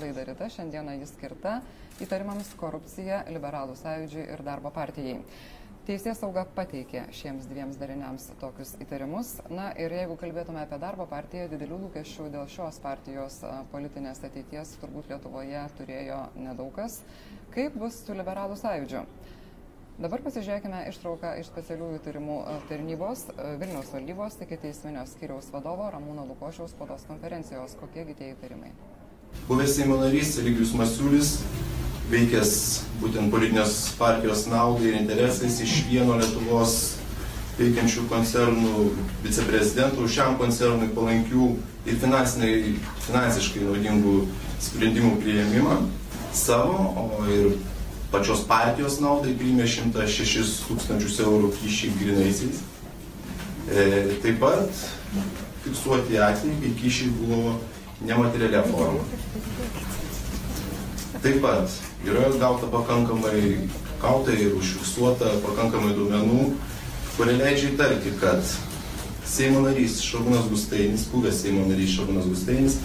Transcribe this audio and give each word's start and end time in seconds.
laida 0.00 0.24
Rita. 0.28 0.48
Šiandieną 0.52 0.98
jis 1.00 1.12
skirta 1.16 1.58
įtarimams 2.02 2.54
korupcija, 2.60 3.24
liberalų 3.32 3.74
sąjūdžiui 3.80 4.28
ir 4.32 4.44
darbo 4.46 4.72
partijai. 4.74 5.18
Teisės 5.82 6.20
sauga 6.22 6.44
pateikė 6.54 7.08
šiems 7.10 7.48
dviems 7.50 7.74
dariniams 7.80 8.28
tokius 8.38 8.76
įtarimus. 8.84 9.32
Na 9.50 9.72
ir 9.74 9.90
jeigu 9.90 10.14
kalbėtume 10.20 10.60
apie 10.62 10.78
darbo 10.78 11.08
partiją, 11.10 11.48
didelių 11.50 11.80
lūkesčių 11.88 12.28
dėl 12.30 12.46
šios 12.46 12.78
partijos 12.84 13.40
politinės 13.72 14.22
ateities 14.22 14.76
turbūt 14.78 15.10
Lietuvoje 15.10 15.64
turėjo 15.80 16.20
nedaugas. 16.38 17.00
Kaip 17.50 17.74
bus 17.82 17.98
su 18.06 18.14
liberalų 18.14 18.60
sąjūdžiu? 18.62 19.02
Dabar 20.02 20.22
pasižiūrėkime 20.24 20.86
ištrauką 20.88 21.34
iš 21.42 21.50
specialiųjų 21.50 21.98
tyrimų 22.06 22.38
tarnybos 22.70 23.26
Vilniaus 23.60 23.90
valdybos 23.92 24.38
iki 24.46 24.62
teisminio 24.62 25.02
skiriaus 25.10 25.50
vadovo 25.50 25.90
Ramūno 25.92 26.30
Lukošiaus 26.30 26.78
spados 26.78 27.10
konferencijos. 27.10 27.74
Kokiegi 27.82 28.16
tie 28.22 28.32
įtarimai? 28.36 28.70
Buvęs 29.48 29.76
Seimo 29.76 29.98
narys 30.00 30.38
Eligius 30.38 30.72
Masiulis, 30.78 31.32
veikęs 32.12 32.52
būtent 33.02 33.32
politinės 33.32 33.76
partijos 33.98 34.46
naudai 34.50 34.92
ir 34.92 34.98
interesais 35.00 35.58
iš 35.64 35.82
vieno 35.90 36.16
Lietuvos 36.20 36.76
veikiančių 37.58 38.06
koncernų 38.10 38.86
viceprezidentų, 39.24 40.06
šiam 40.08 40.38
koncernui 40.40 40.88
palankių 40.94 41.50
ir 41.84 41.98
finansiškai 42.00 43.66
naudingų 43.66 44.14
sprendimų 44.62 45.16
prieimimą 45.24 45.80
savo, 46.32 46.78
o 46.96 47.26
ir 47.28 47.52
pačios 48.12 48.44
partijos 48.48 49.00
naudai 49.02 49.34
priėmė 49.36 49.66
106 49.68 50.62
tūkstančius 50.68 51.20
eurų 51.24 51.52
kyšį 51.58 51.92
grinaisiais. 51.98 52.62
E, 53.68 53.84
taip 54.24 54.40
pat 54.42 54.82
fiksuoti 55.64 56.18
atvejai, 56.18 56.58
kai 56.62 56.72
kyšiai 56.80 57.12
buvo 57.20 57.56
nematerialia 58.06 58.62
forma. 58.62 59.04
Taip 61.22 61.40
pat 61.42 61.70
yra 62.06 62.30
gauta 62.38 62.66
pakankamai, 62.66 63.68
gauta 64.02 64.34
ir 64.34 64.56
užfiksuota 64.58 65.38
pakankamai 65.44 65.94
duomenų, 65.94 66.48
kurie 67.16 67.36
leidžia 67.38 67.72
įtarti, 67.72 68.14
kad 68.20 68.42
Seimo 69.32 69.62
narys 69.64 70.00
Šarūnas 70.02 70.48
Gustainis, 70.50 71.06
buvęs 71.12 71.44
Seimo 71.44 71.62
narys 71.68 71.94
Šarūnas 71.94 72.26
Gustainis, 72.26 72.80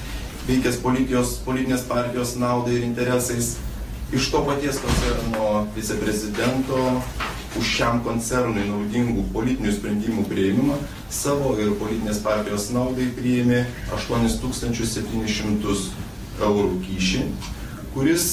veikęs 0.47 0.77
politinės 0.83 1.87
partijos 1.89 2.35
naudai 2.39 2.77
ir 2.77 2.85
interesais, 2.85 3.55
iš 4.13 4.29
to 4.31 4.43
paties 4.45 4.77
koncerno 4.79 5.65
viceprezidento 5.75 6.77
už 7.57 7.73
šiam 7.73 8.03
koncernui 8.05 8.67
naudingų 8.69 9.25
politinių 9.33 9.73
sprendimų 9.73 10.27
prieimimą 10.29 10.77
savo 11.13 11.53
ir 11.61 11.73
politinės 11.80 12.19
partijos 12.25 12.69
naudai 12.75 13.08
priėmė 13.16 13.63
8700 13.95 15.77
eurų 16.47 16.75
kyšį, 16.83 17.23
kuris 17.95 18.27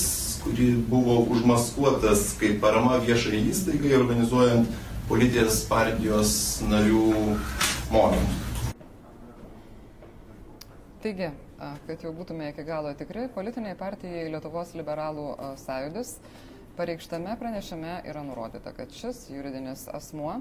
kuri 0.44 0.74
buvo 0.76 1.22
užmaskuotas 1.32 2.34
kaip 2.36 2.58
parama 2.60 2.98
viešai 3.00 3.38
įstaigai 3.48 3.94
organizuojant 3.96 4.68
politinės 5.08 5.62
partijos 5.70 6.34
narių 6.68 7.04
mokymus. 7.92 8.42
Taigi, 11.04 11.30
kad 11.86 12.04
jau 12.04 12.12
būtume 12.16 12.50
iki 12.50 12.64
galo 12.64 12.92
tikri, 12.96 13.24
politiniai 13.32 13.76
partijai 13.80 14.28
Lietuvos 14.32 14.76
liberalų 14.76 15.30
sąjūdis 15.64 16.16
pareikštame 16.76 17.36
pranešime 17.40 17.98
yra 18.08 18.24
nurodyta, 18.26 18.72
kad 18.76 18.92
šis 18.92 19.28
juridinis 19.32 19.86
asmuo 19.92 20.40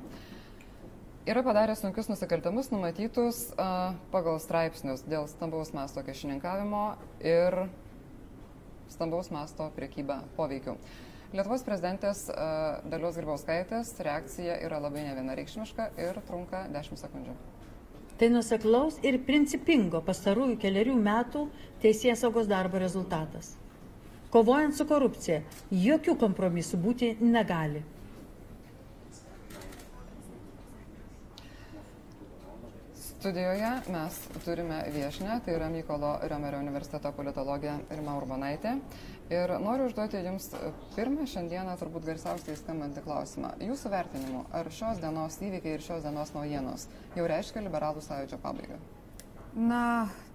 yra 1.25 1.43
padaręs 1.43 1.79
sunkius 1.79 2.09
nusikaltimus 2.11 2.67
numatytus 2.71 3.37
pagal 4.11 4.39
straipsnius 4.43 5.05
dėl 5.07 5.29
stambaus 5.31 5.71
masto 5.75 6.03
kešininkavimo 6.03 6.83
ir 7.23 7.55
stambaus 8.91 9.31
masto 9.31 9.69
priekybą 9.77 10.19
poveikiu. 10.35 10.75
Lietuvos 11.33 11.63
prezidentės 11.65 12.27
Dalios 12.91 13.15
Grybauskaitės 13.17 13.95
reakcija 14.05 14.59
yra 14.67 14.81
labai 14.83 15.07
nevienareikšmiška 15.07 15.87
ir 16.03 16.19
trunka 16.27 16.67
10 16.75 16.99
sekundžių. 17.01 17.33
Tai 18.19 18.29
nuseklaus 18.29 18.99
ir 19.01 19.17
principingo 19.25 20.03
pastarųjų 20.05 20.59
keliarių 20.61 20.99
metų 21.07 21.47
teisės 21.81 22.21
saugos 22.21 22.51
darbo 22.51 22.77
rezultatas. 22.83 23.55
Kovojant 24.33 24.75
su 24.77 24.85
korupcija, 24.89 25.41
jokių 25.71 26.17
kompromisų 26.21 26.77
būti 26.83 27.15
negali. 27.21 27.81
Studijoje 33.23 33.69
mes 33.87 34.15
turime 34.43 34.83
viešinę, 34.91 35.37
tai 35.45 35.53
yra 35.55 35.69
Mykolo 35.71 36.09
Riomerio 36.27 36.57
universiteto 36.59 37.07
politologė 37.15 37.77
Rima 37.95 38.17
Urbonaitė. 38.19 38.73
Ir 39.31 39.53
noriu 39.63 39.85
užduoti 39.87 40.19
Jums 40.25 40.49
pirmą 40.97 41.23
šiandieną 41.31 41.77
turbūt 41.79 42.03
garsiausiai 42.09 42.57
skambantį 42.59 43.05
klausimą. 43.05 43.53
Jūsų 43.63 43.93
vertinimu, 43.95 44.43
ar 44.51 44.67
šios 44.67 44.99
dienos 44.99 45.39
įvykiai 45.39 45.77
ir 45.77 45.87
šios 45.87 46.03
dienos 46.03 46.35
naujienos 46.35 46.89
jau 47.15 47.31
reiškia 47.31 47.63
liberalų 47.63 48.03
sąjūdžio 48.03 48.43
pabaigą? 48.43 48.83
Na, 49.55 49.83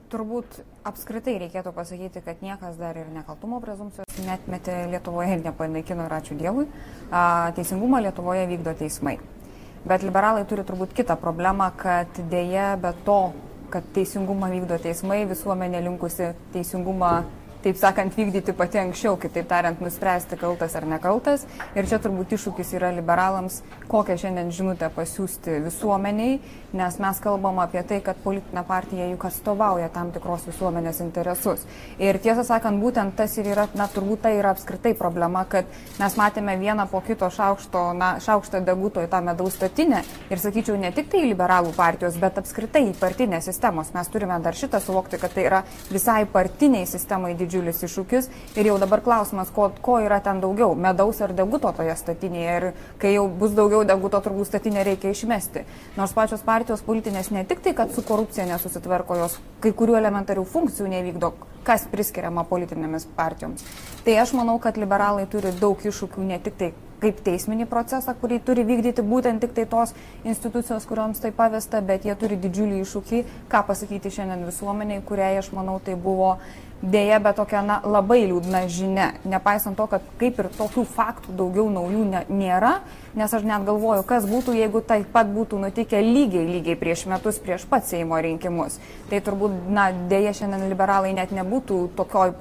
turbūt 0.08 0.62
apskritai 0.88 1.36
reikėtų 1.44 1.76
pasakyti, 1.76 2.24
kad 2.24 2.40
niekas 2.40 2.80
dar 2.80 2.96
ir 2.96 3.12
nekaltumo 3.12 3.60
prezumcijos 3.60 4.22
netmetė 4.24 4.86
Lietuvoje 4.94 5.36
ir 5.36 5.44
nepanaikino 5.44 6.08
ir 6.08 6.20
ačiū 6.22 6.40
Dievui. 6.40 6.70
Teisingumą 7.60 8.00
Lietuvoje 8.08 8.48
vykdo 8.48 8.72
teismai. 8.80 9.18
Bet 9.86 10.02
liberalai 10.02 10.42
turi 10.48 10.64
turbūt 10.66 10.94
kitą 10.96 11.14
problemą, 11.20 11.70
kad 11.78 12.18
dėja 12.30 12.72
be 12.80 12.90
to, 13.06 13.18
kad 13.70 13.86
teisingumą 13.94 14.48
vykdo 14.50 14.78
teismai, 14.82 15.22
visuomenė 15.28 15.84
linkusi 15.84 16.32
teisingumą 16.54 17.12
taip 17.64 17.78
sakant, 17.80 18.14
vykdyti 18.16 18.54
pati 18.56 18.78
anksčiau, 18.80 19.16
kitaip 19.20 19.48
tariant, 19.50 19.80
nuspręsti 19.82 20.38
kaltas 20.38 20.76
ar 20.78 20.86
nekaltas. 20.88 21.44
Ir 21.76 21.88
čia 21.90 21.98
turbūt 22.02 22.34
iššūkis 22.36 22.74
yra 22.78 22.92
liberalams, 22.94 23.62
kokią 23.90 24.18
šiandien 24.22 24.52
žinutę 24.54 24.90
pasiūsti 24.94 25.58
visuomeniai, 25.64 26.38
nes 26.78 26.98
mes 27.00 27.20
kalbam 27.24 27.58
apie 27.62 27.82
tai, 27.88 28.00
kad 28.04 28.18
politinė 28.22 28.62
partija 28.68 29.08
juk 29.08 29.24
atstovauja 29.28 29.88
tam 29.92 30.12
tikros 30.12 30.44
visuomenės 30.48 31.00
interesus. 31.04 31.64
Ir 31.98 32.20
tiesą 32.22 32.44
sakant, 32.46 32.80
būtent 32.82 33.16
tas 33.18 33.36
ir 33.40 33.48
yra, 33.54 33.66
na, 33.78 33.88
turbūt 33.90 34.26
tai 34.26 34.34
yra 34.38 34.52
apskritai 34.54 34.92
problema, 34.98 35.44
kad 35.48 35.68
mes 35.98 36.18
matėme 36.20 36.58
vieną 36.60 36.88
po 36.92 37.00
kito 37.06 37.30
šaukšto, 37.32 37.84
na, 37.98 38.14
šaukštą 38.22 38.62
deguto 38.66 39.02
į 39.04 39.10
tą 39.10 39.22
medaus 39.24 39.56
statinę 39.58 40.04
ir 40.28 40.42
sakyčiau, 40.42 40.76
ne 40.80 40.92
tik 40.94 41.10
tai 41.12 41.24
liberalų 41.26 41.72
partijos, 41.76 42.18
bet 42.20 42.38
apskritai 42.42 42.84
partinės 43.00 43.48
sistemos. 43.48 43.94
Mes 43.96 44.12
turime 44.12 44.38
dar 44.44 44.56
šitą 44.56 44.80
suvokti, 44.84 45.18
kad 45.20 45.34
tai 45.34 45.48
yra 45.48 45.64
visai 45.90 46.22
partiniai 46.28 46.86
sistemai 46.86 47.34
didžiuliai 47.38 47.57
didžiulis 47.58 47.82
iššūkis 47.82 48.28
ir 48.56 48.68
jau 48.70 48.76
dabar 48.78 49.02
klausimas, 49.02 49.50
ko, 49.54 49.68
ko 49.82 49.98
yra 50.02 50.20
ten 50.22 50.40
daugiau- 50.40 50.74
medaus 50.86 51.20
ar 51.20 51.32
deguto 51.32 51.72
toje 51.72 51.94
statinėje 51.96 52.56
ir 52.56 52.72
kai 52.98 53.14
jau 53.14 53.28
bus 53.28 53.52
daugiau 53.52 53.84
deguto, 53.84 54.20
turbūt 54.20 54.46
statinę 54.46 54.84
reikia 54.84 55.10
išmesti. 55.10 55.64
Nors 55.96 56.12
pačios 56.12 56.42
partijos 56.42 56.82
politinės 56.82 57.30
ne 57.30 57.44
tik 57.44 57.62
tai, 57.62 57.74
kad 57.74 57.92
su 57.92 58.02
korupcija 58.02 58.46
nesusitvarko, 58.46 59.16
jos 59.16 59.38
kai 59.60 59.72
kurių 59.72 59.96
elementarių 59.98 60.44
funkcijų 60.44 60.88
nevykdo, 60.88 61.32
kas 61.64 61.86
priskiriama 61.86 62.44
politinėmis 62.44 63.06
partijoms. 63.16 63.64
Tai 64.04 64.12
aš 64.12 64.32
manau, 64.32 64.58
kad 64.58 64.76
liberalai 64.76 65.26
turi 65.26 65.52
daug 65.52 65.78
iššūkių 65.78 66.18
ne 66.24 66.38
tik 66.38 66.56
tai 66.56 66.72
kaip 67.02 67.20
teisminį 67.24 67.68
procesą, 67.70 68.14
kurį 68.18 68.40
turi 68.44 68.64
vykdyti 68.66 69.04
būtent 69.06 69.42
tik 69.42 69.54
tai 69.56 69.66
tos 69.70 69.94
institucijos, 70.26 70.86
kuriuoms 70.88 71.22
tai 71.22 71.30
pavesta, 71.34 71.80
bet 71.84 72.06
jie 72.08 72.14
turi 72.18 72.38
didžiulį 72.42 72.80
iššūkį, 72.82 73.22
ką 73.52 73.62
pasakyti 73.68 74.12
šiandien 74.14 74.46
visuomeniai, 74.48 75.04
kuriai 75.06 75.38
aš 75.38 75.52
manau 75.54 75.78
tai 75.84 75.94
buvo 75.94 76.36
dėja, 76.82 77.18
bet 77.22 77.38
tokia 77.38 77.62
na, 77.66 77.78
labai 77.82 78.20
liūdna 78.28 78.62
žinia. 78.70 79.08
Nepaisant 79.28 79.76
to, 79.78 79.86
kad 79.90 80.04
kaip 80.20 80.38
ir 80.38 80.50
tokių 80.54 80.84
faktų 80.86 81.34
daugiau 81.38 81.66
naujų 81.72 82.04
ne, 82.12 82.22
nėra, 82.30 82.78
nes 83.18 83.34
aš 83.34 83.46
net 83.46 83.66
galvoju, 83.66 84.04
kas 84.06 84.28
būtų, 84.28 84.54
jeigu 84.58 84.82
taip 84.86 85.10
pat 85.14 85.30
būtų 85.32 85.58
nutikę 85.64 86.00
lygiai, 86.04 86.46
lygiai 86.58 86.78
prieš 86.78 87.06
metus, 87.10 87.40
prieš 87.42 87.66
pat 87.70 87.88
Seimo 87.88 88.20
rinkimus. 88.22 88.78
Tai 89.10 89.22
turbūt, 89.24 89.58
na, 89.74 89.90
dėja 90.10 90.36
šiandien 90.38 90.68
liberalai 90.70 91.14
net 91.16 91.34
nebūtų 91.34 91.82
tokioj 91.98 92.36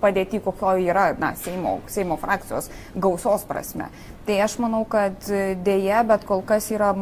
padėti, 0.00 0.40
kokio 0.40 0.78
yra 0.80 1.10
na, 1.20 1.34
Seimo, 1.36 1.78
Seimo 1.92 2.16
frakcijos 2.20 2.70
gausos 2.96 3.44
prasme. 3.48 3.90
Tai 4.24 4.40
aš 4.46 4.56
manau, 4.64 4.86
kad 4.88 5.28
dėja, 5.66 6.00
bet 6.08 6.24
kol 6.24 6.40
kas 6.46 6.70
yra 6.72 6.94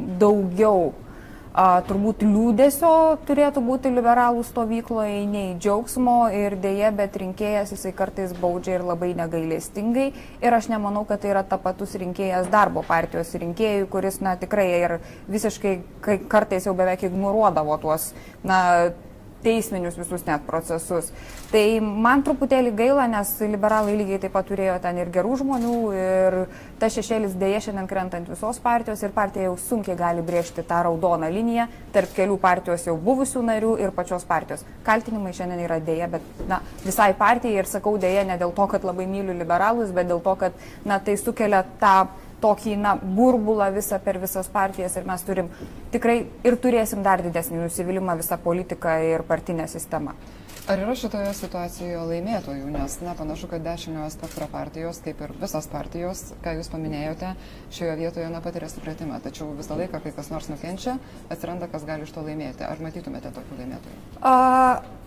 daugiau 0.00 0.94
a, 1.52 1.80
turbūt 1.86 2.22
liūdėsio 2.26 2.92
turėtų 3.28 3.62
būti 3.64 3.92
liberalų 3.94 4.44
stovykloje, 4.46 5.24
nei 5.30 5.56
džiaugsmo 5.58 6.30
ir 6.34 6.56
dėje, 6.60 6.92
bet 6.96 7.18
rinkėjas 7.22 7.74
jisai 7.74 7.92
kartais 7.96 8.34
baudžia 8.38 8.78
ir 8.78 8.86
labai 8.86 9.12
negailestingai. 9.18 10.08
Ir 10.44 10.56
aš 10.56 10.70
nemanau, 10.72 11.04
kad 11.08 11.22
tai 11.22 11.34
yra 11.34 11.44
tapatus 11.46 11.96
rinkėjas 12.00 12.50
darbo 12.52 12.84
partijos 12.86 13.34
rinkėjui, 13.34 13.88
kuris, 13.90 14.20
na, 14.24 14.36
tikrai 14.40 14.68
ir 14.78 14.98
visiškai 15.30 15.76
kartais 16.30 16.68
jau 16.68 16.76
beveik 16.78 17.08
ignoruodavo 17.10 17.78
tuos, 17.82 18.10
na, 18.46 18.60
teisminius 19.44 19.98
visus 19.98 20.24
net 20.26 20.44
procesus. 20.46 21.10
Tai 21.50 21.64
man 21.82 22.22
truputėlį 22.26 22.72
gaila, 22.78 23.06
nes 23.10 23.32
liberalai 23.42 23.96
lygiai 23.98 24.20
taip 24.22 24.34
pat 24.36 24.46
turėjo 24.50 24.76
ten 24.82 25.00
ir 25.00 25.10
gerų 25.12 25.40
žmonių, 25.40 25.74
ir 25.96 26.36
ta 26.80 26.90
šešėlis 26.92 27.34
dėja 27.40 27.64
šiandien 27.66 27.88
krenta 27.90 28.20
ant 28.20 28.30
visos 28.30 28.60
partijos 28.62 29.02
ir 29.02 29.14
partija 29.16 29.48
jau 29.48 29.56
sunkiai 29.58 29.98
gali 29.98 30.22
brėžti 30.26 30.64
tą 30.66 30.82
raudoną 30.86 31.30
liniją 31.32 31.66
tarp 31.94 32.14
kelių 32.16 32.38
partijos 32.40 32.86
jau 32.86 32.96
buvusių 33.00 33.42
narių 33.48 33.74
ir 33.82 33.94
pačios 33.96 34.24
partijos. 34.28 34.64
Kaltinimai 34.86 35.34
šiandien 35.36 35.64
yra 35.66 35.80
dėja, 35.82 36.10
bet 36.12 36.46
na, 36.48 36.60
visai 36.84 37.10
partijai 37.18 37.60
ir 37.60 37.70
sakau 37.70 37.96
dėja 38.00 38.24
ne 38.28 38.38
dėl 38.40 38.54
to, 38.56 38.68
kad 38.70 38.86
labai 38.86 39.08
myliu 39.10 39.34
liberalus, 39.36 39.90
bet 39.96 40.08
dėl 40.10 40.22
to, 40.24 40.36
kad 40.44 40.66
na, 40.86 41.00
tai 41.02 41.18
sukelia 41.18 41.64
tą 41.82 41.96
tokį 42.42 42.76
na, 42.80 42.96
burbulą 42.96 43.70
visą 43.74 44.00
per 44.04 44.18
visas 44.22 44.48
partijas 44.52 44.96
ir 44.96 45.08
mes 45.08 45.24
turim 45.26 45.50
tikrai 45.92 46.18
ir 46.44 46.56
turėsim 46.60 47.04
dar 47.06 47.22
didesnį 47.24 47.64
nusivylimą 47.64 48.16
visą 48.20 48.38
politiką 48.40 48.96
ir 49.12 49.26
partinę 49.28 49.68
sistemą. 49.68 50.16
Ar 50.70 50.78
yra 50.78 50.92
šitoje 50.94 51.32
situacijoje 51.34 51.98
laimėtojų, 52.06 52.68
nes 52.70 52.92
na, 53.02 53.10
panašu, 53.18 53.48
kad 53.50 53.64
dešiniojo 53.64 54.06
spektro 54.14 54.46
partijos, 54.52 55.00
kaip 55.02 55.18
ir 55.24 55.32
visas 55.40 55.66
partijos, 55.66 56.20
ką 56.44 56.52
jūs 56.60 56.68
paminėjote, 56.70 57.32
šioje 57.74 57.96
vietoje 57.98 58.28
nepatiria 58.30 58.68
supratimą, 58.70 59.18
tačiau 59.24 59.48
visą 59.58 59.74
laiką, 59.80 59.98
kai 60.04 60.12
kas 60.14 60.30
nors 60.30 60.46
nukenčia, 60.46 60.94
atsiranda, 61.26 61.66
kas 61.72 61.82
gali 61.88 62.06
iš 62.06 62.12
to 62.14 62.22
laimėti. 62.22 62.62
Ar 62.68 62.78
matytumėte 62.86 63.32
tokių 63.34 63.58
laimėtojų? 63.64 63.98
A, 64.22 64.36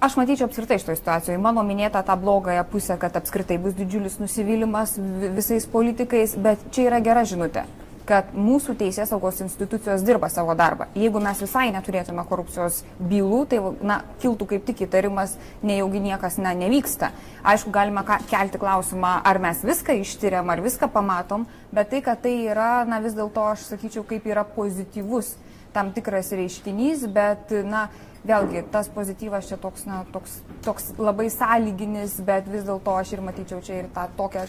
aš 0.04 0.18
matyčiau 0.20 0.50
apskritai 0.50 0.82
šitoje 0.84 1.00
situacijoje. 1.00 1.40
Mano 1.48 1.64
minėta 1.64 2.04
tą 2.04 2.20
blogąją 2.20 2.68
pusę, 2.68 3.00
kad 3.00 3.16
apskritai 3.22 3.56
bus 3.64 3.80
didžiulis 3.80 4.20
nusivylimas 4.20 4.98
visais 5.40 5.64
politikais, 5.64 6.36
bet 6.36 6.68
čia 6.76 6.90
yra 6.90 7.00
gera 7.08 7.24
žinutė 7.24 7.64
kad 8.08 8.34
mūsų 8.36 8.76
teisės 8.80 9.12
saugos 9.14 9.40
institucijos 9.44 10.04
dirba 10.06 10.30
savo 10.32 10.56
darbą. 10.58 10.90
Jeigu 10.98 11.22
mes 11.24 11.40
visai 11.44 11.70
neturėtume 11.76 12.26
korupcijos 12.28 12.82
bylų, 13.00 13.40
tai 13.52 13.62
na, 13.86 14.02
kiltų 14.24 14.50
kaip 14.54 14.66
tik 14.68 14.86
įtarimas, 14.88 15.38
nejaugi 15.64 16.04
niekas 16.04 16.40
na, 16.44 16.54
nevyksta. 16.58 17.14
Aišku, 17.48 17.72
galima 17.76 18.04
kelti 18.30 18.62
klausimą, 18.62 19.16
ar 19.28 19.40
mes 19.44 19.64
viską 19.64 19.96
ištyriam, 20.02 20.52
ar 20.52 20.64
viską 20.64 20.92
pamatom, 20.92 21.48
bet 21.72 21.92
tai, 21.94 22.04
kad 22.06 22.24
tai 22.24 22.36
yra, 22.52 22.72
na 22.88 23.00
vis 23.04 23.16
dėlto 23.18 23.48
aš 23.54 23.68
sakyčiau, 23.72 24.06
kaip 24.08 24.28
yra 24.30 24.46
pozityvus 24.48 25.36
tam 25.74 25.90
tikras 25.96 26.30
reiškinys, 26.36 27.08
bet, 27.10 27.54
na, 27.66 27.88
vėlgi, 28.28 28.62
tas 28.72 28.90
pozityvas 28.94 29.50
čia 29.50 29.58
toks, 29.62 29.88
na, 29.90 30.04
toks, 30.14 30.38
toks 30.66 30.92
labai 31.00 31.30
sąlyginis, 31.34 32.20
bet 32.28 32.48
vis 32.52 32.68
dėlto 32.68 32.94
aš 33.00 33.16
ir 33.16 33.24
matyčiau 33.26 33.64
čia 33.66 33.82
ir 33.82 33.90
tą 33.96 34.06
tokią 34.20 34.46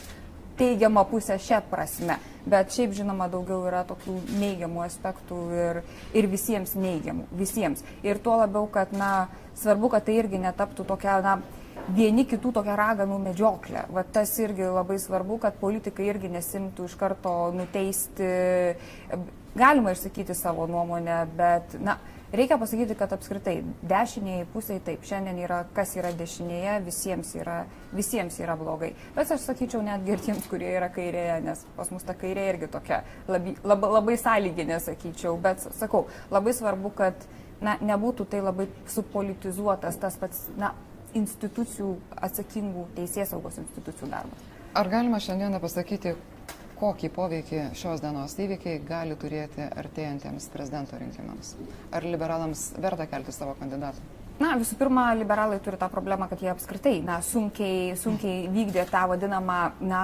teigiamą 0.58 1.04
pusę 1.10 1.38
šią 1.40 1.60
prasme. 1.70 2.18
Bet 2.44 2.74
šiaip 2.76 2.92
žinoma 2.92 3.30
daugiau 3.32 3.62
yra 3.64 3.82
tokių 3.88 4.18
neigiamų 4.36 4.82
aspektų 4.84 5.38
ir, 5.56 5.82
ir 6.12 6.28
visiems 6.28 6.74
neigiamų. 6.76 7.24
Visiems. 7.38 7.84
Ir 8.04 8.20
tuo 8.20 8.36
labiau, 8.42 8.66
kad 8.72 8.92
na, 8.92 9.28
svarbu, 9.56 9.88
kad 9.94 10.04
tai 10.04 10.18
irgi 10.20 10.42
netaptų 10.42 10.84
tokia 10.90 11.20
na, 11.24 11.38
vieni 11.96 12.26
kitų 12.28 12.52
tokia 12.58 12.76
raganų 12.78 13.18
medžioklė. 13.30 13.86
Va 13.92 14.04
tas 14.04 14.32
irgi 14.42 14.68
labai 14.68 14.98
svarbu, 15.00 15.38
kad 15.42 15.56
politikai 15.60 16.10
irgi 16.12 16.30
nesimtų 16.32 16.88
iš 16.88 16.98
karto 17.00 17.34
nuteisti. 17.56 18.28
Galima 19.54 19.94
išsakyti 19.94 20.34
savo 20.34 20.66
nuomonę, 20.66 21.22
bet 21.38 21.76
na, 21.80 21.96
Reikia 22.34 22.56
pasakyti, 22.58 22.96
kad 22.98 23.12
apskritai 23.14 23.60
dešiniai 23.86 24.46
pusiai 24.50 24.80
taip, 24.82 25.04
šiandien 25.06 25.36
yra, 25.44 25.60
kas 25.76 25.92
yra 25.94 26.10
dešinėje, 26.18 26.80
visiems 26.82 27.28
yra, 27.38 27.60
visiems 27.94 28.40
yra 28.42 28.56
blogai. 28.58 28.90
Bet 29.14 29.30
aš 29.30 29.44
sakyčiau 29.46 29.84
netgi 29.86 30.16
ir 30.16 30.24
tiems, 30.24 30.48
kurie 30.50 30.72
yra 30.74 30.88
kairėje, 30.90 31.36
nes 31.44 31.62
pas 31.76 31.92
mus 31.94 32.02
ta 32.02 32.16
kairė 32.18 32.48
irgi 32.50 32.70
tokia 32.72 33.04
labai, 33.30 33.54
labai, 33.62 33.92
labai 34.00 34.16
sąlyginė, 34.18 34.80
sakyčiau. 34.82 35.36
Bet 35.44 35.62
sakau, 35.78 36.08
labai 36.34 36.56
svarbu, 36.58 36.90
kad 36.98 37.22
na, 37.62 37.76
nebūtų 37.92 38.26
tai 38.34 38.42
labai 38.42 38.66
supolitizuotas 38.90 40.02
tas 40.02 40.18
pats 40.18 40.48
na, 40.58 40.72
institucijų 41.14 41.94
atsakingų 42.18 42.88
teisės 42.98 43.30
saugos 43.30 43.62
institucijų 43.62 44.10
darbas. 44.10 44.48
Ar 44.74 44.90
galima 44.90 45.22
šiandieną 45.22 45.62
pasakyti, 45.62 46.16
kokį 46.78 47.10
poveikį 47.14 47.62
šios 47.78 48.02
dienos 48.04 48.34
įvykiai 48.40 48.82
gali 48.88 49.16
turėti 49.20 49.64
artėjantiems 49.64 50.50
prezidento 50.52 50.98
rinkimams? 51.00 51.54
Ar 51.94 52.06
liberalams 52.06 52.72
verta 52.82 53.06
kelti 53.10 53.34
savo 53.34 53.56
kandidatą? 53.60 54.02
Na, 54.34 54.56
visų 54.58 54.74
pirma, 54.74 55.12
liberalai 55.14 55.60
turi 55.62 55.78
tą 55.78 55.86
problemą, 55.92 56.26
kad 56.26 56.40
jie 56.42 56.48
apskritai 56.50 56.96
na, 57.06 57.20
sunkiai, 57.22 57.92
sunkiai 57.94 58.48
vykdė 58.50 58.82
tą 58.90 59.04
vadinamą 59.12 59.58
na, 59.86 60.00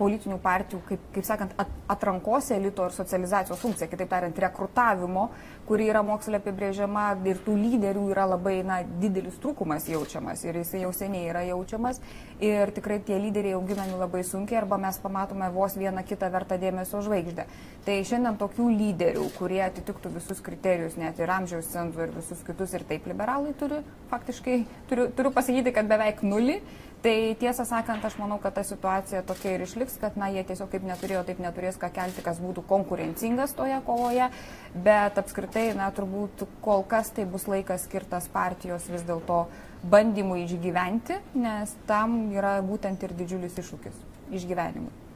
politinių 0.00 0.40
partijų, 0.42 0.80
kaip, 0.88 1.04
kaip 1.14 1.28
sakant, 1.28 1.54
atrankos 1.86 2.50
elito 2.56 2.88
ir 2.88 2.96
socializacijos 2.96 3.62
funkciją, 3.62 3.86
kitaip 3.92 4.10
tariant, 4.10 4.40
rekrutavimo 4.42 5.28
kuri 5.68 5.88
yra 5.92 6.00
moksle 6.06 6.40
apibrėžiama 6.40 7.10
ir 7.28 7.40
tų 7.44 7.54
lyderių 7.60 8.06
yra 8.14 8.24
labai 8.32 8.62
na, 8.66 8.80
didelis 9.02 9.36
trūkumas 9.42 9.88
jaučiamas 9.90 10.44
ir 10.46 10.56
jisai 10.62 10.82
jau 10.86 10.92
seniai 10.96 11.28
yra 11.28 11.44
jaučiamas 11.50 12.00
ir 12.40 12.72
tikrai 12.74 12.98
tie 13.04 13.18
lyderiai 13.20 13.56
auginami 13.58 13.98
labai 14.00 14.22
sunkiai 14.24 14.62
arba 14.62 14.78
mes 14.80 14.98
pamatome 15.02 15.50
vos 15.52 15.76
vieną 15.76 16.04
kitą 16.08 16.30
vertą 16.32 16.58
dėmesio 16.60 17.02
žvaigždę. 17.04 17.46
Tai 17.84 17.96
šiandien 18.10 18.38
tokių 18.40 18.68
lyderių, 18.78 19.28
kurie 19.38 19.60
atitiktų 19.66 20.12
visus 20.16 20.42
kriterijus, 20.44 20.98
net 21.00 21.20
ir 21.20 21.30
amžiaus 21.32 21.70
cenzų 21.72 22.06
ir 22.06 22.14
visus 22.16 22.42
kitus 22.46 22.74
ir 22.76 22.84
taip 22.88 23.06
liberalai 23.10 23.54
turi, 23.58 23.82
faktiškai 24.12 24.58
turiu, 24.90 25.08
turiu 25.16 25.32
pasakyti, 25.34 25.74
kad 25.74 25.90
beveik 25.90 26.24
nulį. 26.24 26.60
Tai 26.98 27.14
tiesą 27.38 27.62
sakant, 27.62 28.02
aš 28.02 28.16
manau, 28.18 28.40
kad 28.42 28.56
ta 28.56 28.64
situacija 28.66 29.20
tokia 29.26 29.52
ir 29.54 29.62
išliks, 29.62 30.00
kad 30.02 30.16
na, 30.18 30.32
jie 30.34 30.42
tiesiog 30.48 30.72
kaip 30.72 30.82
neturėjo, 30.88 31.22
taip 31.28 31.38
neturės 31.44 31.78
ką 31.78 31.92
kelti, 31.94 32.24
kas 32.26 32.40
būtų 32.42 32.64
konkurencingas 32.66 33.54
toje 33.54 33.78
kovoje, 33.86 34.26
bet 34.74 35.20
apskritai, 35.22 35.68
na, 35.78 35.92
turbūt 35.94 36.42
kol 36.64 36.82
kas 36.90 37.12
tai 37.14 37.28
bus 37.30 37.46
laikas 37.46 37.86
skirtas 37.86 38.26
partijos 38.34 38.90
vis 38.90 39.06
dėlto 39.06 39.44
bandymui 39.86 40.42
išgyventi, 40.48 41.20
nes 41.38 41.76
tam 41.86 42.24
yra 42.34 42.56
būtent 42.66 43.06
ir 43.06 43.14
didžiulis 43.20 43.62
iššūkis 43.62 44.02
išgyvenimui. 44.34 45.07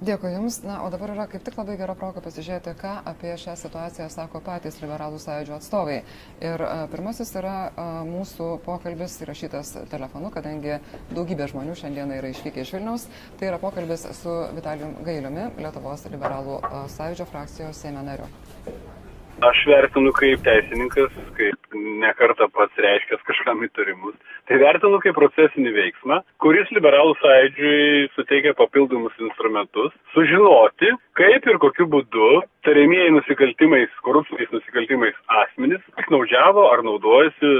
Dėkui 0.00 0.30
Jums. 0.32 0.62
Na, 0.64 0.78
o 0.80 0.88
dabar 0.88 1.10
yra 1.12 1.26
kaip 1.28 1.42
tik 1.44 1.58
labai 1.60 1.74
gera 1.76 1.92
proga 1.92 2.22
pasižiūrėti, 2.24 2.72
ką 2.80 2.92
apie 3.10 3.34
šią 3.42 3.52
situaciją 3.60 4.06
sako 4.08 4.40
patys 4.46 4.78
liberalų 4.80 5.18
sąjūdžio 5.20 5.58
atstovai. 5.58 5.98
Ir 6.40 6.64
a, 6.64 6.86
pirmasis 6.88 7.34
yra 7.36 7.56
a, 7.68 7.84
mūsų 8.08 8.46
pokalbis 8.64 9.18
įrašytas 9.20 9.74
telefonu, 9.92 10.32
kadangi 10.32 10.78
daugybė 11.12 11.50
žmonių 11.52 11.76
šiandieną 11.82 12.16
yra 12.16 12.32
išvykę 12.32 12.64
iš 12.64 12.72
Vilniaus. 12.78 13.04
Tai 13.36 13.50
yra 13.52 13.60
pokalbis 13.60 14.06
su 14.22 14.38
Vitalijum 14.56 14.96
Gailiumi, 15.04 15.50
Lietuvos 15.60 16.08
liberalų 16.08 16.56
a, 16.64 16.86
sąjūdžio 16.96 17.28
frakcijos 17.34 17.84
Seime 17.84 18.06
nariu. 18.08 18.30
Aš 19.44 19.66
vertinu 19.68 20.16
kaip 20.16 20.40
teisininkas, 20.48 21.12
kaip 21.36 21.76
nekarta 22.00 22.48
pats 22.56 22.80
reiškęs 22.88 23.28
kažkam 23.28 23.68
įtarimus. 23.68 24.16
Tai 24.50 24.56
vertinu 24.58 24.98
kaip 24.98 25.14
procesinį 25.14 25.70
veiksmą, 25.76 26.16
kuris 26.42 26.70
liberalų 26.74 27.12
sąjūdžiui 27.20 28.08
suteikia 28.16 28.50
papildomus 28.58 29.14
instrumentus 29.22 29.92
sužinoti, 30.10 30.90
kaip 31.14 31.44
ir 31.46 31.58
kokiu 31.62 31.86
būdu 31.92 32.30
tariamieji 32.66 33.12
nusikaltimais, 33.14 33.92
korupciniais 34.02 34.50
nusikaltimais 34.50 35.14
asmenys 35.44 35.84
piknaudžiavo 36.00 36.64
ar 36.72 36.82
naudojasi 36.82 37.52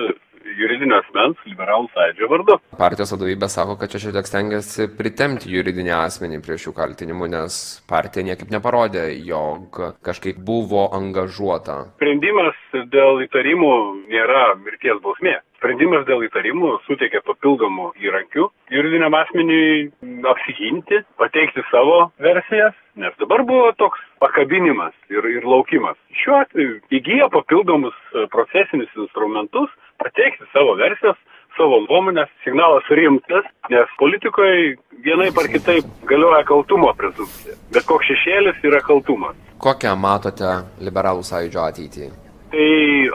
juridinio 0.59 0.99
asmens 0.99 1.39
liberalų 1.47 1.87
sąjūdžio 1.95 2.29
vardu. 2.33 2.57
Partijos 2.81 3.13
vadovybė 3.15 3.49
sako, 3.53 3.77
kad 3.79 3.93
čia 3.93 4.01
šiek 4.03 4.17
tiek 4.17 4.31
stengiasi 4.31 4.89
pritemti 4.99 5.53
juridinį 5.53 5.93
asmenį 5.95 6.41
prie 6.43 6.57
šių 6.59 6.75
kaltinimų, 6.75 7.29
nes 7.37 7.61
partija 7.91 8.27
niekaip 8.27 8.51
neparodė, 8.51 9.05
jog 9.29 9.79
kažkaip 10.07 10.43
buvo 10.43 10.89
angažuota. 10.97 11.85
Sprendimas 12.01 12.59
dėl 12.91 13.23
įtarimų 13.29 13.77
nėra 14.11 14.57
mirties 14.65 14.99
bausmė. 15.05 15.37
Sprendimas 15.61 16.07
dėl 16.09 16.23
įtarimų 16.25 16.71
suteikia 16.87 17.21
papildomų 17.21 17.91
įrankių 18.01 18.47
juridiniam 18.73 19.13
asmeniui 19.13 19.91
apsiginti, 20.31 21.03
pateikti 21.21 21.61
savo 21.69 22.07
versijas, 22.25 22.73
nes 22.97 23.13
dabar 23.21 23.45
buvo 23.45 23.67
toks 23.77 24.01
pakabinimas 24.25 24.97
ir, 25.13 25.21
ir 25.29 25.45
laukimas. 25.45 25.99
Šiuo 26.23 26.39
atveju 26.47 26.79
įgyja 26.97 27.29
papildomus 27.35 27.99
procesinius 28.33 28.97
instrumentus, 29.05 29.69
pateikti 30.01 30.49
savo 30.55 30.79
versijas, 30.81 31.21
savo 31.61 31.83
nuomonės, 31.85 32.33
signalas 32.41 32.89
rimtas, 32.97 33.45
nes 33.69 33.95
politikoje 34.01 34.79
vienaip 35.05 35.45
ar 35.45 35.53
kitaip 35.53 35.93
galioja 36.09 36.41
kaltumo 36.49 36.95
prezumcija. 36.97 37.61
Bet 37.77 37.85
koks 37.85 38.09
šešėlis 38.15 38.65
yra 38.65 38.81
kaltumas. 38.89 39.37
Kokią 39.61 39.93
matote 40.09 40.57
liberalų 40.81 41.29
sąjūdžio 41.29 41.69
ateitį? 41.69 42.13
Tai 42.51 42.69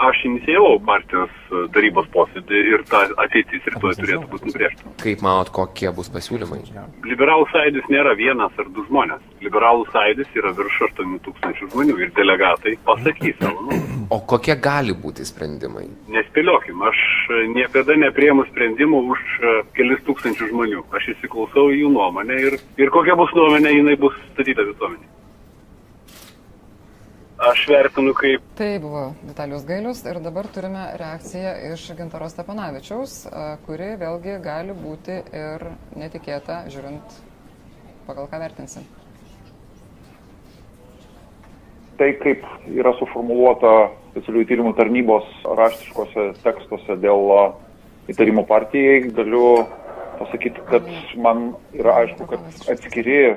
aš 0.08 0.22
inicijavau 0.30 0.78
partijos 0.88 1.32
tarybos 1.76 2.06
posėdį 2.14 2.60
ir 2.72 2.84
ta 2.88 3.02
ateitis 3.20 3.66
rytoj 3.74 3.98
turėtų 4.00 4.30
būti 4.32 4.48
nubrėžta. 4.50 4.92
Kaip 5.02 5.24
manot, 5.26 5.52
kokie 5.56 5.92
bus 5.98 6.08
pasiūlymai? 6.14 6.62
Liberalų 7.04 7.50
sąjūdis 7.52 7.90
nėra 7.92 8.14
vienas 8.16 8.56
ar 8.62 8.70
du 8.72 8.86
žmonės. 8.88 9.24
Liberalų 9.44 9.84
sąjūdis 9.92 10.40
yra 10.40 10.54
virš 10.56 10.78
8 10.88 11.18
tūkstančių 11.26 11.68
žmonių 11.74 11.98
ir 12.06 12.14
delegatai 12.16 12.78
pasakys 12.88 13.36
savo 13.42 13.68
nuomonę. 13.68 13.84
O 14.16 14.20
kokie 14.30 14.54
gali 14.62 14.94
būti 14.94 15.24
sprendimai? 15.26 15.88
Nespėliokim, 16.14 16.78
aš 16.86 17.00
niekada 17.56 17.96
nepriemu 17.98 18.46
sprendimų 18.52 19.00
už 19.16 19.24
kelis 19.74 20.04
tūkstančių 20.06 20.52
žmonių. 20.52 20.86
Aš 20.94 21.10
įsiklausau 21.16 21.72
į 21.74 21.82
jų 21.82 21.90
nuomonę 21.98 22.38
ir, 22.52 22.60
ir 22.78 22.94
kokia 22.94 23.18
bus 23.18 23.34
nuomonė, 23.34 23.74
jinai 23.80 23.98
bus 23.98 24.14
statyta 24.36 24.68
visuomenė. 24.70 25.15
Aš 27.38 27.68
vertinu 27.70 28.14
kaip 28.18 28.44
Tai 28.56 28.72
buvo 28.80 29.06
Vitalijus 29.28 29.66
Gailius 29.68 30.04
ir 30.08 30.20
dabar 30.24 30.48
turime 30.48 30.90
reakciją 31.00 31.56
iš 31.74 31.88
Gintaro 31.98 32.30
Stepanavičiaus, 32.32 33.16
kuri 33.68 33.96
vėlgi 34.02 34.38
gali 34.44 34.76
būti 34.76 35.22
ir 35.32 35.72
netikėta, 36.00 36.64
žiūrint 36.72 37.18
pagal 38.08 38.30
ką 38.32 38.40
vertinsim. 38.44 38.86
tai, 41.98 42.12
kaip 42.20 42.44
yra 42.76 42.94
suformuoluota 43.00 43.72
specialiųjų 44.12 44.50
tyrimų 44.50 44.74
tarnybos 44.78 45.28
raštiškose 45.60 46.28
tekstuose 46.44 46.98
dėl 47.04 47.32
įtarimų 48.12 48.46
partijai, 48.50 49.12
galiu 49.16 49.66
pasakyti, 50.20 50.64
kad 50.70 50.88
man 51.20 51.50
yra 51.76 51.98
aišku, 52.04 52.28
kad 52.30 52.44
atskiri 52.72 53.36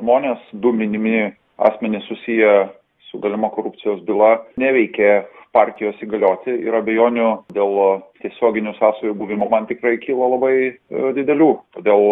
žmonės, 0.00 0.42
du 0.52 0.72
minimi 0.76 1.30
asmenys 1.68 2.04
susiję 2.10 2.68
su 3.08 3.20
galima 3.22 3.50
korupcijos 3.54 4.04
byla, 4.06 4.36
neveikia 4.60 5.24
partijos 5.56 5.96
įgalioti 6.04 6.52
ir 6.66 6.76
abejonių 6.76 7.28
dėl 7.56 7.78
tiesioginių 8.22 8.74
sąsajų 8.76 9.14
buvimo 9.18 9.48
man 9.50 9.66
tikrai 9.70 9.96
kyla 10.02 10.28
labai 10.34 10.54
e, 10.58 10.74
didelių. 11.16 11.48
Todėl 11.76 12.04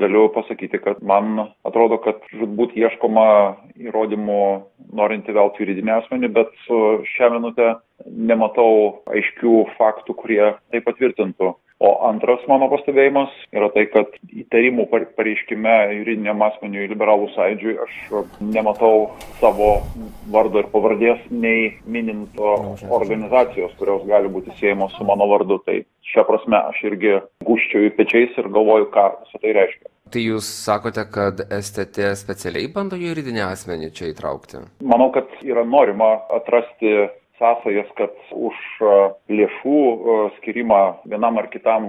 galiu 0.00 0.26
pasakyti, 0.34 0.80
kad 0.82 1.02
man 1.06 1.46
atrodo, 1.68 2.00
kad 2.02 2.20
žudbūt 2.34 2.74
ieškoma 2.80 3.26
įrodymų 3.80 4.42
norint 4.96 5.28
įvelti 5.30 5.64
juridinį 5.64 5.96
asmenį, 6.00 6.32
bet 6.34 6.52
šią 7.14 7.32
minutę 7.36 7.74
nematau 8.10 9.02
aiškių 9.12 9.64
faktų, 9.78 10.16
kurie 10.18 10.44
tai 10.72 10.82
patvirtintų. 10.84 11.54
O 11.80 11.90
antras 12.04 12.42
mano 12.44 12.66
pastebėjimas 12.68 13.32
yra 13.56 13.70
tai, 13.72 13.86
kad 13.88 14.12
įtarimų 14.36 14.84
par- 14.90 15.06
pareiškime 15.16 15.76
juridiniam 15.96 16.42
asmeniui 16.44 16.90
liberalų 16.90 17.30
sąjūdžiui 17.32 17.76
aš 17.86 17.94
nematau 18.44 19.06
savo 19.40 19.70
vardo 20.28 20.60
ir 20.60 20.68
pavardės, 20.74 21.22
nei 21.30 21.70
minint 21.88 22.36
organizacijos, 22.40 23.72
kurios 23.80 24.04
gali 24.10 24.28
būti 24.28 24.52
siejamos 24.58 24.92
su 24.98 25.08
mano 25.08 25.24
vardu. 25.30 25.56
Tai 25.64 25.78
šią 26.10 26.26
prasme 26.28 26.60
aš 26.60 26.82
irgi 26.90 27.16
į 27.48 27.94
pečiais 27.96 28.36
ir 28.36 28.52
galvoju, 28.52 28.90
ką 28.92 29.06
visą 29.22 29.40
tai 29.40 29.56
reiškia. 29.56 29.88
Tai 30.10 30.20
jūs 30.20 30.46
sakote, 30.66 31.04
kad 31.06 31.40
STT 31.48 32.12
specialiai 32.18 32.68
bando 32.74 32.98
juridinį 32.98 33.44
asmenį 33.46 33.92
čia 33.94 34.10
įtraukti? 34.10 34.64
Manau, 34.82 35.08
kad 35.14 35.30
yra 35.46 35.62
norima 35.64 36.16
atrasti 36.34 37.08
sąsajas, 37.40 37.88
kad 37.98 38.14
už 38.36 38.58
lėšų 39.32 39.80
a, 39.80 40.18
skirimą 40.38 40.80
vienam 41.08 41.40
ar 41.40 41.48
kitam 41.52 41.88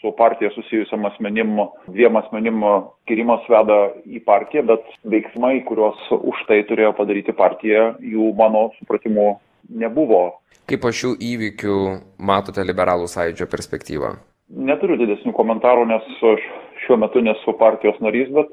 su 0.00 0.12
partija 0.18 0.50
susijusiam 0.56 1.06
asmenim, 1.06 1.54
dviem 1.86 2.18
asmenim 2.20 2.60
a, 2.66 2.74
skirimas 3.04 3.46
veda 3.50 3.78
į 4.04 4.22
partiją, 4.26 4.66
bet 4.74 4.92
veiksmai, 5.14 5.60
kuriuos 5.68 5.98
už 6.18 6.44
tai 6.50 6.62
turėjo 6.68 6.92
padaryti 6.98 7.34
partija, 7.36 7.92
jų 8.02 8.32
mano 8.38 8.68
supratimu 8.80 9.36
nebuvo. 9.70 10.24
Kaip 10.68 10.82
po 10.84 10.92
šių 10.94 11.14
įvykių 11.30 11.78
matote 12.22 12.64
liberalų 12.66 13.08
sąjūdžio 13.10 13.48
perspektyvą? 13.50 14.16
Neturiu 14.52 14.98
didesnių 15.00 15.32
komentarų, 15.36 15.86
nes 15.88 16.08
aš 16.32 16.42
šiuo 16.84 16.98
metu 17.00 17.22
nesu 17.24 17.54
partijos 17.58 17.98
narys, 18.04 18.28
bet 18.34 18.52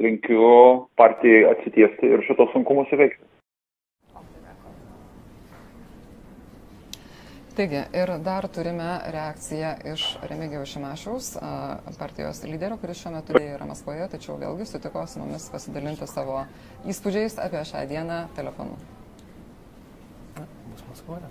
linkiu 0.00 0.86
partijai 0.96 1.50
atsitiesti 1.50 2.08
ir 2.14 2.24
šitos 2.28 2.52
sunkumus 2.54 2.90
įveikti. 2.94 3.22
Taigi, 7.60 7.80
ir 7.92 8.08
dar 8.24 8.46
turime 8.48 8.88
reakciją 9.12 9.70
iš 9.92 10.02
Remigijaus 10.30 10.70
Šimašiaus, 10.72 11.26
a, 11.36 11.48
partijos 11.98 12.38
lyderio, 12.48 12.78
kuris 12.80 13.02
šiuo 13.02 13.10
metu 13.12 13.34
yra 13.36 13.66
Maskvoje, 13.68 14.06
tačiau 14.08 14.38
vėlgi 14.40 14.64
sutiko 14.64 15.02
su 15.04 15.20
mumis 15.20 15.44
pasidalinti 15.52 16.06
savo 16.08 16.38
įspūdžiais 16.88 17.34
apie 17.44 17.60
šią 17.68 17.82
dieną 17.90 18.22
telefonu. 18.38 18.78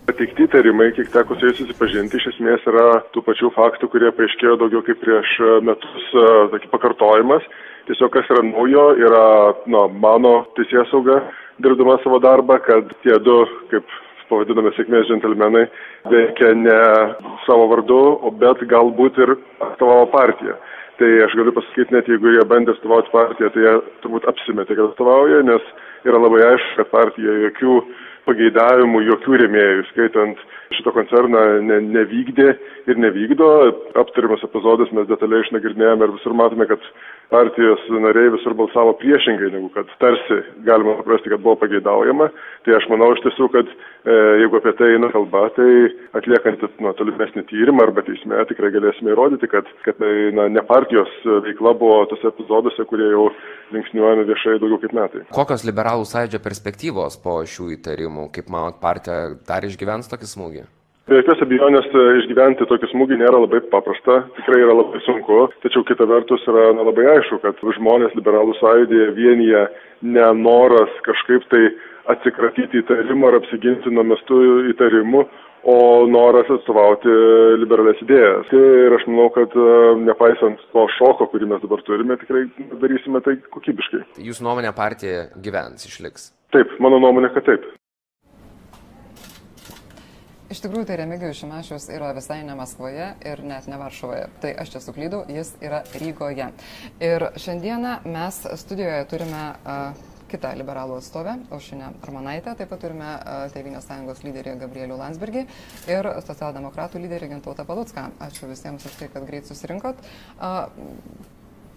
Pateikti 0.05 0.45
įtarimai, 0.45 0.91
kiek 0.99 1.09
teko 1.15 1.33
su 1.39 1.49
jais 1.49 1.57
susipažinti, 1.63 2.21
iš 2.21 2.27
esmės 2.35 2.67
yra 2.69 2.99
tų 3.15 3.23
pačių 3.25 3.49
faktų, 3.55 3.89
kurie 3.95 4.11
paaiškėjo 4.19 4.59
daugiau 4.61 4.83
kaip 4.85 5.01
prieš 5.01 5.31
e, 5.41 5.55
metus 5.65 6.11
e, 6.13 6.27
tokį 6.53 6.69
pakartojimas. 6.75 7.47
Tiesiog 7.89 8.13
kas 8.13 8.29
yra 8.35 8.45
naujo, 8.51 8.85
yra 9.01 9.25
nu, 9.65 9.87
mano 10.05 10.35
teisės 10.59 10.93
sauga 10.93 11.23
dirbdama 11.57 11.97
savo 12.05 12.21
darbą, 12.21 12.59
kad 12.69 12.93
tie 13.01 13.17
du, 13.25 13.39
kaip 13.73 13.97
pavadiname 14.29 14.71
sėkmės 14.77 15.09
džentelmenai, 15.09 15.65
veikia 16.13 16.53
ne 16.57 16.79
savo 17.45 17.69
vardu, 17.73 18.01
bet 18.41 18.63
galbūt 18.71 19.19
ir 19.23 19.35
atstovavo 19.69 20.09
partiją. 20.13 20.57
Tai 20.99 21.09
aš 21.23 21.35
galiu 21.39 21.53
pasakyti, 21.55 21.95
net 21.95 22.09
jeigu 22.11 22.33
jie 22.35 22.43
bandė 22.47 22.73
atstovauti 22.75 23.11
partiją, 23.13 23.49
tai 23.55 23.63
jie 23.63 23.75
turbūt 24.03 24.27
apsimetė, 24.27 24.75
kad 24.75 24.89
atstovauja, 24.89 25.41
nes 25.47 25.69
yra 26.07 26.19
labai 26.19 26.41
aišku, 26.49 26.75
kad 26.81 26.91
partija 26.91 27.35
jokių 27.45 27.75
pageidavimų, 28.27 29.05
jokių 29.07 29.39
rėmėjų, 29.43 29.85
skaitant 29.93 30.41
šito 30.75 30.93
koncerną, 30.95 31.45
ne, 31.65 31.79
nevykdė 31.95 32.51
ir 32.91 32.99
nevykdo. 33.01 33.47
Aptariamas 33.99 34.43
epizodas 34.45 34.91
mes 34.95 35.07
detaliai 35.09 35.45
išnagrinėjome 35.45 36.07
ir 36.07 36.13
visur 36.17 36.35
matome, 36.37 36.67
kad 36.69 36.83
partijos 37.29 37.81
nariai 37.93 38.31
visur 38.33 38.55
balsavo 38.57 38.95
priešingai, 39.01 39.51
negu 39.53 39.69
kad 39.75 39.89
tarsi 40.01 40.39
galima 40.65 40.95
suprasti, 40.97 41.29
kad 41.33 41.43
buvo 41.45 41.59
pageidaujama. 41.61 42.29
Tai 42.65 42.77
aš 42.77 42.87
manau 42.91 43.11
iš 43.13 43.21
tiesų, 43.25 43.49
kad 43.53 43.69
e, 43.69 44.15
jeigu 44.43 44.59
apie 44.59 44.73
tai 44.79 44.89
eina 44.95 45.11
kalba, 45.13 45.45
tai 45.57 45.69
atliekant 46.17 46.65
nu, 46.81 46.93
tolimesnį 47.01 47.45
tyrimą 47.51 47.85
arba 47.85 48.05
teisme 48.07 48.41
tikrai 48.49 48.73
galėsime 48.73 49.13
įrodyti, 49.13 49.51
kad, 49.51 49.69
kad 49.85 49.99
tai, 50.01 50.13
na, 50.37 50.49
ne 50.49 50.65
partijos 50.65 51.13
veikla 51.45 51.75
buvo 51.77 52.01
tose 52.09 52.31
epizoduose, 52.31 52.87
kurie 52.89 53.11
jau 53.13 53.29
linksniuojami 53.75 54.25
viešai 54.31 54.57
daugiau 54.57 54.81
kaip 54.81 54.97
metai. 54.97 55.23
Kokios 55.35 55.67
liberalų 55.69 56.09
sąjūdžio 56.09 56.41
perspektyvos 56.45 57.21
po 57.23 57.39
šių 57.45 57.71
įtarimų? 57.77 58.29
Kaip 58.33 58.49
manot, 58.53 58.81
partija 58.81 59.35
dar 59.45 59.69
išgyvens 59.69 60.09
tokį 60.09 60.33
smūgį? 60.33 60.67
Be 61.09 61.17
jokios 61.17 61.39
abejonės 61.41 61.87
e, 61.89 62.01
išgyventi 62.19 62.67
tokį 62.69 62.91
smūgį 62.91 63.17
nėra 63.17 63.39
labai 63.41 63.63
paprasta, 63.71 64.19
tikrai 64.37 64.59
yra 64.61 64.75
labai 64.77 64.99
sunku, 65.07 65.47
tačiau 65.63 65.81
kita 65.87 66.05
vertus 66.05 66.43
yra 66.51 66.67
na, 66.77 66.83
labai 66.85 67.07
aišku, 67.15 67.39
kad 67.41 67.57
žmonės 67.79 68.13
liberalų 68.19 68.53
sąjūdėje 68.59 69.07
vienyje 69.17 69.63
nenoras 70.05 70.93
kažkaip 71.07 71.47
tai 71.49 71.63
atsikratyti 72.13 72.83
įtarimų 72.83 73.31
ar 73.31 73.39
apsiginti 73.39 73.93
nuo 73.95 74.05
mestų 74.11 74.39
įtarimų, 74.75 75.23
o 75.73 75.79
noras 76.13 76.53
atstovauti 76.53 77.17
liberales 77.63 78.05
idėjas. 78.05 78.45
Tai 78.53 78.61
Ir 78.85 78.99
aš 78.99 79.09
manau, 79.09 79.31
kad 79.33 79.57
e, 79.57 79.67
nepaisant 80.05 80.61
to 80.75 80.85
šoko, 80.99 81.31
kurį 81.33 81.49
mes 81.55 81.65
dabar 81.65 81.81
turime, 81.89 82.21
tikrai 82.21 82.45
darysime 82.85 83.25
tai 83.25 83.39
kokybiškai. 83.57 84.05
Jūsų 84.29 84.45
nuomonė 84.45 84.77
partija 84.77 85.25
gyvens, 85.41 85.89
išliks? 85.89 86.35
Taip, 86.53 86.77
mano 86.85 87.01
nuomonė, 87.01 87.33
kad 87.33 87.49
taip. 87.49 87.65
Iš 90.49 90.63
tikrųjų, 90.63 90.87
tai 90.89 90.95
Remigijus 90.97 91.37
Šimašius 91.43 91.83
yra 91.93 92.07
visai 92.17 92.39
ne 92.41 92.55
Maskvoje 92.57 93.11
ir 93.21 93.41
net 93.45 93.67
ne 93.69 93.77
Varšuvoje. 93.77 94.23
Tai 94.41 94.53
aš 94.63 94.71
čia 94.73 94.79
suklydau, 94.81 95.19
jis 95.29 95.51
yra 95.61 95.83
Rygoje. 96.01 96.47
Ir 97.05 97.25
šiandieną 97.37 97.91
mes 98.09 98.39
studijoje 98.57 99.03
turime 99.11 99.43
uh, 99.53 99.99
kitą 100.29 100.55
liberalų 100.57 100.97
atstovę, 101.03 101.35
Aušinę 101.53 101.91
Armonaitę, 102.01 102.55
taip 102.57 102.71
pat 102.73 102.81
turime 102.81 103.11
uh, 103.11 103.43
Tevinės 103.53 103.85
sąjungos 103.85 104.23
lyderį 104.25 104.55
Gabrielių 104.63 104.97
Landsbergį 104.97 105.45
ir 105.93 106.09
socialdemokratų 106.25 107.03
lyderį 107.05 107.29
Gintautą 107.35 107.67
Palucką. 107.69 108.07
Ačiū 108.17 108.49
visiems 108.49 108.89
už 108.89 108.97
tai, 109.03 109.11
kad 109.13 109.29
greit 109.29 109.45
susirinkot. 109.49 110.01
Uh, 110.41 110.65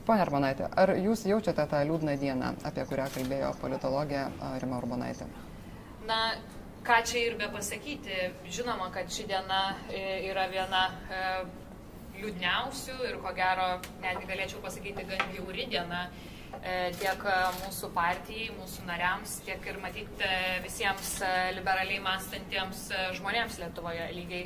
Pone 0.02 0.18
Armonaitė, 0.24 0.66
ar 0.80 0.96
jūs 0.98 1.26
jaučiate 1.28 1.68
tą 1.70 1.84
liūdną 1.86 2.16
dieną, 2.18 2.56
apie 2.66 2.88
kurią 2.88 3.04
kalbėjo 3.14 3.52
politologė 3.60 4.24
Rima 4.64 4.80
Urbonaitė? 4.80 5.28
Na, 6.08 6.18
ką 6.82 6.98
čia 7.06 7.20
ir 7.28 7.36
be 7.38 7.46
pasakyti, 7.48 8.16
žinoma, 8.50 8.90
kad 8.90 9.10
ši 9.10 9.26
diena 9.30 9.76
e, 9.90 10.02
yra 10.26 10.48
viena 10.50 10.82
e, 10.90 11.20
liūdniausių 12.18 12.96
ir 13.06 13.18
ko 13.22 13.30
gero 13.36 13.68
netgi 14.02 14.26
galėčiau 14.26 14.62
pasakyti 14.64 15.04
gan 15.06 15.22
jauri 15.36 15.68
diena 15.70 16.02
e, 16.58 16.90
tiek 16.98 17.22
mūsų 17.60 17.92
partijai, 17.94 18.50
mūsų 18.58 18.86
nariams, 18.90 19.38
tiek 19.46 19.62
ir 19.70 19.78
matyti 19.82 20.32
visiems 20.66 21.14
liberaliai 21.54 22.02
mąstantiems 22.02 22.88
žmonėms 23.18 23.62
Lietuvoje. 23.62 24.10
Lygiai 24.18 24.44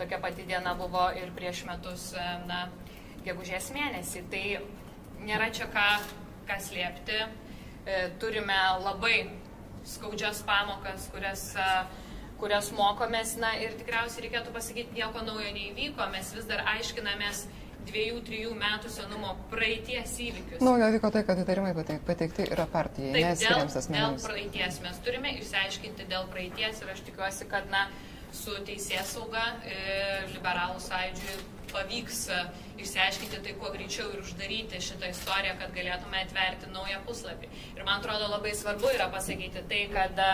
tokia 0.00 0.20
pati 0.22 0.46
diena 0.50 0.74
buvo 0.78 1.06
ir 1.14 1.30
prieš 1.38 1.64
metus, 1.70 2.10
na, 2.50 2.66
gegužės 3.26 3.70
mėnesį. 3.74 4.26
Tai 4.34 4.44
nėra 5.26 5.52
čia 5.54 5.70
ką, 5.70 5.88
ką 6.50 6.62
slėpti. 6.66 7.26
Turime 8.18 8.58
labai 8.82 9.20
skaudžias 9.86 10.42
pamokas, 10.46 11.06
kurias, 11.14 11.44
kurias 12.40 12.72
mokomės. 12.76 13.36
Na 13.40 13.54
ir 13.62 13.76
tikriausiai 13.78 14.26
reikėtų 14.26 14.52
pasakyti, 14.56 14.96
nieko 14.98 15.22
naujo 15.26 15.52
neįvyko, 15.56 16.08
mes 16.12 16.32
vis 16.36 16.48
dar 16.50 16.64
aiškinamės 16.74 17.46
dviejų, 17.86 18.16
trijų 18.26 18.54
metų 18.58 18.90
senumo 18.90 19.36
praeities 19.52 20.16
įvykius. 20.24 20.62
Naujo 20.66 20.88
vyko 20.96 21.10
tai, 21.14 21.22
kad 21.28 21.38
įtarimai 21.38 21.70
pateik- 21.76 22.02
pateikti 22.08 22.48
yra 22.50 22.66
partijai, 22.66 23.12
Taip, 23.14 23.22
ne 23.22 23.34
dėl, 23.38 23.76
asmenims. 23.78 24.24
praeities 24.26 24.80
mes 24.82 24.98
turime 25.06 25.30
išsiaiškinti 25.38 26.08
dėl 26.10 26.26
praeities 26.32 26.82
ir 26.82 26.90
aš 26.96 27.04
tikiuosi, 27.06 27.46
kad 27.48 27.70
na, 27.70 27.86
su 28.34 28.54
teisės 28.66 29.12
sauga 29.16 29.44
e, 29.64 29.76
liberalų 30.32 30.80
sąjūdžiui 30.82 31.36
pavyks 31.72 32.20
e, 32.32 32.42
išsiaiškinti 32.82 33.40
tai 33.44 33.54
kuo 33.60 33.72
greičiau 33.74 34.10
ir 34.12 34.22
uždaryti 34.24 34.80
šitą 34.88 35.10
istoriją, 35.12 35.56
kad 35.60 35.74
galėtume 35.76 36.22
atverti 36.22 36.70
naują 36.72 37.02
puslapį. 37.08 37.50
Ir 37.76 37.84
man 37.84 38.00
atrodo 38.00 38.30
labai 38.32 38.54
svarbu 38.56 38.92
yra 38.94 39.08
pasakyti 39.12 39.64
tai, 39.70 39.82
kad 39.92 40.22
e, 40.22 40.30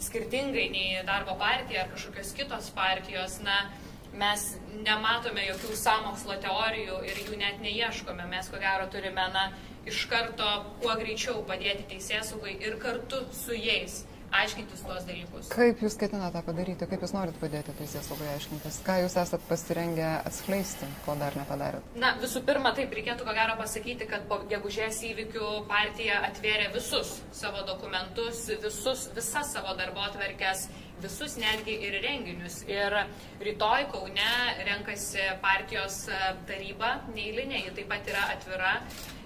skirtingai 0.00 0.68
nei 0.72 1.04
darbo 1.06 1.36
partija 1.40 1.84
ar 1.84 1.94
kažkokios 1.94 2.34
kitos 2.38 2.70
partijos, 2.76 3.40
na, 3.46 3.62
mes 4.10 4.46
nematome 4.82 5.44
jokių 5.46 5.76
samokslo 5.78 6.34
teorijų 6.42 6.96
ir 7.06 7.20
jų 7.28 7.36
net 7.38 7.60
neieškome. 7.62 8.24
Mes 8.32 8.48
ko 8.50 8.58
gero 8.58 8.88
turime, 8.90 9.26
na, 9.34 9.50
iš 9.86 10.02
karto 10.10 10.48
kuo 10.82 10.96
greičiau 10.98 11.44
padėti 11.46 11.86
teisėsaugai 11.92 12.56
ir 12.66 12.74
kartu 12.82 13.22
su 13.36 13.54
jais 13.56 14.02
aiškintis 14.34 14.82
tuos 14.86 15.06
dalykus. 15.08 15.48
Kaip 15.52 15.82
jūs 15.84 15.96
ketinate 16.00 16.42
padaryti, 16.46 16.88
kaip 16.90 17.02
jūs 17.04 17.14
norit 17.16 17.38
padėti 17.40 17.74
teisės 17.78 18.06
saugai 18.10 18.28
aiškintis, 18.34 18.80
ką 18.86 18.98
jūs 19.04 19.16
esat 19.22 19.46
pasirengę 19.48 20.08
atskleisti, 20.28 20.88
ko 21.06 21.16
dar 21.20 21.36
nepadarėt? 21.38 21.96
Na, 22.00 22.12
visų 22.22 22.44
pirma, 22.46 22.74
taip 22.76 22.94
reikėtų 22.96 23.26
ko 23.26 23.34
gero 23.36 23.56
pasakyti, 23.60 24.08
kad 24.10 24.26
po 24.30 24.40
gegužės 24.50 25.02
įvykių 25.10 25.50
partija 25.70 26.22
atvėrė 26.30 26.70
visus 26.76 27.18
savo 27.36 27.64
dokumentus, 27.68 28.46
visus, 28.62 29.08
visas 29.16 29.54
savo 29.56 29.74
darbo 29.78 30.04
atverkės, 30.06 30.68
visus 31.02 31.36
netgi 31.40 31.76
ir 31.86 32.00
renginius. 32.04 32.60
Ir 32.70 32.96
rytoj 33.44 33.86
Kaune 33.92 34.34
renkasi 34.66 35.30
partijos 35.44 36.02
taryba, 36.48 36.98
neįlinė, 37.14 37.64
ji 37.66 37.78
taip 37.80 37.90
pat 37.92 38.12
yra 38.12 38.28
atvira. 38.34 38.74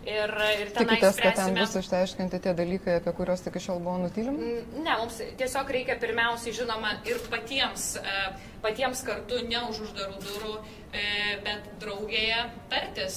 Ir, 0.05 0.33
ir 0.61 0.71
Tikitės, 0.77 1.17
kad 1.17 1.39
ten 1.39 1.55
bus 1.57 1.75
išsiaiškinti 1.81 2.41
tie 2.45 2.53
dalykai, 2.57 2.99
apie 3.01 3.13
kuriuos 3.17 3.41
iki 3.49 3.63
šiol 3.65 3.79
buvo 3.81 4.03
nutylimi? 4.03 4.51
Ne, 4.85 4.97
mums 5.01 5.17
tiesiog 5.41 5.71
reikia 5.73 5.97
pirmiausiai, 6.01 6.53
žinoma, 6.59 6.91
ir 7.09 7.23
patiems, 7.33 7.95
patiems 8.65 9.01
kartu, 9.07 9.41
ne 9.49 9.63
už 9.71 9.81
uždarų 9.87 10.19
durų, 10.27 10.53
bet 11.47 11.71
draugėje 11.81 12.43
tartis, 12.75 13.17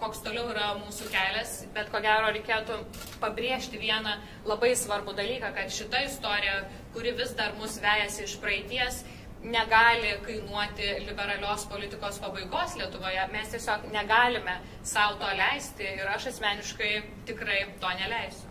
koks 0.00 0.24
toliau 0.24 0.48
yra 0.54 0.72
mūsų 0.80 1.10
kelias. 1.12 1.58
Bet 1.76 1.92
ko 1.92 2.00
gero 2.04 2.32
reikėtų 2.32 2.80
pabrėžti 3.20 3.80
vieną 3.82 4.16
labai 4.48 4.72
svarbų 4.72 5.12
dalyką, 5.20 5.52
kad 5.58 5.68
šita 5.68 6.06
istorija, 6.08 6.62
kuri 6.96 7.12
vis 7.12 7.36
dar 7.36 7.52
mus 7.60 7.76
vejasi 7.82 8.24
iš 8.24 8.38
praeities, 8.40 9.02
negali 9.44 10.14
kainuoti 10.24 10.86
liberalios 11.04 11.66
politikos 11.68 12.18
pabaigos 12.24 12.76
Lietuvoje. 12.80 13.26
Mes 13.32 13.52
tiesiog 13.52 13.84
negalime 13.92 14.54
savo 14.82 15.18
to 15.20 15.28
leisti 15.36 15.84
ir 15.84 16.08
aš 16.08 16.30
asmeniškai 16.32 16.92
tikrai 17.28 17.60
to 17.80 17.92
neleisiu. 18.00 18.48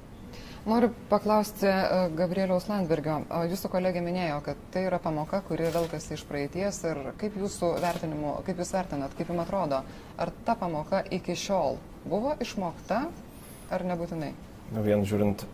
Noriu 0.66 0.92
paklausti 1.10 1.70
Gabrieliaus 2.18 2.70
Landbergio. 2.70 3.20
Jūsų 3.50 3.70
kolegė 3.74 4.02
minėjo, 4.06 4.40
kad 4.46 4.62
tai 4.74 4.86
yra 4.88 5.02
pamoka, 5.02 5.42
kuri 5.50 5.74
velkasi 5.74 6.16
iš 6.16 6.24
praeities 6.30 6.84
ir 6.90 7.02
kaip 7.22 7.38
jūsų 7.42 7.76
vertinimu, 7.82 8.40
kaip 8.48 8.62
jūs 8.62 8.74
vertinat, 8.78 9.14
kaip 9.18 9.30
jums 9.30 9.46
atrodo, 9.46 9.84
ar 10.18 10.34
ta 10.46 10.58
pamoka 10.58 11.04
iki 11.18 11.38
šiol 11.38 11.78
buvo 12.06 12.38
išmokta 12.46 13.08
ar 13.74 13.86
nebūtinai? 13.94 14.34
Na, 14.74 14.82
vien 14.82 15.06
žiūrint 15.06 15.46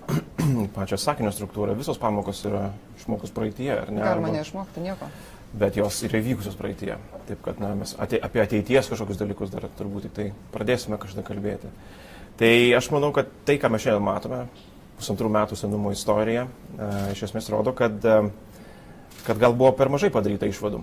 pačią 0.75 0.99
sakinio 0.99 1.31
struktūrą, 1.35 1.75
visos 1.77 1.99
pamokos 2.01 2.41
yra 2.47 2.69
išmokus 2.99 3.33
praeitie, 3.35 3.71
ar 3.75 3.91
ne? 3.93 4.03
Galima 4.03 4.31
neišmokti 4.33 4.83
nieko. 4.83 5.09
Bet 5.51 5.75
jos 5.75 5.97
yra 6.07 6.21
įvykusios 6.21 6.55
praeitie. 6.55 6.93
Taip 7.27 7.41
kad 7.43 7.59
na, 7.59 7.73
mes 7.75 7.93
ate, 7.99 8.19
apie 8.23 8.39
ateities 8.43 8.87
kažkokius 8.91 9.19
dalykus 9.19 9.51
dar 9.51 9.67
turbūt 9.79 10.07
tik 10.07 10.13
tai 10.15 10.27
pradėsime 10.53 10.99
kažkada 11.01 11.25
kalbėti. 11.27 11.71
Tai 12.39 12.53
aš 12.77 12.87
manau, 12.93 13.11
kad 13.15 13.27
tai, 13.45 13.57
ką 13.59 13.69
mes 13.73 13.83
šiandien 13.83 14.05
matome, 14.05 14.45
pusantrų 15.01 15.29
metų 15.33 15.57
senumo 15.59 15.91
istorija, 15.93 16.47
e, 16.47 16.89
iš 17.15 17.25
esmės 17.27 17.51
rodo, 17.51 17.75
kad, 17.75 17.99
e, 17.99 19.19
kad 19.27 19.41
gal 19.41 19.57
buvo 19.57 19.73
per 19.77 19.91
mažai 19.91 20.11
padaryta 20.13 20.47
išvadų. 20.49 20.81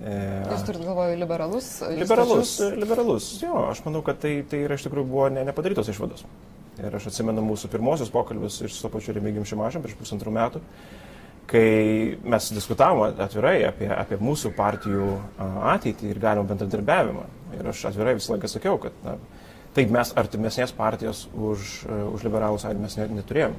E, 0.00 0.16
Jūs 0.50 0.64
turite 0.66 0.88
galvoje 0.88 1.20
liberalus? 1.20 1.68
Liberalus, 1.92 2.56
liberalus. 2.74 3.28
Jo, 3.42 3.68
aš 3.68 3.84
manau, 3.84 4.02
kad 4.06 4.18
tai, 4.24 4.38
tai 4.48 4.64
yra 4.64 4.78
iš 4.78 4.88
tikrųjų 4.88 5.10
buvo 5.12 5.28
ne, 5.36 5.44
nepadarytos 5.46 5.92
išvados. 5.92 6.24
Ir 6.82 6.96
aš 6.98 7.08
atsimenu 7.12 7.42
mūsų 7.46 7.70
pirmosius 7.70 8.10
pokalbius 8.10 8.58
ir 8.64 8.72
su 8.72 8.82
to 8.82 8.90
pačiu 8.90 9.14
Remigim 9.14 9.44
Šimašiam 9.46 9.82
prieš 9.84 9.94
pusantrų 10.00 10.32
metų, 10.34 10.62
kai 11.50 11.68
mes 12.26 12.48
diskutavome 12.56 13.12
atvirai 13.22 13.60
apie, 13.68 13.86
apie 13.94 14.18
mūsų 14.18 14.50
partijų 14.56 15.06
ateitį 15.74 16.10
ir 16.10 16.20
galimą 16.22 16.48
bendradarbiavimą. 16.50 17.28
Ir 17.60 17.70
aš 17.70 17.84
atvirai 17.92 18.16
visą 18.18 18.34
laiką 18.34 18.50
sakiau, 18.50 18.80
kad 18.82 18.96
na, 19.04 19.14
taip 19.76 19.94
mes 19.94 20.10
artimesnės 20.18 20.74
partijos 20.74 21.28
už, 21.34 21.84
už 22.16 22.26
liberalų 22.26 22.58
sąjūdį 22.62 22.82
mes 22.82 22.98
neturėjom. 23.20 23.56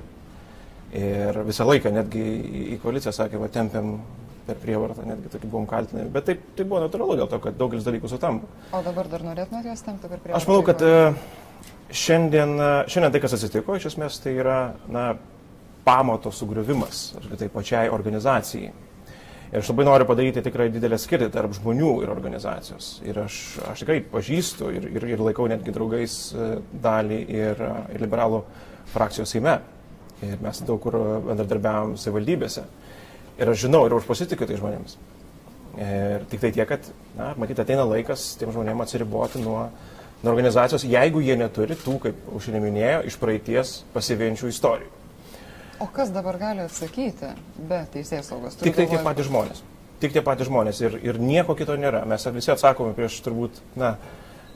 Ir 0.96 1.42
visą 1.48 1.68
laiką 1.68 1.92
netgi 1.96 2.24
į 2.76 2.78
koaliciją 2.84 3.16
sakė, 3.16 3.40
va, 3.40 3.48
tempiam 3.52 3.98
per 4.46 4.60
prievartą, 4.62 5.04
netgi 5.08 5.32
tokį 5.34 5.50
buvom 5.50 5.66
kaltinami. 5.70 6.12
Bet 6.14 6.28
taip, 6.28 6.44
tai 6.58 6.68
buvo 6.68 6.84
natūralu 6.84 7.18
dėl 7.22 7.30
to, 7.32 7.40
kad 7.42 7.58
daugelis 7.58 7.88
dalykų 7.88 8.12
sutampa. 8.12 8.50
O 8.76 8.84
dabar 8.86 9.10
dar 9.10 9.26
norėtumėte 9.26 9.72
juos 9.72 9.82
tempti 9.88 10.12
per 10.12 10.22
prievartą? 10.22 10.42
Aš 10.44 10.48
manau, 10.52 10.66
kad 10.68 10.84
šiandien, 11.92 12.56
šiandien 12.90 13.14
tai, 13.14 13.22
kas 13.24 13.36
atsitiko, 13.38 13.76
iš 13.78 13.92
esmės 13.92 14.20
tai 14.24 14.36
yra 14.40 14.60
na, 14.92 15.12
pamato 15.86 16.32
sugriovimas 16.34 17.12
tai 17.38 17.50
pačiai 17.54 17.92
organizacijai. 17.94 18.74
Ir 19.54 19.62
aš 19.62 19.70
labai 19.70 19.86
noriu 19.86 20.08
padaryti 20.10 20.42
tikrai 20.44 20.66
didelę 20.74 20.98
skirtį 21.00 21.30
tarp 21.32 21.54
žmonių 21.56 21.92
ir 22.04 22.10
organizacijos. 22.12 22.88
Ir 23.06 23.20
aš, 23.22 23.36
aš 23.70 23.84
tikrai 23.84 24.00
pažįstu 24.12 24.72
ir, 24.74 24.88
ir, 24.98 25.06
ir 25.14 25.22
laikau 25.22 25.46
netgi 25.48 25.74
draugais 25.76 26.16
dalį 26.84 27.20
ir, 27.30 27.62
ir 27.94 28.04
liberalų 28.04 28.42
frakcijos 28.92 29.36
Seime. 29.36 29.60
Ir 30.26 30.42
mes 30.42 30.62
daug 30.66 30.82
kur 30.82 30.98
bendradarbiavom 31.28 31.94
savivaldybėse. 32.02 32.66
Ir 33.38 33.52
aš 33.52 33.68
žinau 33.68 33.86
ir 33.86 33.94
aš 33.96 34.10
pasitikiu 34.10 34.50
tai 34.50 34.58
žmonėms. 34.58 34.98
Ir 35.76 36.26
tik 36.32 36.42
tai 36.42 36.52
tiek, 36.56 36.68
kad, 36.70 36.90
na, 37.18 37.34
matyt, 37.38 37.60
ateina 37.62 37.86
laikas 37.86 38.34
tiem 38.40 38.52
žmonėms 38.56 38.88
atsiriboti 38.88 39.44
nuo, 39.44 39.68
nuo 39.68 39.95
organizacijos, 40.32 40.86
jeigu 40.88 41.22
jie 41.24 41.38
neturi 41.40 41.78
tų, 41.80 41.98
kaip 42.08 42.28
užsienio 42.38 42.62
minėjo, 42.64 43.00
iš 43.10 43.18
praeities 43.22 43.78
pasivėjančių 43.94 44.52
istorijų. 44.52 44.92
O 45.80 45.88
kas 45.92 46.12
dabar 46.16 46.38
gali 46.40 46.64
atsakyti 46.64 47.34
be 47.70 47.82
teisės 47.92 48.30
saugos? 48.30 48.56
Tik 48.62 48.78
tai 48.78 48.86
tie 48.88 49.00
patys 49.04 49.28
žmonės. 49.28 49.64
Tik 50.00 50.14
tie 50.16 50.22
patys 50.24 50.48
žmonės 50.48 50.80
ir, 50.86 50.96
ir 51.04 51.20
nieko 51.20 51.56
kito 51.56 51.76
nėra. 51.80 52.06
Mes 52.08 52.24
visi 52.36 52.54
atsakome 52.54 52.96
prieš 52.96 53.18
turbūt, 53.26 53.60
na, 53.80 53.96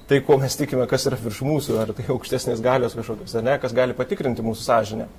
tai, 0.08 0.22
ko 0.24 0.38
mes 0.40 0.56
tikime, 0.56 0.86
kas 0.88 1.10
yra 1.10 1.20
virš 1.20 1.42
mūsų, 1.48 1.76
ar 1.84 1.92
tai 1.98 2.08
aukštesnės 2.14 2.64
galios 2.64 2.96
kažkokios, 2.96 3.36
ar 3.36 3.46
ne, 3.46 3.58
kas 3.60 3.76
gali 3.76 3.98
patikrinti 3.98 4.46
mūsų 4.46 4.66
sąžinę. 4.66 5.10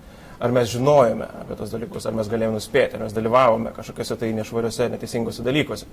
Ar 0.41 0.55
mes 0.57 0.71
žinojome 0.73 1.27
apie 1.43 1.57
tos 1.59 1.73
dalykus, 1.75 2.07
ar 2.09 2.17
mes 2.17 2.29
galėjome 2.33 2.57
nuspėti, 2.57 2.97
ar 2.97 3.05
mes 3.05 3.13
dalyvavome 3.13 3.75
kažkokiuose 3.77 4.17
tai 4.23 4.31
nešvariuose, 4.39 4.89
neteisingose 4.95 5.45
dalykuose. 5.45 5.89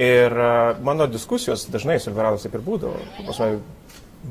Ir 0.00 0.32
uh, 0.32 0.78
mano 0.84 1.06
diskusijos 1.10 1.66
dažnai 1.68 1.98
su 2.00 2.08
liberalais 2.08 2.44
taip 2.44 2.54
ir 2.56 2.64
būdavo. 2.64 3.00
Pasmai, 3.26 3.58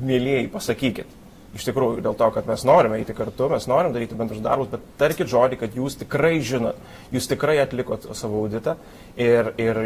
mėlyjei, 0.02 0.48
pasakykit, 0.50 1.10
iš 1.56 1.66
tikrųjų 1.68 2.02
dėl 2.04 2.16
to, 2.18 2.28
kad 2.34 2.48
mes 2.48 2.64
norime 2.66 2.98
eiti 2.98 3.14
kartu, 3.16 3.48
mes 3.52 3.68
norim 3.70 3.92
daryti 3.94 4.16
bendrus 4.18 4.40
darbus, 4.44 4.70
bet 4.72 4.84
tarkit 5.00 5.30
žodį, 5.30 5.58
kad 5.60 5.76
jūs 5.76 5.98
tikrai 6.00 6.38
žinot, 6.44 6.78
jūs 7.12 7.28
tikrai 7.30 7.58
atlikot 7.62 8.08
savo 8.16 8.40
auditą 8.42 8.78
ir, 9.20 9.52
ir 9.60 9.82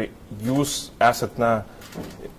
jūs 0.47 0.77
esat, 1.03 1.37
na, 1.41 1.51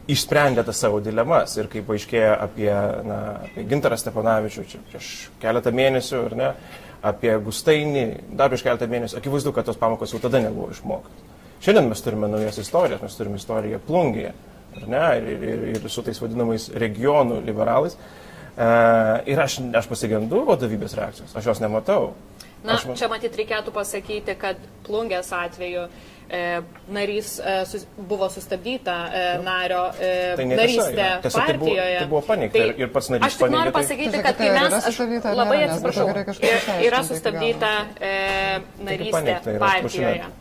išsprendėte 0.09 0.73
savo 0.77 1.03
dilemas 1.05 1.57
ir 1.59 1.69
kaip 1.71 1.87
paaiškėjo 1.89 2.35
apie, 2.41 2.71
na, 3.09 3.23
apie 3.49 3.67
Gintarą 3.69 3.99
Steponavičių 4.01 4.67
čia 4.71 4.83
prieš 4.91 5.15
keletą 5.43 5.73
mėnesių, 5.77 6.23
ne, 6.39 6.53
apie 7.07 7.35
Gustainį 7.45 8.07
dar 8.39 8.53
prieš 8.53 8.65
keletą 8.67 8.89
mėnesių, 8.91 9.21
akivaizdu, 9.21 9.55
kad 9.57 9.69
tos 9.69 9.81
pamokos 9.81 10.15
jau 10.15 10.23
tada 10.23 10.41
nebuvo 10.45 10.73
išmoktos. 10.73 11.28
Šiandien 11.65 11.91
mes 11.91 12.03
turime 12.05 12.31
naujas 12.31 12.61
istorijas, 12.63 13.03
mes 13.03 13.19
turime 13.19 13.41
istoriją 13.41 13.81
plungėje, 13.89 14.33
ar 14.79 14.89
ne, 14.89 15.05
ir, 15.19 15.45
ir, 15.51 15.67
ir 15.75 15.91
su 15.91 16.05
tais 16.07 16.21
vadinamais 16.23 16.69
regionų 16.79 17.43
liberalais. 17.47 17.99
Uh, 18.59 19.23
ir 19.31 19.39
aš, 19.39 19.61
aš 19.79 19.87
pasigendu 19.87 20.43
vadovybės 20.49 20.97
reakcijos, 20.99 21.35
aš 21.39 21.53
jos 21.53 21.61
nematau. 21.63 22.13
Na, 22.65 22.75
aš... 22.75 22.89
čia 22.99 23.07
matyt 23.11 23.37
reikėtų 23.39 23.71
pasakyti, 23.75 24.35
kad 24.39 24.59
plungės 24.87 25.29
atveju 25.35 25.85
e, 26.27 26.41
narys 26.91 27.37
e, 27.39 27.53
sus, 27.71 27.85
buvo 27.97 28.27
sustabdyta 28.35 28.97
e, 29.07 29.23
nario 29.47 29.85
e, 29.95 30.11
tai 30.41 30.47
narystė 30.51 31.07
tiesa, 31.23 31.45
partijoje. 31.45 31.55
Tai 31.55 31.63
buvo, 31.63 31.95
tai 32.01 32.09
buvo 32.11 32.23
paneigta 32.27 32.59
tai, 32.59 32.75
ir 32.83 32.93
pats 32.97 33.13
narys 33.15 33.29
Aš 33.29 33.39
tik 33.39 33.55
noriu 33.55 33.77
paneigė. 33.77 33.77
pasakyti, 33.79 34.25
kad 34.27 34.41
kai 34.43 34.51
mes, 34.57 34.91
aš 34.91 35.01
labai 35.39 35.61
atsiprašau, 35.69 36.09
yra 36.89 37.05
sustabdyta 37.07 37.73
e, 38.11 38.15
narystė 38.91 39.39
partijoje. 39.63 40.33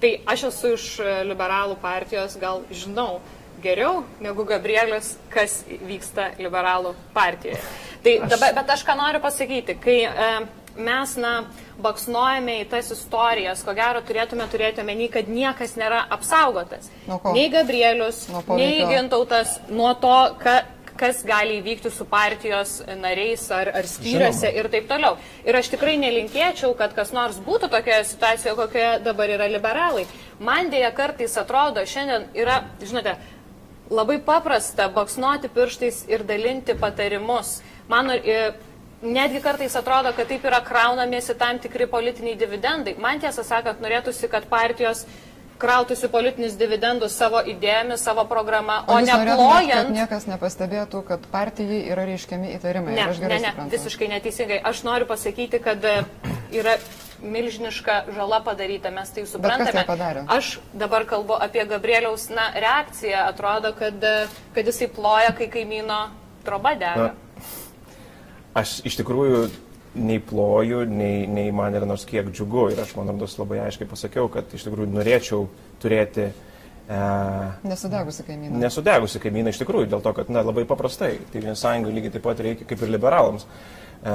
Tai 0.00 0.12
aš 0.28 0.48
esu 0.50 0.74
iš 0.76 0.86
liberalų 1.24 1.78
partijos, 1.80 2.36
gal 2.40 2.62
žinau, 2.68 3.20
geriau 3.64 4.02
negu 4.20 4.44
Gabrielis, 4.44 5.14
kas 5.32 5.62
vyksta 5.66 6.34
liberalų 6.40 6.92
partijoje. 7.16 7.62
Tai 8.04 8.18
aš... 8.20 8.30
dabar, 8.34 8.54
bet 8.60 8.74
aš 8.76 8.84
ką 8.86 8.96
noriu 8.98 9.22
pasakyti, 9.24 9.78
kai 9.80 9.96
e, 10.04 10.28
mes, 10.76 11.16
na, 11.20 11.32
baksnuojame 11.82 12.60
į 12.62 12.68
tas 12.72 12.92
istorijas, 12.92 13.64
ko 13.64 13.74
gero 13.76 14.02
turėtume 14.04 14.46
turėti 14.52 14.84
omeny, 14.84 15.08
kad 15.12 15.28
niekas 15.32 15.76
nėra 15.80 16.04
apsaugotas. 16.12 16.88
Nei 17.32 17.48
Gabrielius, 17.52 18.26
nei 18.52 18.84
Gintautas 18.88 19.58
nuo 19.72 19.92
to, 20.00 20.16
kad 20.42 20.75
kas 20.98 21.22
gali 21.26 21.58
įvykti 21.60 21.90
su 21.92 22.06
partijos 22.08 22.78
nariais 23.00 23.44
ar, 23.54 23.70
ar 23.80 23.88
skyriuose 23.88 24.50
ir 24.56 24.68
taip 24.72 24.88
toliau. 24.90 25.16
Ir 25.46 25.58
aš 25.58 25.70
tikrai 25.74 25.96
nelinkėčiau, 26.00 26.74
kad 26.78 26.94
kas 26.96 27.12
nors 27.16 27.38
būtų 27.46 27.70
tokioje 27.72 28.04
situacijoje, 28.12 28.56
kokioje 28.60 28.92
dabar 29.06 29.32
yra 29.36 29.48
liberalai. 29.52 30.06
Man 30.40 30.70
dėja 30.72 30.92
kartais 30.96 31.36
atrodo, 31.40 31.84
šiandien 31.86 32.28
yra, 32.36 32.62
žinote, 32.82 33.16
labai 33.90 34.18
paprasta 34.24 34.88
baksnuoti 34.92 35.52
pirštais 35.52 36.04
ir 36.10 36.26
dalinti 36.26 36.74
patarimus. 36.78 37.60
Man 37.88 38.10
netgi 39.02 39.40
kartais 39.44 39.76
atrodo, 39.76 40.12
kad 40.16 40.28
taip 40.28 40.44
yra 40.48 40.60
kraunamiesi 40.64 41.36
tam 41.38 41.60
tikri 41.62 41.86
politiniai 41.86 42.38
dividendai. 42.38 42.96
Man 42.98 43.20
tiesą 43.22 43.44
sakant, 43.44 43.80
norėtųsi, 43.84 44.28
kad 44.32 44.48
partijos 44.50 45.04
krautųsi 45.58 46.08
politinius 46.12 46.56
dividendus 46.58 47.16
savo 47.16 47.40
idėjomis, 47.40 48.02
savo 48.02 48.26
programą, 48.28 48.82
o, 48.86 48.96
o 48.96 49.00
jūs 49.00 49.10
ne 49.10 49.36
plojant. 49.36 49.72
kad 49.74 49.92
niekas 49.94 50.28
nepastebėtų, 50.30 51.02
kad 51.08 51.26
partijai 51.32 51.82
yra 51.90 52.06
reiškiami 52.08 52.52
įtarimai. 52.58 52.94
Ne, 52.96 53.06
Ar 53.06 53.14
aš 53.14 53.20
gerai 53.24 53.40
ne, 53.40 53.42
ne, 53.46 53.52
suprantu? 53.54 53.76
visiškai 53.76 54.08
neteisingai. 54.12 54.60
Aš 54.70 54.82
noriu 54.86 55.08
pasakyti, 55.08 55.60
kad 55.64 55.84
e, 55.84 55.96
yra 56.56 56.76
milžiniška 57.24 57.98
žala 58.16 58.42
padaryta, 58.44 58.92
mes 58.92 59.10
tai 59.10 59.26
suprantame. 59.28 59.84
tai? 59.88 60.24
Aš 60.36 60.58
dabar 60.76 61.06
kalbu 61.08 61.38
apie 61.40 61.64
Gabrieliaus 61.68 62.28
na, 62.28 62.50
reakciją. 62.54 63.26
Atrodo, 63.30 63.72
kad, 63.78 63.96
e, 64.04 64.26
kad 64.54 64.68
jisai 64.68 64.90
ploja, 64.92 65.32
kai 65.36 65.48
kaimyno 65.52 66.06
troba 66.46 66.76
dega. 66.78 67.14
Aš 68.56 68.80
iš 68.88 69.00
tikrųjų 69.00 69.48
nei 69.96 70.18
ploju, 70.22 70.84
nei, 70.90 71.26
nei 71.30 71.52
man 71.54 71.74
yra 71.78 71.88
nors 71.88 72.04
kiek 72.08 72.28
džiugu. 72.32 72.68
Ir 72.74 72.82
aš, 72.84 72.96
man 72.98 73.14
rodos, 73.14 73.38
labai 73.40 73.62
aiškiai 73.66 73.88
pasakiau, 73.90 74.28
kad 74.32 74.52
iš 74.54 74.66
tikrųjų 74.68 74.90
norėčiau 74.94 75.46
turėti 75.82 76.28
e, 76.28 77.00
Nesudegusi 77.66 78.26
kaimynų. 78.28 78.60
nesudegusi 78.62 79.22
kaimyną 79.22 79.54
iš 79.54 79.62
tikrųjų, 79.64 79.90
dėl 79.94 80.04
to, 80.04 80.12
kad 80.20 80.30
na, 80.32 80.44
labai 80.46 80.66
paprastai. 80.68 81.16
Tėvynės 81.32 81.64
sąjungai 81.64 81.96
lygiai 81.96 82.14
taip 82.18 82.28
pat 82.28 82.44
reikia 82.46 82.68
kaip 82.68 82.84
ir 82.86 82.94
liberalams. 82.96 83.48
E, 84.06 84.12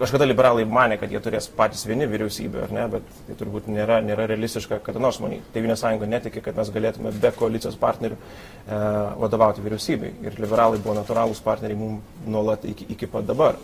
kažkada 0.00 0.24
liberalai 0.26 0.64
mane, 0.66 0.96
kad 0.98 1.12
jie 1.12 1.20
turės 1.22 1.46
patys 1.52 1.84
vieni 1.86 2.08
vyriausybę, 2.10 2.62
ar 2.64 2.72
ne, 2.74 2.86
bet 2.96 3.10
tai 3.28 3.36
turbūt 3.38 3.68
nėra, 3.70 4.00
nėra 4.02 4.24
realistiška, 4.30 4.80
kada 4.82 4.98
nors 5.04 5.20
manyti. 5.22 5.44
Tėvynės 5.54 5.84
sąjunga 5.84 6.08
netiki, 6.10 6.42
kad 6.42 6.56
mes 6.58 6.72
galėtume 6.74 7.12
be 7.22 7.30
koalicijos 7.36 7.76
partnerių 7.78 8.16
e, 8.16 8.80
vadovauti 9.22 9.62
vyriausybei. 9.62 10.14
Ir 10.26 10.40
liberalai 10.42 10.80
buvo 10.82 10.96
natūralūs 10.98 11.44
partneriai 11.44 11.78
mums 11.78 12.24
nuolat 12.26 12.64
iki, 12.72 12.88
iki 12.96 13.06
pat 13.12 13.28
dabar. 13.28 13.60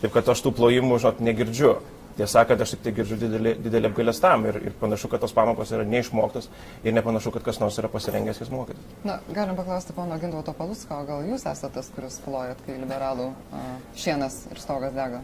Taip 0.00 0.12
kad 0.14 0.28
aš 0.32 0.44
tų 0.46 0.54
plojimų, 0.56 1.00
žinot, 1.02 1.24
negirdžiu. 1.24 1.74
Tiesą 2.18 2.40
sakant, 2.40 2.60
aš 2.60 2.74
tik 2.74 2.80
tai 2.84 2.92
girdžiu 2.96 3.16
didelį, 3.20 3.52
didelį 3.64 3.88
apgalėstam 3.88 4.42
ir, 4.50 4.56
ir 4.68 4.74
panašu, 4.80 5.08
kad 5.12 5.22
tos 5.22 5.32
pamokos 5.32 5.70
yra 5.72 5.86
neišmoktos 5.88 6.50
ir 6.84 6.92
nepanašu, 6.96 7.30
kad 7.36 7.44
kas 7.46 7.60
nors 7.62 7.78
yra 7.80 7.88
pasirengęs 7.92 8.42
jas 8.42 8.50
mokyti. 8.52 8.82
Na, 9.06 9.20
galim 9.30 9.56
paklausti 9.56 9.94
pono 9.96 10.18
Gintauto 10.20 10.52
Palusko, 10.58 10.98
gal 11.08 11.24
jūs 11.28 11.46
esate 11.46 11.78
tas, 11.78 11.88
kuris 11.94 12.18
plojat, 12.24 12.60
kai 12.66 12.76
liberalų 12.82 13.30
a, 13.56 13.62
šienas 13.96 14.42
ir 14.50 14.60
stogas 14.60 14.92
dega? 14.96 15.22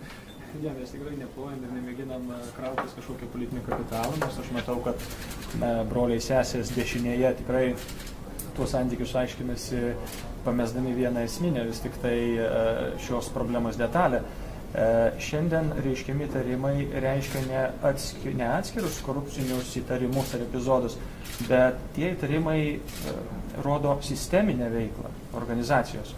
Ne, 0.62 0.72
mes 0.72 0.94
tikrai 0.94 1.18
neplojam 1.18 1.58
ir 1.66 1.74
nemėginam 1.74 2.30
e, 2.32 2.40
krautis 2.56 2.94
kažkokio 2.96 3.28
politinio 3.34 3.64
kapitalo, 3.66 4.14
nes 4.22 4.38
aš 4.40 4.54
matau, 4.56 4.78
kad 4.86 5.02
na, 5.60 5.72
broliai 5.90 6.22
sesės 6.22 6.70
dešinėje 6.72 7.34
tikrai 7.42 7.66
tuos 8.56 8.72
santykius 8.72 9.12
aiškinasi 9.20 9.82
pamesdami 10.46 10.94
vieną 10.96 11.26
esminę 11.26 11.66
vis 11.66 11.82
tik 11.84 11.98
tai 12.00 12.16
e, 12.40 12.50
šios 13.04 13.28
problemos 13.34 13.76
detalę. 13.76 14.22
E, 14.76 14.86
Šiandien 15.24 15.70
reiškiami 15.80 16.26
įtarimai 16.26 16.74
reiškia 17.00 17.42
ne, 17.46 17.60
atski, 17.88 18.34
ne 18.36 18.44
atskirus 18.58 18.98
korupcinius 19.06 19.70
įtarimus 19.80 20.34
ar 20.36 20.42
epizodus, 20.44 20.98
bet 21.48 21.78
tie 21.96 22.10
įtarimai 22.12 22.58
e, 22.76 23.14
rodo 23.64 23.94
sisteminę 24.04 24.68
veiklą 24.74 25.12
organizacijos. 25.40 26.12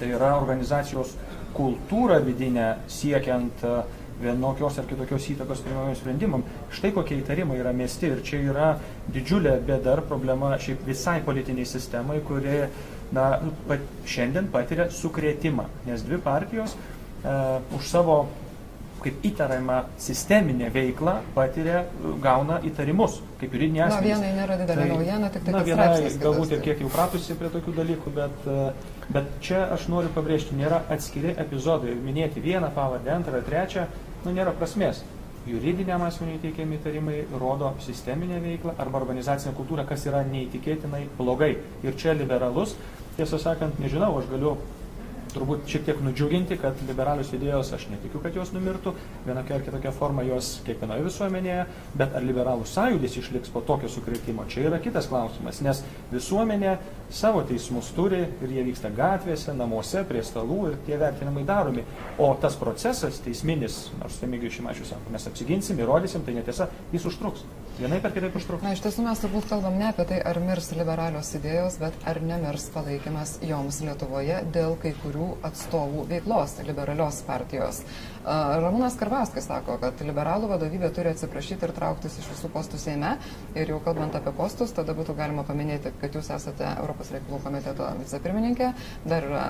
Tai 0.00 0.08
yra 0.16 0.32
organizacijos 0.40 1.14
kultūra 1.54 2.18
vidinė 2.26 2.72
siekiant 2.90 3.62
e, 3.62 3.76
vienokios 4.18 4.80
ar 4.82 4.90
kitokios 4.90 5.30
įtakos 5.36 5.62
priimamiem 5.62 5.94
sprendimam. 6.00 6.44
Štai 6.74 6.90
kokie 6.96 7.20
įtarimai 7.20 7.60
yra 7.60 7.70
mesti 7.76 8.10
ir 8.10 8.26
čia 8.26 8.42
yra 8.50 8.72
didžiulė 9.14 9.60
bėda 9.68 9.94
ir 10.00 10.04
problema 10.10 10.56
šiaip 10.58 10.82
visai 10.90 11.20
politiniai 11.22 11.70
sistemai, 11.70 12.18
kuri 12.26 12.64
na, 13.14 13.30
pat, 13.70 13.86
šiandien 14.10 14.50
patiria 14.50 14.90
sukrėtimą, 14.90 15.70
nes 15.86 16.02
dvi 16.02 16.18
partijos 16.24 16.74
už 17.24 17.88
savo 17.88 18.26
kaip 19.06 19.24
įtariamą 19.28 19.80
sisteminę 20.02 20.70
veiklą 20.74 21.20
patiria, 21.34 21.84
gauna 22.22 22.58
įtarimus, 22.66 23.20
kaip 23.40 23.52
juridinė 23.54 23.84
Na, 23.84 23.88
asmenys. 23.90 24.08
vienai 24.08 24.30
nėra 24.34 24.56
didelė 24.62 24.86
naujiena, 24.90 25.28
tik 25.34 25.44
tai 25.46 25.54
Na, 25.54 25.62
straipsnis 25.66 26.16
galbūt 26.22 26.54
ir 26.56 26.62
kiek 26.64 26.80
jau 26.82 26.90
pratusi 26.90 27.36
prie 27.38 27.50
tokių 27.54 27.74
dalykų, 27.76 28.14
bet, 28.16 28.48
e, 28.50 28.64
bet 29.14 29.28
čia 29.44 29.66
aš 29.76 29.86
noriu 29.92 30.10
pabrėžti, 30.16 30.56
nėra 30.58 30.82
atskiri 30.90 31.36
epizodai. 31.36 31.94
Minėti 32.06 32.42
vieną 32.42 32.72
pavardę, 32.74 33.12
antrą, 33.14 33.42
trečią, 33.46 33.86
nu 34.24 34.34
nėra 34.34 34.56
prasmės. 34.56 35.04
Juridiniam 35.46 36.02
asmeniui 36.02 36.40
teikiami 36.42 36.80
įtarimai 36.80 37.20
rodo 37.38 37.70
sisteminę 37.84 38.40
veiklą 38.42 38.74
arba 38.82 38.98
organizacinę 38.98 39.52
kultūrą, 39.54 39.84
kas 39.86 40.08
yra 40.08 40.24
neįtikėtinai 40.26 41.04
blogai. 41.18 41.52
Ir 41.86 41.94
čia 41.94 42.16
liberalus, 42.18 42.74
tiesą 43.14 43.38
sakant, 43.38 43.78
nežinau, 43.78 44.10
aš 44.18 44.26
galiu 44.32 44.56
turbūt 45.36 45.68
šiek 45.70 45.84
tiek 45.86 46.00
nudžiuginti, 46.02 46.58
kad 46.60 46.78
liberalius 46.88 47.32
idėjos, 47.36 47.72
aš 47.76 47.86
netikiu, 47.92 48.20
kad 48.24 48.36
jos 48.36 48.52
numirtų, 48.56 48.94
vienokia 49.26 49.58
ar 49.58 49.64
kitokia 49.66 49.92
forma 49.94 50.24
jos 50.26 50.56
kiekvienoje 50.66 51.06
visuomenėje, 51.06 51.66
bet 51.98 52.16
ar 52.16 52.26
liberalų 52.26 52.66
sąjūdis 52.70 53.18
išliks 53.20 53.52
po 53.54 53.62
tokio 53.66 53.90
sukretimo, 53.92 54.46
čia 54.52 54.66
yra 54.70 54.80
kitas 54.82 55.10
klausimas, 55.10 55.60
nes 55.64 55.82
visuomenė 56.12 56.76
savo 57.12 57.42
teismus 57.46 57.92
turi 57.94 58.24
ir 58.24 58.56
jie 58.56 58.64
vyksta 58.66 58.90
gatvėse, 58.96 59.54
namuose, 59.56 60.02
prie 60.08 60.24
stalų 60.26 60.60
ir 60.70 60.80
tie 60.88 60.98
vertinimai 61.00 61.44
daromi. 61.46 61.84
O 62.18 62.32
tas 62.40 62.56
procesas 62.58 63.20
teisminis, 63.22 63.86
nors 64.00 64.18
Temigijus 64.22 64.58
Šimašius 64.58 64.94
sako, 64.94 65.12
mes 65.14 65.28
apsiginsim, 65.30 65.78
įrodysim, 65.82 66.24
tai 66.26 66.34
netiesa, 66.38 66.70
jis 66.94 67.06
užtruks. 67.12 67.44
Vienai 67.76 67.98
per 68.00 68.14
kitaip 68.16 68.32
užtruks. 68.38 68.62
Na, 68.64 68.70
iš 68.72 68.80
tiesų 68.86 69.02
mes 69.04 69.18
turbūt 69.20 69.50
kalbam 69.50 69.74
ne 69.76 69.90
apie 69.90 70.06
tai, 70.08 70.16
ar 70.24 70.38
mirs 70.40 70.70
liberalios 70.72 71.28
idėjos, 71.36 71.74
bet 71.82 72.06
ar 72.08 72.22
nemirs 72.24 72.70
palaikymas 72.72 73.34
joms 73.44 73.82
Lietuvoje 73.84 74.38
dėl 74.54 74.78
kai 74.80 74.94
kurių 75.02 75.26
atstovų 75.44 76.06
veiklos 76.08 76.54
liberalios 76.64 77.18
partijos. 77.28 77.82
Ramūnas 78.24 78.96
Karvauskas 78.98 79.44
sako, 79.50 79.76
kad 79.82 80.00
liberalų 80.08 80.48
vadovybė 80.54 80.88
turi 80.96 81.12
atsiprašyti 81.12 81.68
ir 81.68 81.74
trauktis 81.76 82.16
iš 82.22 82.30
visų 82.32 82.48
postų 82.56 82.80
Seime. 82.80 83.12
Ir 83.54 83.74
jau 83.74 83.82
kalbant 83.84 84.16
apie 84.18 84.32
postus, 84.40 84.72
tada 84.74 84.96
būtų 84.96 85.14
galima 85.20 85.44
paminėti, 85.46 85.92
kad 86.00 86.16
jūs 86.16 86.32
esate 86.32 86.72
Europos 86.80 87.12
reikalų 87.12 87.42
komiteto 87.44 87.92
vicepirmininkė. 88.00 88.72
Dar 89.04 89.28
yra, 89.28 89.44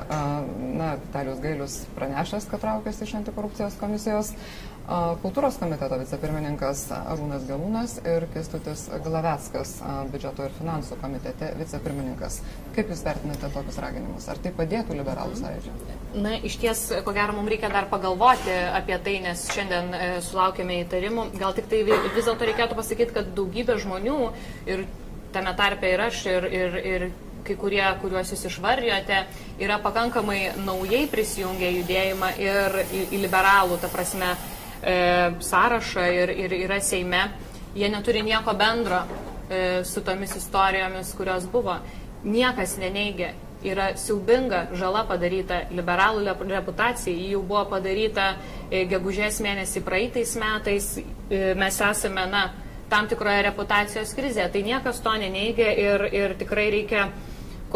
na, 0.83 0.91
Vitalijus 1.07 1.41
Gailius 1.47 1.79
pranešęs, 1.95 2.51
kad 2.51 2.67
traukiasi 2.67 3.07
iš 3.07 3.15
antikorupcijos 3.23 3.79
komisijos. 3.81 4.35
A, 4.35 4.76
Kultūros 4.87 5.57
komiteto 5.59 5.97
vicepirmininkas 5.99 6.85
Arūnas 6.95 7.43
Galūnas 7.49 7.97
ir 8.07 8.29
Kestutis 8.31 8.85
Glaveckas 9.03 9.73
biudžeto 10.13 10.45
ir 10.47 10.55
finansų 10.61 10.99
komitete 11.01 11.49
vicepirmininkas. 11.59 12.37
Kaip 12.77 12.93
Jūs 12.95 13.03
vertinate 13.03 13.51
tokius 13.51 13.81
raginimus? 13.83 14.29
Ar 14.31 14.39
tai 14.45 14.53
padėtų 14.55 14.95
liberalų 15.01 15.35
sąjūdžiui? 15.41 15.99
Na, 16.23 16.37
iš 16.39 16.59
ties, 16.63 16.85
ko 17.03 17.17
gero, 17.17 17.35
mums 17.35 17.51
reikia 17.51 17.73
dar 17.75 17.91
pagalvoti 17.91 18.55
apie 18.79 19.01
tai, 19.03 19.17
nes 19.27 19.43
šiandien 19.51 19.91
e, 19.99 20.07
sulaukėme 20.23 20.79
įtarimų. 20.85 21.27
Gal 21.43 21.59
tik 21.59 21.67
tai 21.73 21.83
vi- 21.89 22.01
vis 22.15 22.25
dėlto 22.31 22.47
reikėtų 22.47 22.79
pasakyti, 22.79 23.17
kad 23.19 23.35
daugybė 23.35 23.81
žmonių 23.83 24.19
ir 24.71 24.87
tame 25.35 25.57
tarpe 25.59 25.91
ir 25.91 26.07
aš, 26.07 26.23
ir, 26.31 26.47
ir, 26.63 26.79
ir 26.95 27.09
kai 27.47 27.55
kurie, 27.59 27.83
kuriuos 28.03 28.31
jūs 28.33 28.47
išvardijote, 28.49 29.25
yra 29.63 29.77
pakankamai 29.83 30.53
naujai 30.63 31.05
prisijungę 31.11 31.69
judėjimą 31.81 32.31
ir 32.43 32.79
į, 32.87 33.03
į 33.15 33.21
liberalų, 33.27 33.77
ta 33.83 33.91
prasme, 33.93 34.33
sąrašą 34.83 36.07
ir, 36.13 36.31
ir 36.31 36.53
yra 36.67 36.81
Seime. 36.81 37.29
Jie 37.77 37.89
neturi 37.93 38.23
nieko 38.23 38.55
bendro 38.55 39.03
e, 39.51 39.85
su 39.85 40.01
tomis 40.01 40.37
istorijomis, 40.37 41.15
kurios 41.15 41.47
buvo. 41.47 41.77
Niekas 42.25 42.77
neneigia. 42.79 43.35
Yra 43.65 43.91
siaubinga 43.99 44.67
žala 44.77 45.03
padaryta 45.09 45.63
liberalų 45.75 46.37
reputacijai. 46.49 47.17
Ji 47.17 47.33
jau 47.35 47.43
buvo 47.43 47.65
padaryta 47.71 48.31
e, 48.71 48.85
gegužės 48.89 49.41
mėnesį 49.45 49.83
praeitais 49.85 50.37
metais. 50.41 50.91
E, 50.99 51.55
Mes 51.59 51.81
esame, 51.81 52.27
na, 52.31 52.45
tam 52.89 53.09
tikroje 53.11 53.43
reputacijos 53.49 54.15
krizėje. 54.17 54.51
Tai 54.53 54.63
niekas 54.63 55.01
to 55.03 55.15
neneigia 55.21 55.73
ir, 55.73 56.07
ir 56.15 56.37
tikrai 56.39 56.69
reikia 56.75 57.09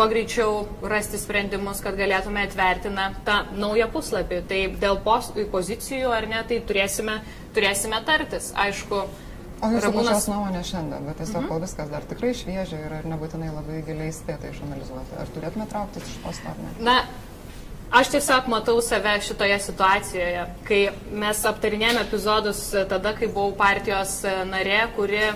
kuo 0.01 0.09
greičiau 0.09 0.53
rasti 0.89 1.19
sprendimus, 1.21 1.83
kad 1.85 1.93
galėtume 2.01 2.41
atvertina 2.49 3.11
tą 3.27 3.43
naują 3.61 3.91
puslapį. 3.93 4.39
Tai 4.49 4.61
dėl 4.81 4.97
pos, 5.05 5.29
pozicijų 5.53 6.09
ar 6.17 6.25
ne, 6.31 6.39
tai 6.49 6.57
turėsime, 6.65 7.19
turėsime 7.57 8.01
tartis. 8.09 8.55
Aišku, 8.57 9.03
O 9.61 9.69
jūsų 9.69 9.91
Ramūnas- 9.91 10.07
pačios 10.09 10.29
nuomonė 10.31 10.61
šiandien, 10.65 11.05
bet 11.05 11.19
tiesiog 11.21 11.43
kol 11.51 11.59
viskas 11.61 11.91
dar 11.93 12.01
tikrai 12.09 12.31
šviežia 12.33 12.79
ir 12.81 12.95
nebūtinai 13.13 13.51
labai 13.53 13.83
giliai 13.85 14.09
spėta 14.17 14.49
išanalizuoti. 14.49 15.19
Ar 15.21 15.29
turėtume 15.35 15.67
trauktis 15.69 16.07
iš 16.09 16.15
posto 16.25 16.49
ar 16.49 16.57
ne? 16.65 16.71
Na, 16.87 16.95
aš 17.93 18.09
tiesiog 18.15 18.49
matau 18.49 18.81
save 18.81 19.19
šitoje 19.21 19.59
situacijoje, 19.67 20.47
kai 20.65 20.81
mes 21.13 21.45
aptarinėjame 21.53 22.07
epizodus 22.07 22.63
tada, 22.89 23.13
kai 23.13 23.29
buvau 23.29 23.53
partijos 23.61 24.23
narė, 24.49 24.81
kuri 24.97 25.27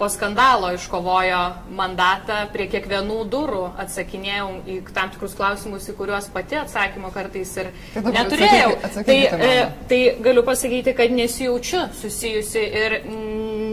po 0.00 0.08
skandalo 0.08 0.70
iškovojo 0.72 1.40
mandatą 1.76 2.38
prie 2.54 2.64
kiekvienų 2.72 3.18
durų, 3.28 3.64
atsakinėjau 3.82 4.46
į 4.64 4.76
tam 4.96 5.10
tikrus 5.12 5.34
klausimus, 5.36 5.88
į 5.92 5.94
kuriuos 5.98 6.30
pati 6.32 6.56
atsakymo 6.56 7.10
kartais 7.12 7.52
ir 7.60 7.68
Tai 7.92 8.02
neturėjau. 8.14 8.70
atsakykite 8.88 9.40
tai, 9.42 9.50
e, 9.58 9.66
tai 9.90 9.98
galiu 10.24 10.44
pasakyti, 10.46 10.94
kad 10.96 11.12
nesijaučiu 11.12 11.82
susijusi 12.00 12.62
ir 12.84 12.96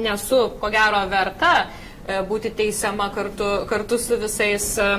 nesu, 0.04 0.42
ko 0.60 0.72
gero, 0.74 1.00
verta 1.08 1.54
e, 1.64 2.20
būti 2.28 2.52
teisiama 2.60 3.08
kartu, 3.16 3.48
kartu 3.72 3.96
su 3.98 4.20
visais, 4.20 4.68
e, 4.84 4.92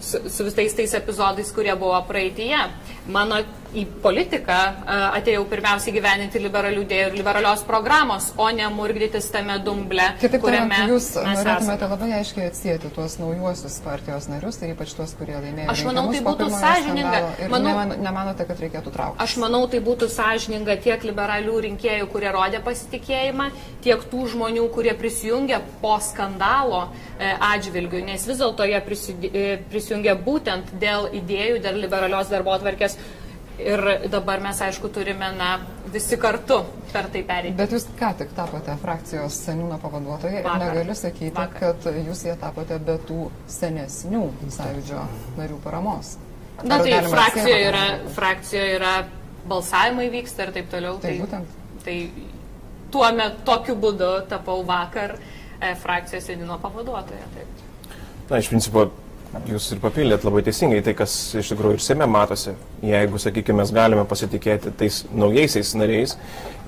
su, 0.00 0.24
su 0.26 0.48
visais 0.50 0.74
tais 0.74 0.98
epizodais, 0.98 1.54
kurie 1.54 1.78
buvo 1.78 2.02
praeitie. 2.10 2.58
Mano 3.04 3.42
į 3.74 3.84
politiką 4.02 4.56
atėjau 5.18 5.42
pirmiausiai 5.50 5.94
gyveninti 5.96 6.40
liberalių 6.42 6.84
idėjų 6.84 7.08
ir 7.10 7.16
liberalios 7.18 7.64
programos, 7.66 8.30
o 8.40 8.46
ne 8.54 8.66
murgdytis 8.72 9.26
tame 9.34 9.56
dumble, 9.66 10.06
Kitaip 10.20 10.44
tariant, 10.44 10.74
jūs 10.92 11.08
norėtumėte 11.18 11.88
labai 11.90 12.10
aiškiai 12.20 12.48
atsijėti 12.50 12.90
tuos 12.94 13.16
naujuosius 13.20 13.80
partijos 13.84 14.28
narius 14.30 14.60
ir 14.62 14.74
ypač 14.74 14.94
tuos, 14.96 15.14
kurie 15.18 15.34
laimėjo. 15.36 15.68
Aš 15.74 15.84
manau, 15.88 16.06
tai 16.12 16.22
būtų 16.28 16.48
sąžininga. 16.54 17.22
Manau- 17.50 17.72
neman, 17.72 17.94
nemanote, 18.04 18.46
kad 18.48 18.62
reikėtų 18.62 18.94
traukti? 18.94 19.22
Aš 19.26 19.36
manau, 19.42 19.64
tai 19.70 19.82
būtų 19.84 20.08
sąžininga 20.12 20.78
tiek 20.84 21.06
liberalių 21.10 21.58
rinkėjų, 21.66 22.08
kurie 22.14 22.30
rodė 22.34 22.62
pasitikėjimą, 22.64 23.50
tiek 23.84 24.06
tų 24.12 24.28
žmonių, 24.34 24.68
kurie 24.74 24.94
prisijungė 24.94 25.60
po 25.82 25.96
skandalo 26.00 26.86
e, 27.18 27.34
atžvilgių, 27.50 28.04
nes 28.06 28.26
vis 28.28 28.38
dėlto 28.38 28.68
jie 28.70 28.78
e, 28.78 29.58
prisijungė 29.70 30.16
būtent 30.24 30.74
dėl 30.80 31.10
idėjų, 31.12 31.60
dėl 31.64 31.82
liberalios 31.82 32.30
darbo 32.30 32.54
atvarkės. 32.54 32.93
Ir 33.58 33.80
dabar 34.10 34.40
mes, 34.42 34.58
aišku, 34.66 34.88
turime 34.90 35.28
na, 35.38 35.60
visi 35.94 36.16
kartu 36.18 36.56
per 36.90 37.06
tai 37.12 37.22
perėti. 37.26 37.54
Bet 37.58 37.74
jūs 37.74 37.86
ką 37.98 38.10
tik 38.18 38.32
tapote 38.34 38.74
frakcijos 38.82 39.36
seniūno 39.46 39.78
pavaduotojai 39.82 40.40
ir 40.40 40.48
Vakar. 40.48 40.64
negali 40.64 40.96
sakyti, 40.98 41.34
Vakar. 41.36 41.76
kad 41.84 42.00
jūs 42.08 42.24
jie 42.26 42.34
tapote 42.40 42.78
be 42.82 42.96
tų 43.06 43.28
senesnių 43.46 44.24
sąjūdžio 44.56 45.04
narių 45.38 45.60
paramos. 45.62 46.16
Na 46.64 46.80
Ar 46.80 46.86
tai 46.86 46.98
frakcijoje 47.10 47.60
yra, 47.68 47.84
frakcijoje 48.14 48.74
yra 48.80 48.94
balsavimai 49.46 50.08
vyksta 50.10 50.48
ir 50.48 50.52
taip 50.58 50.70
toliau. 50.74 50.98
Tai 51.02 51.14
būtent. 51.22 51.54
Tai 51.84 51.96
tuo 52.90 53.06
metu 53.14 53.46
tokiu 53.46 53.78
būdu 53.78 54.10
tapau 54.30 54.62
vakar 54.66 55.16
e, 55.60 55.74
frakcijos 55.78 56.26
sėdino 56.26 56.58
pavaduotoja. 56.62 57.26
Taip. 57.34 57.64
Na, 58.30 58.38
iš 58.38 58.48
principo, 58.50 58.88
jūs 59.48 59.66
ir 59.74 59.80
papildėt 59.82 60.24
labai 60.26 60.42
teisingai 60.46 60.80
tai, 60.84 60.94
kas 60.96 61.12
iš 61.38 61.50
tikrųjų 61.52 61.78
ir 61.78 61.82
seme 61.84 62.06
matosi. 62.10 62.54
Jeigu, 62.84 63.18
sakykime, 63.20 63.60
mes 63.60 63.72
galime 63.74 64.04
pasitikėti 64.08 64.72
tais 64.78 65.02
naujaisiais 65.14 65.72
nariais 65.78 66.14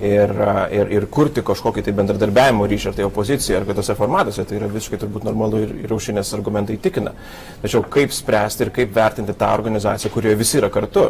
ir, 0.01 0.33
ir, 0.75 0.91
ir 0.97 1.07
kurti 1.13 1.43
kažkokį 1.45 1.85
tai 1.85 1.95
bendradarbiavimo 1.97 2.67
ryšį, 2.69 2.91
ar 2.91 2.97
tai 2.99 3.07
opozicija, 3.07 3.61
ar 3.61 3.67
kitose 3.69 3.95
formatuose, 3.97 4.45
tai 4.47 4.59
yra 4.59 4.69
visiškai 4.71 5.01
turbūt 5.03 5.27
normalu 5.27 5.63
ir, 5.65 5.73
ir 5.85 5.95
aušinės 5.95 6.33
argumentai 6.37 6.79
tikina. 6.81 7.15
Tačiau 7.63 7.85
kaip 7.97 8.15
spręsti 8.15 8.67
ir 8.67 8.73
kaip 8.75 8.95
vertinti 8.95 9.35
tą 9.37 9.51
organizaciją, 9.57 10.13
kurioje 10.13 10.39
visi 10.39 10.61
yra 10.61 10.71
kartu. 10.73 11.09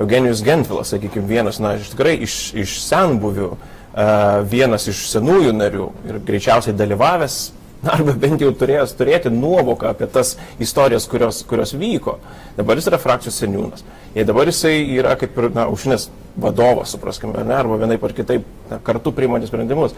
Eugenijus 0.00 0.40
Gentvilas, 0.44 0.92
sakykime, 0.94 1.28
vienas, 1.28 1.58
na, 1.60 1.74
iš 1.76 1.90
tikrai 1.92 2.14
iš, 2.24 2.36
iš 2.56 2.78
senbuvių, 2.86 3.50
a, 3.92 4.06
vienas 4.48 4.86
iš 4.88 5.02
senųjų 5.10 5.52
narių 5.56 5.90
ir 6.08 6.22
greičiausiai 6.24 6.76
dalyvavęs 6.78 7.42
arba 7.94 8.14
bent 8.14 8.42
jau 8.42 8.52
turėjęs 8.54 8.94
turėti 8.98 9.32
nuovoką 9.34 9.90
apie 9.90 10.06
tas 10.10 10.36
istorijas, 10.62 11.08
kurios, 11.10 11.42
kurios 11.48 11.74
vyko. 11.74 12.18
Dabar 12.56 12.78
jis 12.78 12.90
yra 12.92 13.00
frakcijos 13.02 13.40
seniūnas. 13.42 13.82
Jei 14.14 14.26
dabar 14.28 14.50
jisai 14.50 14.76
yra 14.94 15.16
kaip 15.18 15.38
ir, 15.40 15.48
na, 15.56 15.66
užinės 15.72 16.08
vadovas, 16.40 16.92
supraskime, 16.94 17.34
ar 17.40 17.48
ne, 17.48 17.56
arba 17.56 17.80
vienaip 17.80 18.04
ar 18.04 18.14
kitaip 18.16 18.46
na, 18.70 18.78
kartu 18.84 19.12
priimantys 19.16 19.50
sprendimus, 19.50 19.96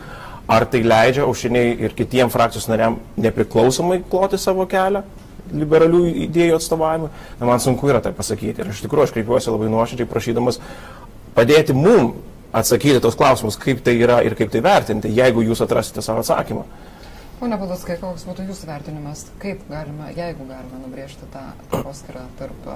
ar 0.51 0.67
tai 0.71 0.81
leidžia 0.87 1.27
aušiniai 1.29 1.75
ir 1.87 1.95
kitiem 1.99 2.33
frakcijos 2.33 2.71
nariam 2.71 2.99
nepriklausomai 3.21 4.03
kloti 4.11 4.41
savo 4.41 4.67
kelią 4.71 5.05
liberalių 5.55 6.07
idėjų 6.25 6.57
atstovavimui, 6.57 7.11
na, 7.41 7.47
man 7.47 7.61
sunku 7.61 7.91
yra 7.91 8.01
tai 8.03 8.15
pasakyti. 8.17 8.65
Ir 8.65 8.73
iš 8.73 8.81
tikrųjų 8.87 9.09
aš 9.09 9.13
kreipiuosi 9.13 9.53
labai 9.53 9.69
nuoširdžiai 9.73 10.09
prašydamas 10.09 10.61
padėti 11.37 11.77
mum 11.77 12.15
atsakyti 12.55 13.03
tos 13.03 13.19
klausimus, 13.19 13.59
kaip 13.61 13.83
tai 13.85 13.97
yra 14.01 14.23
ir 14.25 14.39
kaip 14.39 14.53
tai 14.55 14.63
vertinti, 14.65 15.13
jeigu 15.13 15.45
jūs 15.45 15.61
atrasite 15.65 16.03
savo 16.07 16.23
atsakymą. 16.25 16.65
Pone 17.45 17.59
Baluskai, 17.61 17.99
koks 18.01 18.23
būtų 18.25 18.47
jūsų 18.49 18.67
vertinimas, 18.71 19.27
kaip 19.37 19.67
galima, 19.69 20.07
jeigu 20.17 20.47
galima 20.49 20.79
nubrėžti 20.81 21.27
tą 21.29 21.43
takoskirą 21.69 22.23
tarp 22.39 22.69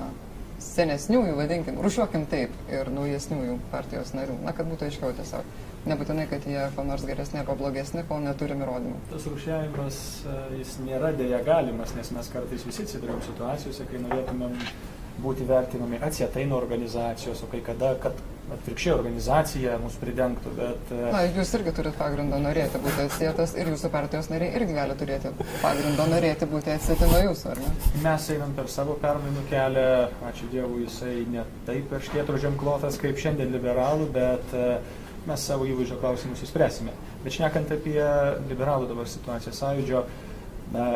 senesniųjų, 0.60 1.38
vadinkim, 1.38 1.78
rušiuokim 1.80 2.26
taip, 2.28 2.52
ir 2.68 2.90
naujesniųjų 2.92 3.54
partijos 3.72 4.12
narių, 4.12 4.36
na, 4.44 4.52
kad 4.52 4.68
būtų 4.68 4.90
aiškiau 4.90 5.14
tiesiog. 5.16 5.48
Nebūtinai, 5.88 6.28
kad 6.28 6.44
jie 6.44 6.66
ko 6.76 6.84
nors 6.84 7.06
geresni 7.08 7.40
arba 7.40 7.56
blogesni, 7.56 8.04
kol 8.10 8.20
neturim 8.26 8.60
įrodymų. 8.66 9.00
Tas 9.14 9.24
rūšiavimas, 9.32 10.02
e, 10.28 10.36
jis 10.58 10.76
nėra 10.84 11.14
dėja 11.16 11.40
galimas, 11.48 11.96
nes 11.96 12.12
mes 12.18 12.28
kartais 12.36 12.68
visi 12.68 12.84
atsidūrėm 12.84 13.24
situacijose, 13.24 13.88
kai 13.88 14.04
norėtumėm 14.04 14.60
būti 15.22 15.46
vertinami 15.48 16.00
atsietai 16.04 16.46
nuo 16.46 16.58
organizacijos, 16.60 17.42
o 17.42 17.48
kai 17.50 17.60
kada, 17.66 17.94
kad 18.02 18.18
atvirkščiai 18.54 18.94
organizacija 18.94 19.74
mus 19.82 19.96
pridengtų, 20.00 20.52
bet 20.56 20.92
e, 20.94 21.00
Na, 21.12 21.20
jūs 21.26 21.50
irgi 21.58 21.74
turit 21.76 21.96
pagrindą 21.98 22.38
norėti 22.40 22.80
būti 22.80 23.04
atsietas 23.04 23.52
ir 23.58 23.68
jūsų 23.72 23.90
partijos 23.92 24.30
nariai 24.32 24.54
irgi 24.56 24.76
gali 24.78 24.96
turėti 25.00 25.32
pagrindą 25.60 26.06
norėti 26.08 26.48
būti 26.48 26.72
atsieti 26.72 27.10
nuo 27.10 27.20
jūsų, 27.26 27.50
ar 27.52 27.60
ne? 27.64 27.74
mes 28.06 28.30
einam 28.32 28.54
per 28.56 28.70
savo 28.72 28.96
permainų 29.02 29.44
kelią, 29.50 29.90
ačiū 30.30 30.48
Dievui, 30.54 30.86
jisai 30.86 31.18
ne 31.34 31.44
taip 31.68 31.92
erškėtrožiam 31.98 32.56
klotas 32.60 32.96
kaip 33.02 33.20
šiandien 33.20 33.52
liberalų, 33.52 34.08
bet 34.16 34.56
e, 34.56 34.66
mes 35.28 35.44
savo 35.50 35.68
įvaizdžio 35.68 36.00
klausimus 36.00 36.46
įspręsime. 36.46 36.96
Bet 37.24 37.36
šnekant 37.36 37.72
apie 37.74 38.00
liberalų 38.48 38.88
dabar 38.94 39.08
situaciją 39.10 39.52
sąjūdžio, 39.60 40.04
na, 40.72 40.90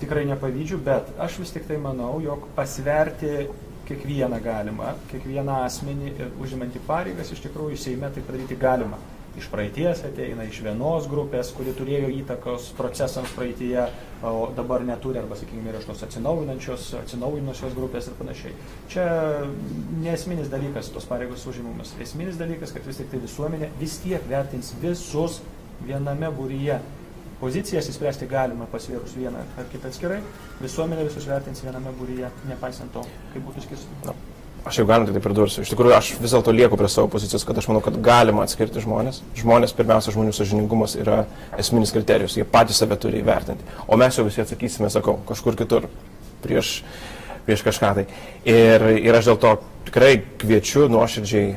tikrai 0.00 0.24
nepavydžiu, 0.28 0.78
bet 0.84 1.12
aš 1.18 1.40
vis 1.42 1.54
tik 1.54 1.66
tai 1.68 1.78
manau, 1.82 2.16
jog 2.22 2.48
pasverti 2.56 3.48
kiekvieną 3.88 4.40
galima, 4.44 4.94
kiekvieną 5.12 5.62
asmenį 5.66 6.32
užimantį 6.42 6.82
pareigas 6.86 7.32
iš 7.32 7.40
tikrųjų 7.46 7.78
Seime 7.80 8.10
tai 8.12 8.24
padaryti 8.26 8.58
galima. 8.60 8.98
Iš 9.38 9.46
praeities 9.52 10.00
ateina 10.02 10.42
iš 10.48 10.56
vienos 10.64 11.04
grupės, 11.06 11.52
kuri 11.54 11.70
turėjo 11.76 12.08
įtakos 12.10 12.72
procesams 12.74 13.30
praeitie, 13.36 13.84
o 14.26 14.48
dabar 14.56 14.82
neturi, 14.82 15.20
arba, 15.20 15.36
sakykime, 15.38 15.68
yra 15.70 15.78
iš 15.78 15.86
tos 15.86 16.02
atsinaujinančios, 16.08 16.88
atsinaujinusios 17.04 17.76
grupės 17.76 18.08
ir 18.10 18.16
panašiai. 18.18 18.56
Čia 18.90 19.04
nesminis 20.02 20.50
dalykas 20.50 20.90
tos 20.94 21.06
pareigos 21.06 21.46
užimumas. 21.46 21.92
Esminis 22.02 22.40
dalykas, 22.40 22.74
kad 22.74 22.88
vis 22.88 22.98
tik 22.98 23.12
tai 23.12 23.22
visuomenė 23.22 23.70
vis 23.78 24.00
tiek 24.02 24.26
vertins 24.32 24.72
visus 24.82 25.38
viename 25.86 26.32
būryje. 26.34 26.80
Pozicijas 27.38 27.86
įspręsti 27.86 28.26
galima 28.26 28.66
pasvėrus 28.72 29.12
vieną 29.14 29.44
ar 29.60 29.66
kitą 29.70 29.92
atskirai, 29.92 30.18
visuomenė 30.58 31.04
visus 31.06 31.28
vertins 31.30 31.62
viename 31.62 31.92
būryje, 31.94 32.32
nepaisant 32.50 32.90
to, 32.90 33.04
kaip 33.30 33.44
būtų 33.46 33.62
skirstoma. 33.62 34.16
Aš 34.66 34.80
jau 34.80 34.86
galim 34.88 35.06
tai 35.06 35.20
pridursiu. 35.22 35.62
Iš 35.62 35.70
tikrųjų, 35.70 35.94
aš 35.94 36.08
vis 36.18 36.32
dėlto 36.34 36.52
lieku 36.52 36.76
prie 36.76 36.88
savo 36.90 37.06
pozicijos, 37.12 37.44
kad 37.46 37.56
aš 37.60 37.68
manau, 37.70 37.80
kad 37.84 37.94
galima 38.04 38.42
atskirti 38.42 38.82
žmonės. 38.82 39.22
Žmonės, 39.38 39.72
pirmiausia, 39.78 40.12
žmonių 40.16 40.34
sažiningumas 40.34 40.96
yra 40.98 41.20
esminis 41.62 41.94
kriterijus. 41.94 42.34
Jie 42.36 42.44
patys 42.44 42.82
save 42.82 42.98
turi 43.00 43.22
įvertinti. 43.22 43.64
O 43.86 43.96
mes 44.00 44.18
jau 44.18 44.26
visi 44.26 44.42
atsakysime, 44.42 44.90
sakau, 44.92 45.20
kažkur 45.30 45.56
kitur 45.56 45.86
prieš, 46.42 46.80
prieš 47.48 47.64
kažką 47.64 47.94
tai. 47.96 48.06
Ir, 48.44 48.84
ir 49.00 49.16
aš 49.16 49.30
dėl 49.30 49.40
to 49.40 49.54
tikrai 49.88 50.18
kviečiu 50.40 50.84
nuoširdžiai 50.92 51.54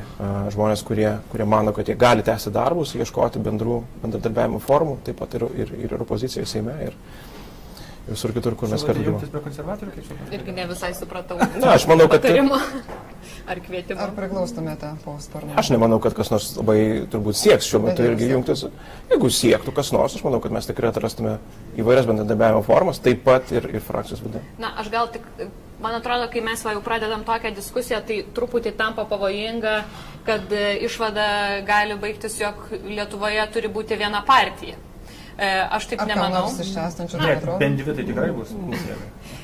žmonės, 0.54 0.84
kurie, 0.88 1.10
kurie 1.32 1.46
mano, 1.48 1.74
kad 1.76 1.88
jie 1.88 1.98
gali 2.00 2.24
tęsti 2.24 2.52
darbus, 2.54 2.94
ieškoti 2.96 3.42
bendrų 3.44 3.82
bendradarbiavimo 4.00 4.62
formų, 4.64 5.02
taip 5.04 5.20
pat 5.20 5.36
ir, 5.36 5.44
ir, 5.64 5.74
ir 5.84 5.94
opozicijoje 6.00 6.48
Seime. 6.48 6.78
Ir, 6.86 6.96
Visur 8.08 8.32
kitur, 8.34 8.56
kur 8.58 8.68
mes 8.68 8.82
kartu. 8.82 9.12
Suprantu? 9.22 9.86
Irgi 10.34 10.52
ne 10.56 10.64
visai 10.66 10.90
supratau. 10.98 11.36
Na, 11.62 11.74
aš 11.76 11.86
manau, 11.86 12.08
kad- 12.10 12.22
Patarimo 12.24 12.58
ar 13.46 13.60
kvietimo. 13.62 14.00
Ar 14.02 14.10
priglaustumėte 14.16 14.90
po 15.04 15.14
sparnu? 15.22 15.54
Aš 15.56 15.70
nemanau, 15.70 16.00
kad 16.02 16.14
kas 16.18 16.30
nors 16.34 16.48
labai 16.58 17.06
turbūt 17.12 17.38
sieks 17.38 17.68
šiuo 17.70 17.80
metu 17.86 18.02
irgi 18.02 18.26
jeigu 18.26 18.40
jungtis. 18.40 18.64
Jeigu 19.10 19.30
siektų 19.30 19.74
kas 19.76 19.92
nors, 19.94 20.16
aš 20.18 20.24
manau, 20.26 20.40
kad 20.42 20.50
mes 20.54 20.66
tikrai 20.66 20.90
atrastume 20.90 21.36
įvairias 21.78 22.06
bendradarbiavimo 22.10 22.62
formas, 22.66 22.98
taip 22.98 23.22
pat 23.26 23.52
ir, 23.54 23.70
ir 23.70 23.80
frakcijos 23.86 24.22
viduje. 24.26 24.42
Na, 24.58 24.74
aš 24.82 24.90
gal 24.90 25.06
tik, 25.14 25.22
man 25.82 25.94
atrodo, 25.98 26.26
kai 26.30 26.42
mes 26.42 26.62
va 26.66 26.74
jau 26.74 26.82
pradedam 26.82 27.22
tokią 27.26 27.54
diskusiją, 27.54 28.02
tai 28.06 28.24
truputį 28.34 28.74
tampa 28.78 29.04
pavojinga, 29.06 29.76
kad 30.26 30.50
e, 30.52 30.78
išvada 30.86 31.62
gali 31.66 31.94
baigtis, 32.02 32.38
jog 32.42 32.66
Lietuvoje 32.82 33.46
turi 33.54 33.68
būti 33.70 33.98
viena 33.98 34.22
partija. 34.26 34.74
E, 35.38 35.48
Aš 35.78 35.86
taip 35.92 36.02
Ar 36.04 36.10
nemanau. 36.10 36.50
Ne, 36.52 37.36
tai 37.40 37.56
bent 37.60 37.80
dvi 37.80 37.94
tai 37.96 38.04
tikrai 38.08 38.30
bus. 38.36 38.52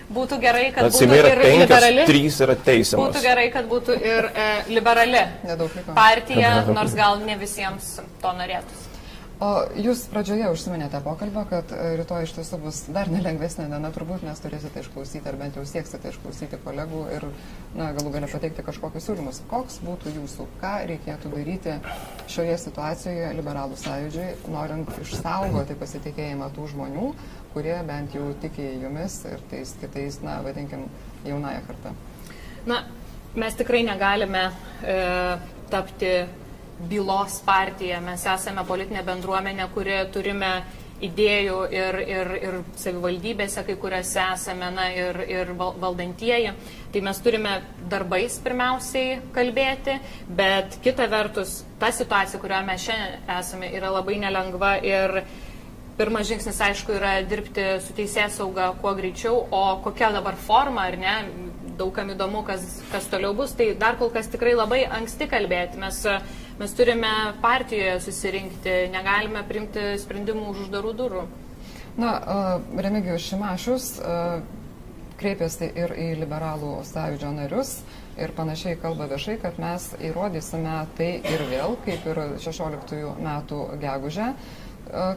Būtų 0.09 0.39
gerai, 0.41 0.67
kad 0.73 0.89
būtų 0.89 1.09
ir 1.13 1.27
penkios, 1.29 1.63
liberali. 1.63 2.05
trys 2.09 2.41
yra 2.45 2.57
teisiamos. 2.57 3.09
Būtų 3.09 3.23
gerai, 3.25 3.47
kad 3.53 3.69
būtų 3.69 3.97
ir 4.01 4.29
e, 4.33 4.49
liberali 4.73 5.25
partija, 5.97 6.53
nors 6.73 6.97
gal 6.97 7.21
ne 7.25 7.37
visiems 7.41 7.99
to 8.23 8.37
norėtųsi. 8.41 8.88
O 9.39 9.49
jūs 9.79 10.01
pradžioje 10.11 10.49
užsiminėte 10.51 10.99
pokalbio, 11.05 11.45
kad 11.47 11.71
e, 11.71 11.93
rytoj 12.01 12.25
iš 12.27 12.33
tiesų 12.35 12.59
bus 12.65 12.79
dar 12.91 13.07
nelengvesnė 13.07 13.69
diena, 13.71 13.91
turbūt, 13.95 14.25
nes 14.27 14.41
turėsite 14.43 14.83
išklausyti, 14.83 15.23
ar 15.31 15.37
bent 15.39 15.55
jau 15.55 15.63
sieksite 15.63 16.11
išklausyti 16.11 16.59
kolegų 16.65 17.03
ir 17.15 17.27
na, 17.79 17.93
galų 17.95 18.11
galę 18.17 18.31
pateikti 18.33 18.65
kažkokius 18.67 19.07
siūlymus. 19.07 19.39
Koks 19.53 19.77
būtų 19.87 20.17
jūsų, 20.17 20.47
ką 20.59 20.73
reikėtų 20.91 21.31
daryti 21.37 21.77
šioje 22.35 22.57
situacijoje 22.65 23.29
liberalų 23.39 23.79
sąjūdžiui, 23.79 24.27
norint 24.57 24.91
išsaugoti 25.05 25.79
pasitikėjimą 25.85 26.51
tų 26.59 26.67
žmonių, 26.75 27.13
kurie 27.55 27.79
bent 27.87 28.19
jau 28.19 28.27
tiki 28.43 28.67
jumis 28.83 29.21
ir 29.31 29.47
tais 29.55 29.77
kitais, 29.79 30.19
na, 30.27 30.41
vadinkim, 30.43 30.89
jaunąją 31.29 31.63
kartą. 31.71 31.95
Na, 32.67 32.83
mes 33.39 33.55
tikrai 33.63 33.87
negalime 33.87 34.49
e, 34.83 34.99
tapti 35.71 36.13
bylos 36.91 37.41
partija. 37.47 38.03
Mes 38.05 38.27
esame 38.27 38.65
politinė 38.69 39.03
bendruomenė, 39.07 39.67
kuri 39.75 39.99
turime 40.15 40.53
idėjų 41.05 41.59
ir, 41.71 41.97
ir, 42.11 42.31
ir 42.43 42.55
savivaldybėse, 42.79 43.63
kai 43.67 43.77
kuriuose 43.79 44.23
esame, 44.35 44.71
na, 44.75 44.89
ir, 44.95 45.21
ir 45.31 45.53
valdantieji. 45.59 46.55
Tai 46.93 47.03
mes 47.07 47.21
turime 47.23 47.59
darbais 47.91 48.39
pirmiausiai 48.43 49.21
kalbėti, 49.35 49.99
bet 50.41 50.81
kita 50.83 51.07
vertus, 51.11 51.61
ta 51.79 51.93
situacija, 51.95 52.41
kurioje 52.43 52.67
mes 52.67 52.89
šiandien 52.89 53.37
esame, 53.39 53.71
yra 53.79 53.93
labai 53.95 54.19
nelengva 54.25 54.75
ir 54.83 55.21
pirmas 55.99 56.29
žingsnis, 56.31 56.59
aišku, 56.63 56.95
yra 56.95 57.17
dirbti 57.27 57.65
su 57.83 57.95
teisės 57.95 58.39
sauga 58.39 58.71
kuo 58.83 58.93
greičiau, 58.99 59.41
o 59.51 59.63
kokia 59.83 60.13
dabar 60.15 60.39
forma, 60.39 60.87
ar 60.87 60.99
ne, 60.99 61.15
daugam 61.79 62.11
įdomu, 62.15 62.43
kas, 62.47 62.65
kas 62.93 63.07
toliau 63.11 63.35
bus, 63.39 63.55
tai 63.59 63.73
dar 63.79 63.99
kol 63.99 64.11
kas 64.15 64.31
tikrai 64.31 64.55
labai 64.59 64.85
anksti 64.99 65.29
kalbėti. 65.31 65.79
Mes, 65.83 66.01
mes 66.59 66.75
turime 66.75 67.11
partijoje 67.43 67.99
susirinkti, 68.03 68.77
negalime 68.93 69.45
primti 69.49 69.93
sprendimų 70.03 70.51
už 70.53 70.65
uždarų 70.67 70.95
durų. 70.99 71.27
Na, 71.99 72.13
Remigijus 72.79 73.27
Šimašius 73.27 73.87
kreipėsi 75.19 75.69
ir 75.75 75.95
į 75.99 76.09
liberalų 76.21 76.77
sąjūdžio 76.87 77.33
narius 77.35 77.73
ir 78.19 78.33
panašiai 78.37 78.79
kalba 78.79 79.09
viešai, 79.11 79.37
kad 79.43 79.59
mes 79.63 79.91
įrodysime 80.07 80.77
tai 80.99 81.11
ir 81.27 81.45
vėl, 81.51 81.77
kaip 81.87 82.07
ir 82.07 82.21
16 82.43 83.03
metų 83.23 83.61
gegužę, 83.83 84.33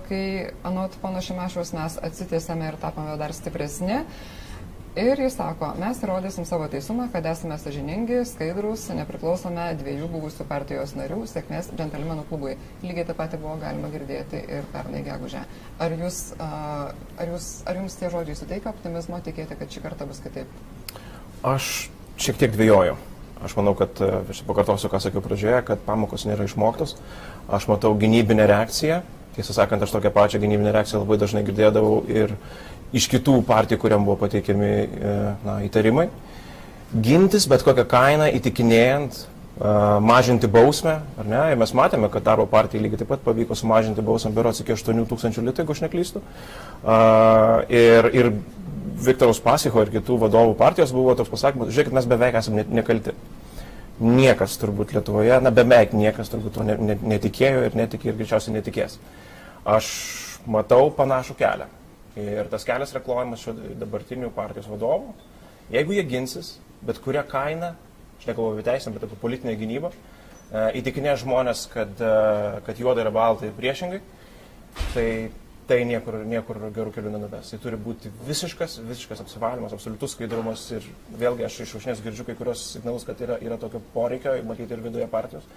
kai 0.08 0.24
anot 0.68 0.98
pono 1.02 1.22
Šimašiaus 1.24 1.74
mes 1.78 1.98
atsitiesėme 2.10 2.70
ir 2.72 2.80
tapome 2.82 3.18
dar 3.22 3.34
stipresni. 3.34 4.02
Ir 4.92 5.16
jis 5.24 5.38
sako, 5.40 5.70
mes 5.80 6.02
įrodysim 6.04 6.44
savo 6.44 6.66
teisumą, 6.68 7.06
kad 7.14 7.24
esame 7.32 7.56
sažiningi, 7.56 8.26
skaidrus, 8.28 8.90
nepriklausome 8.92 9.70
dviejų 9.80 10.10
buvusių 10.12 10.44
partijos 10.50 10.92
narių, 11.00 11.22
sėkmės 11.32 11.70
džentelmenų 11.78 12.26
klubui. 12.28 12.58
Lygiai 12.84 13.06
taip 13.08 13.16
pat 13.22 13.38
buvo 13.40 13.54
galima 13.62 13.88
girdėti 13.94 14.42
ir 14.52 14.68
pernai 14.74 15.00
gegužę. 15.06 15.46
Ar, 15.80 15.96
jūs, 15.96 16.18
ar, 16.44 17.24
jūs, 17.24 17.48
ar 17.72 17.80
jums 17.80 17.96
tie 18.02 18.10
žodžiai 18.12 18.36
suteikia 18.36 18.74
optimizmo 18.74 19.22
tikėti, 19.24 19.56
kad 19.62 19.72
šį 19.72 19.86
kartą 19.86 20.10
bus 20.10 20.20
kitaip? 20.26 20.52
Aš 21.48 21.88
šiek 22.20 22.44
tiek 22.44 22.52
dvėjoju. 22.58 23.00
Aš 23.48 23.56
manau, 23.62 23.78
kad, 23.80 23.96
aš 24.28 24.44
pakartosiu, 24.50 24.92
ką 24.92 25.00
sakiau 25.08 25.24
pradžioje, 25.24 25.64
kad 25.72 25.88
pamokos 25.88 26.28
nėra 26.28 26.50
išmoktos. 26.52 26.98
Aš 27.48 27.72
matau 27.72 27.96
gynybinę 27.96 28.44
reakciją. 28.52 29.00
Tiesą 29.38 29.56
sakant, 29.56 29.80
aš 29.80 29.96
tokią 29.96 30.12
pačią 30.12 30.44
gynybinę 30.44 30.76
reakciją 30.76 31.06
labai 31.06 31.16
dažnai 31.22 31.46
girdėdavau 31.48 32.02
ir 32.12 32.36
iš 32.98 33.08
kitų 33.12 33.40
partijų, 33.48 33.80
kuriam 33.82 34.06
buvo 34.08 34.18
pateikiami 34.24 34.72
e, 34.72 35.18
na, 35.46 35.60
įtarimai. 35.68 36.10
Gintis 36.92 37.48
bet 37.48 37.64
kokią 37.64 37.86
kainą 37.88 38.28
įtikinėjant, 38.36 39.26
mažinti 40.02 40.48
bausmę, 40.48 41.02
ar 41.20 41.28
ne? 41.28 41.42
Ir 41.52 41.60
mes 41.60 41.74
matėme, 41.78 42.10
kad 42.10 42.24
darbo 42.26 42.48
partijai 42.50 42.82
lygiai 42.82 43.02
taip 43.04 43.12
pat 43.12 43.22
pavyko 43.26 43.56
sumažinti 43.58 44.02
bausmę 44.02 44.32
berots 44.34 44.64
iki 44.64 44.74
8 44.74 45.04
tūkstančių 45.10 45.44
litų, 45.46 45.62
jeigu 45.62 45.76
aš 45.76 45.82
neklystu. 45.84 46.22
Ir, 47.70 48.10
ir 48.10 48.32
Viktoros 49.06 49.42
Pasicho 49.44 49.84
ir 49.84 49.92
kitų 49.94 50.18
vadovų 50.24 50.56
partijos 50.58 50.94
buvo 50.96 51.14
toks 51.18 51.30
pasakymas, 51.30 51.70
žiūrėkit, 51.74 51.94
mes 51.94 52.10
beveik 52.10 52.40
esame 52.42 52.66
nekalti. 52.70 53.14
Niekas 54.02 54.56
turbūt 54.58 54.96
Lietuvoje, 54.96 55.36
na 55.46 55.52
beveik 55.54 55.92
niekas 55.94 56.32
turbūt 56.34 56.56
to 56.58 56.66
netikėjo 56.66 57.68
ir 57.68 57.78
netikė 57.78 58.10
ir 58.10 58.18
greičiausiai 58.18 58.56
netikės. 58.56 58.98
Aš 59.62 59.92
matau 60.50 60.88
panašų 60.98 61.38
kelią. 61.38 61.70
Ir 62.20 62.50
tas 62.52 62.66
kelias 62.68 62.92
yra 62.92 63.04
klojamas 63.06 63.46
dabartinių 63.80 64.32
partijos 64.36 64.68
vadovų. 64.68 65.14
Jeigu 65.72 65.96
jie 65.96 66.04
ginsis, 66.04 66.58
bet 66.84 67.00
kurią 67.04 67.24
kainą, 67.32 67.74
aš 68.20 68.28
nekalbu 68.28 68.58
apie 68.58 68.66
teisę, 68.68 68.92
bet 68.92 69.06
apie 69.08 69.20
politinę 69.22 69.54
gynybą, 69.60 69.92
e, 69.92 70.66
įtikinė 70.82 71.16
žmonės, 71.22 71.68
kad, 71.72 71.94
e, 72.04 72.60
kad 72.66 72.82
juoda 72.82 73.06
yra 73.06 73.14
balta 73.16 73.48
ir 73.48 73.56
priešingai, 73.56 74.02
tai 74.94 75.08
tai 75.72 75.86
niekur, 75.88 76.18
niekur 76.28 76.58
gerų 76.76 76.92
kelių 76.96 77.14
nenuves. 77.14 77.52
Tai 77.54 77.60
turi 77.64 77.78
būti 77.80 78.10
visiškas, 78.28 78.80
visiškas 78.84 79.22
apsivalymas, 79.24 79.72
absoliutus 79.76 80.18
skaidrumas 80.18 80.66
ir 80.76 80.88
vėlgi 81.22 81.46
aš 81.48 81.62
iš 81.64 81.76
užnės 81.80 82.02
girdžiu 82.04 82.26
kai 82.28 82.36
kurios 82.40 82.64
signalus, 82.74 83.06
kad 83.08 83.22
yra, 83.24 83.38
yra 83.44 83.56
tokio 83.62 83.80
poreikio, 83.94 84.34
matyti 84.48 84.76
ir 84.76 84.84
viduje 84.84 85.08
partijos. 85.12 85.48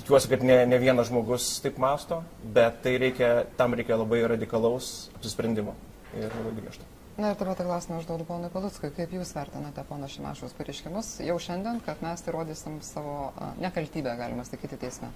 Tikiuosi, 0.00 0.30
kad 0.32 0.44
ne, 0.46 0.62
ne 0.66 0.78
vienas 0.80 1.10
žmogus 1.10 1.50
taip 1.64 1.76
masto, 1.82 2.22
bet 2.56 2.80
tai 2.84 2.96
reikia, 3.02 3.44
tam 3.58 3.76
reikia 3.76 3.98
labai 4.00 4.22
radikalaus 4.32 5.10
apsisprendimo 5.18 5.76
ir 6.16 6.32
labai 6.32 6.54
griežto. 6.56 6.88
Na 7.20 7.34
ir 7.34 7.36
taip 7.36 7.50
pat 7.50 7.60
klausimą 7.60 7.98
užduodu 8.00 8.24
ponui 8.24 8.48
Paluckui, 8.54 8.88
kaip 8.96 9.12
jūs 9.12 9.34
vertinate 9.36 9.84
pono 9.84 10.08
Šimašaus 10.08 10.54
pareiškimus 10.56 11.18
jau 11.26 11.36
šiandien, 11.42 11.82
kad 11.84 12.00
mes 12.00 12.24
įrodysim 12.24 12.78
savo 12.86 13.34
nekaltybę, 13.60 14.14
galima 14.16 14.46
sakyti, 14.48 14.78
teisme? 14.80 15.10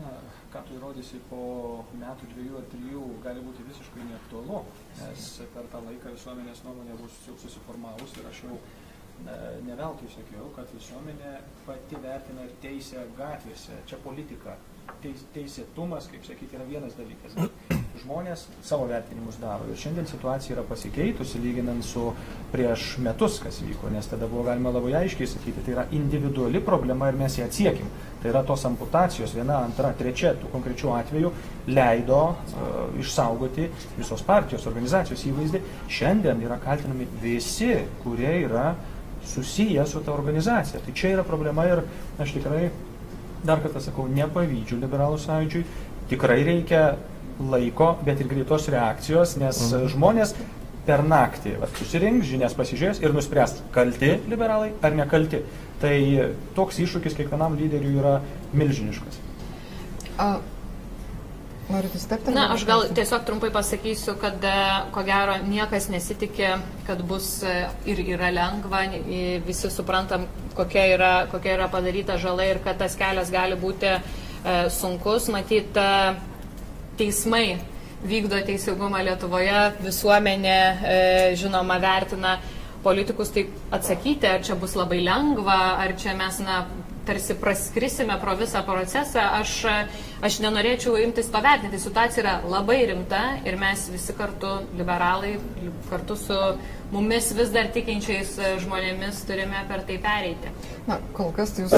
Na, 0.00 0.12
ką 0.52 0.60
tu 0.66 0.76
įrodysi 0.76 1.18
po 1.30 1.40
metų, 1.98 2.28
dviejų 2.34 2.58
ar 2.60 2.66
trijų, 2.74 3.06
gali 3.24 3.40
būti 3.46 3.64
visiškai 3.70 4.04
neaktualu, 4.10 4.60
nes 5.00 5.30
per 5.54 5.66
tą 5.72 5.80
laiką 5.86 6.12
visuomenės 6.14 6.62
nuomonė 6.66 6.98
bus 7.00 7.16
jau 7.26 7.38
susiformavus 7.42 8.14
ir 8.20 8.28
aš 8.30 8.44
jau 8.46 8.60
ne 9.66 9.76
veltui 9.78 10.10
sakiau, 10.12 10.48
kad 10.56 10.70
visuomenė 10.74 11.38
pati 11.66 12.00
vertina 12.02 12.46
ir 12.46 12.54
teisę 12.64 13.06
gatvėse. 13.18 13.82
Čia 13.88 14.00
politika. 14.04 14.56
Teis, 15.00 15.22
teisėtumas, 15.32 16.08
kaip 16.10 16.24
sakyti, 16.26 16.56
yra 16.58 16.64
vienas 16.66 16.96
dalykas. 16.98 17.36
Žmonės 18.00 18.42
savo 18.64 18.88
vertinimus 18.90 19.38
daro. 19.40 19.66
Ir 19.70 19.78
šiandien 19.78 20.08
situacija 20.08 20.56
yra 20.56 20.64
pasikeitusi, 20.66 21.40
lyginant 21.42 21.84
su 21.86 22.08
prieš 22.50 22.96
metus, 23.04 23.38
kas 23.44 23.60
vyko, 23.62 23.90
nes 23.92 24.08
tada 24.10 24.28
buvo 24.30 24.44
galima 24.48 24.72
labai 24.74 24.96
aiškiai 25.02 25.30
sakyti, 25.30 25.64
tai 25.66 25.74
yra 25.76 25.86
individuali 25.96 26.62
problema 26.64 27.08
ir 27.10 27.18
mes 27.20 27.38
ją 27.38 27.48
atsiekim. 27.48 27.88
Tai 28.20 28.32
yra 28.32 28.44
tos 28.46 28.66
amputacijos, 28.68 29.32
viena, 29.36 29.62
antra, 29.64 29.94
trečia, 29.96 30.34
tų 30.36 30.50
konkrečių 30.52 30.92
atvejų 30.98 31.32
leido 31.70 32.22
uh, 32.30 32.80
išsaugoti 33.00 33.70
visos 33.96 34.24
partijos, 34.26 34.66
organizacijos 34.68 35.24
įvaizdį. 35.30 35.62
Šiandien 35.88 36.42
yra 36.44 36.60
kaltinami 36.60 37.08
visi, 37.22 37.72
kurie 38.02 38.34
yra 38.42 38.72
uh, 38.74 38.96
susiję 39.26 39.86
su 39.86 40.00
ta 40.04 40.12
organizacija. 40.12 40.80
Tai 40.84 40.94
čia 40.94 41.14
yra 41.16 41.24
problema 41.26 41.66
ir 41.68 41.82
aš 42.18 42.34
tikrai, 42.38 42.70
dar 43.44 43.62
kartą 43.62 43.80
sakau, 43.80 44.08
nepavydžiu 44.08 44.80
liberalų 44.80 45.20
sąjūdžiui, 45.22 45.64
tikrai 46.10 46.42
reikia 46.44 46.84
laiko, 47.40 47.94
bet 48.04 48.20
ir 48.20 48.28
greitos 48.28 48.68
reakcijos, 48.72 49.36
nes 49.40 49.60
mhm. 49.70 49.88
žmonės 49.94 50.34
per 50.86 51.02
naktį 51.06 51.56
vat, 51.60 51.72
susirinks, 51.78 52.28
žinias 52.28 52.54
pasižiūrės 52.56 53.02
ir 53.04 53.14
nuspręs, 53.14 53.58
kalti 53.74 54.16
liberalai 54.30 54.72
ar 54.84 54.96
nekalti. 54.96 55.44
Tai 55.80 55.96
toks 56.56 56.80
iššūkis 56.84 57.14
kiekvienam 57.16 57.54
lyderiui 57.56 57.96
yra 58.00 58.18
milžiniškas. 58.52 59.20
A, 60.20 60.34
Norite 61.70 61.98
stepti? 61.98 62.32
Na, 62.34 62.48
aš 62.54 62.64
gal 62.66 62.84
tiesiog 62.94 63.24
trumpai 63.26 63.50
pasakysiu, 63.54 64.16
kad 64.20 64.42
e, 64.44 64.54
ko 64.94 65.04
gero 65.06 65.36
niekas 65.46 65.88
nesitikė, 65.92 66.52
kad 66.86 67.02
bus 67.06 67.28
e, 67.46 67.54
ir 67.90 68.02
yra 68.16 68.30
lengva, 68.34 68.82
visi 69.46 69.70
suprantam, 69.70 70.26
kokia 70.58 70.86
yra, 70.96 71.12
kokia 71.30 71.54
yra 71.58 71.68
padaryta 71.72 72.18
žala 72.18 72.48
ir 72.50 72.62
kad 72.64 72.80
tas 72.82 72.96
kelias 72.98 73.30
gali 73.30 73.58
būti 73.60 73.90
e, 73.90 74.00
sunkus. 74.74 75.30
Matyt, 75.30 75.78
teismai 76.98 77.60
vykdo 78.02 78.40
teisingumą 78.48 79.04
Lietuvoje, 79.04 79.66
visuomenė 79.84 80.60
žinoma 81.38 81.76
vertina 81.80 82.38
politikus 82.82 83.30
taip 83.34 83.52
atsakyti, 83.76 84.26
ar 84.26 84.44
čia 84.44 84.56
bus 84.58 84.74
labai 84.78 85.02
lengva, 85.04 85.58
ar 85.84 85.92
čia 86.00 86.14
mes 86.16 86.40
na, 86.44 86.62
tarsi 87.06 87.34
praskrisime 87.34 88.16
pro 88.20 88.34
visą 88.38 88.62
procesą, 88.66 89.22
aš, 89.40 89.54
aš 90.26 90.38
nenorėčiau 90.44 90.98
imtis 91.00 91.30
to 91.32 91.40
vertinti. 91.44 91.80
Situacija 91.80 92.24
yra 92.24 92.34
labai 92.44 92.80
rimta 92.90 93.22
ir 93.48 93.58
mes 93.60 93.86
visi 93.92 94.14
kartu, 94.16 94.58
liberalai, 94.78 95.36
kartu 95.90 96.16
su 96.18 96.38
mumis 96.90 97.30
vis 97.38 97.52
dar 97.54 97.70
tikinčiais 97.74 98.34
žmonėmis 98.64 99.22
turime 99.28 99.62
per 99.68 99.84
tai 99.88 99.98
pereiti. 100.02 100.52
Na, 100.88 100.98
kol 101.16 101.30
kas 101.36 101.54
jūs 101.58 101.74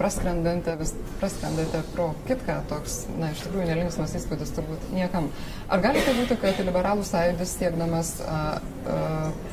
praskrendate, 0.00 0.76
vis 0.80 0.92
praskrendate 1.20 1.82
pro 1.94 2.10
kitką, 2.28 2.60
toks, 2.70 3.02
na, 3.20 3.32
iš 3.32 3.46
tikrųjų 3.46 3.68
nelinksmas 3.70 4.14
įspūdis 4.18 4.54
turbūt 4.56 4.92
niekam. 4.96 5.30
Ar 5.72 5.82
galite 5.84 6.14
būti, 6.18 6.38
kad 6.42 6.60
liberalų 6.64 7.06
sąjūdis 7.08 7.56
siekdamas 7.60 8.16
uh, 8.24 8.56
uh, 8.86 9.52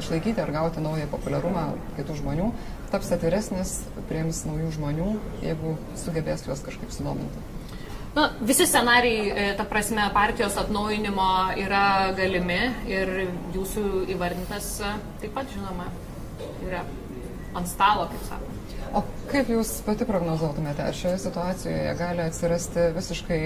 išlaikyti 0.00 0.40
ar 0.40 0.52
gauti 0.54 0.80
naują 0.80 1.08
populiarumą 1.12 1.66
kitų 1.98 2.16
žmonių, 2.22 2.50
taps 2.90 3.12
atviresnis, 3.14 3.78
priims 4.08 4.44
naujų 4.48 4.74
žmonių, 4.76 5.08
jeigu 5.44 5.76
sugebės 5.98 6.46
juos 6.48 6.62
kažkaip 6.66 6.92
sudominti. 6.94 7.42
Na, 8.14 8.32
visi 8.42 8.66
scenarijai, 8.66 9.26
e, 9.30 9.50
ta 9.54 9.64
prasme, 9.70 10.02
partijos 10.14 10.56
atnaujinimo 10.58 11.26
yra 11.62 12.10
galimi 12.18 12.58
ir 12.90 13.12
jūsų 13.54 13.84
įvardintas 14.16 14.72
e, 14.82 14.94
taip 15.22 15.36
pat, 15.36 15.52
žinoma, 15.54 15.86
yra 16.66 16.82
ant 17.54 17.70
stalo, 17.70 18.08
kaip 18.10 18.24
sakoma. 18.26 18.56
O 18.98 19.04
kaip 19.30 19.52
jūs 19.54 19.76
pati 19.86 20.06
prognozuotumėte, 20.08 20.82
ar 20.82 20.96
šioje 20.98 21.20
situacijoje 21.22 21.94
gali 22.00 22.24
atsirasti 22.24 22.88
visiškai 22.96 23.40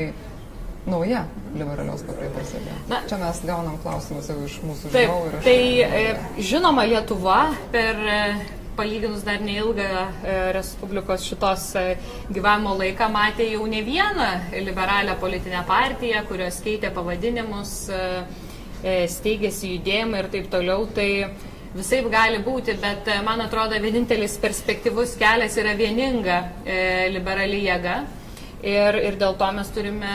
nauja 0.89 1.27
liberalios 1.53 2.05
pakraipos 2.09 2.57
jėga? 2.57 3.05
Čia 3.11 3.21
mes 3.21 3.45
gaunam 3.45 3.77
klausimus 3.85 4.33
jau 4.33 4.41
iš 4.49 4.59
mūsų 4.65 4.97
žiūrovų. 4.97 5.45
Tai, 5.45 5.61
e, 5.85 6.41
žinoma, 6.41 6.89
Lietuva 6.89 7.41
per 7.75 8.01
palyginus 8.77 9.25
dar 9.27 9.41
neilgą 9.43 9.87
e, 9.87 10.35
Respublikos 10.57 11.25
šitos 11.29 11.67
e, 11.79 11.85
gyvavimo 12.35 12.75
laiką 12.79 13.09
matė 13.13 13.49
jau 13.53 13.67
ne 13.71 13.83
vieną 13.87 14.29
liberalią 14.67 15.17
politinę 15.21 15.63
partiją, 15.69 16.25
kurios 16.29 16.61
keitė 16.65 16.91
pavadinimus, 16.95 17.75
steigėsi 19.09 19.71
judėjimą 19.77 20.19
ir 20.21 20.27
taip 20.35 20.51
toliau. 20.53 20.85
Tai 20.97 21.09
visai 21.75 22.03
gali 22.13 22.43
būti, 22.45 22.75
bet 22.83 23.09
man 23.25 23.41
atrodo 23.41 23.79
vienintelis 23.81 24.37
perspektyvus 24.43 25.17
kelias 25.21 25.57
yra 25.63 25.73
vieninga 25.79 26.37
liberali 27.15 27.63
jėga. 27.65 27.97
Ir, 28.65 28.97
ir 29.09 29.17
dėl 29.21 29.35
to 29.41 29.49
mes 29.57 29.73
turime 29.77 30.13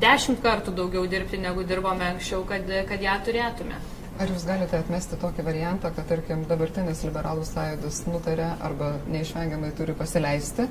dešimt 0.00 0.42
kartų 0.44 0.74
daugiau 0.76 1.06
dirbti, 1.08 1.40
negu 1.40 1.64
dirbome 1.68 2.04
anksčiau, 2.14 2.42
kad, 2.48 2.68
kad 2.88 3.04
ją 3.04 3.14
turėtume. 3.24 3.78
Ar 4.18 4.26
jūs 4.32 4.42
galite 4.48 4.74
atmesti 4.74 5.14
tokį 5.22 5.44
variantą, 5.46 5.92
kad, 5.94 6.08
tarkim, 6.10 6.40
dabartinis 6.50 7.04
liberalų 7.06 7.44
sąjūdis 7.46 8.00
nutarė 8.10 8.48
arba 8.66 8.96
neišvengiamai 9.14 9.70
turi 9.78 9.94
pasileisti 9.94 10.66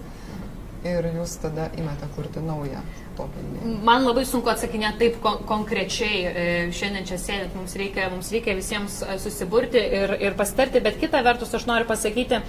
ir 0.88 1.08
jūs 1.16 1.38
tada 1.42 1.70
imate 1.80 2.10
kurti 2.16 2.44
naują 2.44 2.82
tokią 3.16 3.46
idėją? 3.46 3.78
Man 3.88 4.04
labai 4.04 4.26
sunku 4.28 4.52
atsakinėti 4.52 5.00
taip 5.00 5.22
kon 5.24 5.40
konkrečiai. 5.48 6.20
E, 6.28 6.46
šiandien 6.76 7.08
čia 7.08 7.22
sėdint, 7.24 7.56
mums 7.56 7.76
reikia, 7.80 8.10
mums 8.12 8.34
reikia 8.36 8.58
visiems 8.58 9.00
e, 9.06 9.16
susiburti 9.24 9.80
ir, 9.80 10.18
ir 10.28 10.36
pasitarti, 10.40 10.84
bet 10.84 11.00
kita 11.00 11.24
vertus 11.24 11.56
aš 11.56 11.70
noriu 11.72 11.88
pasakyti, 11.88 12.44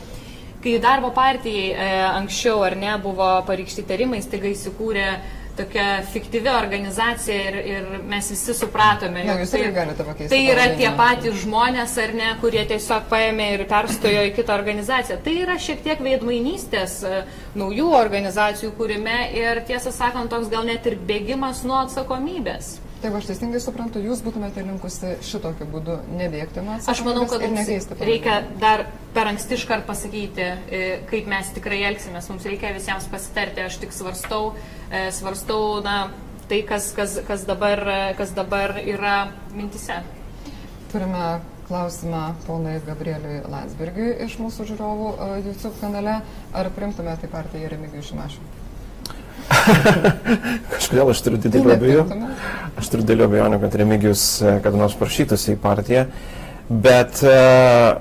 kai 0.64 0.76
darbo 0.82 1.12
partijai 1.14 1.70
e, 1.70 1.90
anksčiau 2.10 2.66
ar 2.66 2.74
ne 2.78 2.98
buvo 3.06 3.30
pareikšti 3.46 3.86
tarimai, 3.86 4.18
staiga 4.26 4.50
įsikūrė 4.50 5.10
tokia 5.58 5.86
fiktyvi 6.12 6.50
organizacija 6.52 7.50
ir, 7.50 7.58
ir 7.72 7.86
mes 8.08 8.30
visi 8.32 8.54
supratome, 8.56 9.24
jog 9.26 9.44
tai, 9.50 10.28
tai 10.30 10.40
yra 10.52 10.66
tie 10.78 10.90
patys 10.98 11.42
žmonės 11.44 11.96
ar 12.02 12.14
ne, 12.16 12.32
kurie 12.42 12.64
tiesiog 12.70 13.08
paėmė 13.12 13.50
ir 13.56 13.64
perstojo 13.70 14.24
į 14.30 14.34
kitą 14.38 14.56
organizaciją. 14.58 15.20
Tai 15.24 15.36
yra 15.44 15.58
šiek 15.62 15.84
tiek 15.84 16.02
veidmainystės 16.04 16.98
e, 17.04 17.22
naujų 17.58 17.92
organizacijų 17.98 18.74
kūrime 18.78 19.20
ir 19.36 19.62
tiesą 19.68 19.94
sakant, 19.94 20.30
toks 20.32 20.50
gal 20.52 20.66
net 20.68 20.86
ir 20.88 20.98
bėgimas 21.08 21.64
nuo 21.68 21.82
atsakomybės. 21.84 22.76
Taip, 22.98 23.14
aš 23.14 23.28
teisingai 23.28 23.60
suprantu, 23.62 24.00
jūs 24.02 24.24
būtumėte 24.26 24.64
linkusi 24.66 25.12
šitokiu 25.22 25.68
būdu 25.70 26.00
nebėgti 26.18 26.64
nuo 26.66 26.72
atsakomybės. 26.74 26.88
Aš 26.90 27.02
manau, 27.06 27.26
kad 27.30 27.44
mums 27.46 28.00
reikia 28.02 28.40
dar 28.58 28.88
per 29.14 29.30
anksti 29.30 29.54
iškart 29.54 29.86
pasakyti, 29.86 30.46
e, 30.66 30.80
kaip 31.06 31.30
mes 31.30 31.52
tikrai 31.54 31.78
elgsimės. 31.92 32.26
Mums 32.32 32.48
reikia 32.50 32.72
visiems 32.74 33.06
pasitarti. 33.12 33.62
Aš 33.68 33.78
tik 33.84 33.94
svarstau, 33.94 34.56
e, 34.90 35.04
svarstau 35.14 35.78
na, 35.86 36.10
tai, 36.50 36.64
kas, 36.66 36.90
kas, 36.96 37.20
kas, 37.28 37.46
dabar, 37.46 37.84
kas 38.18 38.34
dabar 38.34 38.80
yra 38.82 39.30
mintise. 39.54 40.02
Turime 40.90 41.38
klausimą 41.68 42.34
ponui 42.48 42.80
Gabrieliui 42.86 43.44
Landsbergiui 43.46 44.14
iš 44.26 44.40
mūsų 44.42 44.72
žiūrovų 44.72 45.10
e, 45.14 45.34
YouTube 45.46 45.76
kanale. 45.78 46.18
Ar 46.56 46.74
primtumėte 46.74 47.30
partiją 47.30 47.70
Remigijų 47.76 48.10
Šimašių? 48.10 48.48
Kažkodėl 49.48 51.12
aš 51.12 51.22
turiu 51.24 51.38
didelį 51.40 51.74
abejonių. 51.74 52.28
Aš 52.78 52.90
turiu 52.92 53.06
didelį 53.06 53.26
abejonių, 53.26 53.60
kad 53.62 53.76
Remigijus 53.80 54.24
e, 54.42 54.58
kada 54.64 54.80
nors 54.80 54.96
prašytųsi 54.98 55.54
į 55.54 55.60
partiją. 55.62 56.04
Bet 56.68 57.22
uh, 57.24 57.96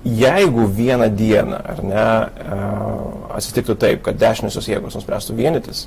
jeigu 0.00 0.62
vieną 0.72 1.10
dieną, 1.12 1.58
ar 1.60 1.82
ne, 1.84 2.04
uh, 2.24 3.02
atsitiktų 3.36 3.74
taip, 3.82 4.00
kad 4.06 4.16
dešiniosios 4.16 4.70
jėgos 4.70 4.96
nuspręstų 4.96 5.36
vienytis, 5.36 5.82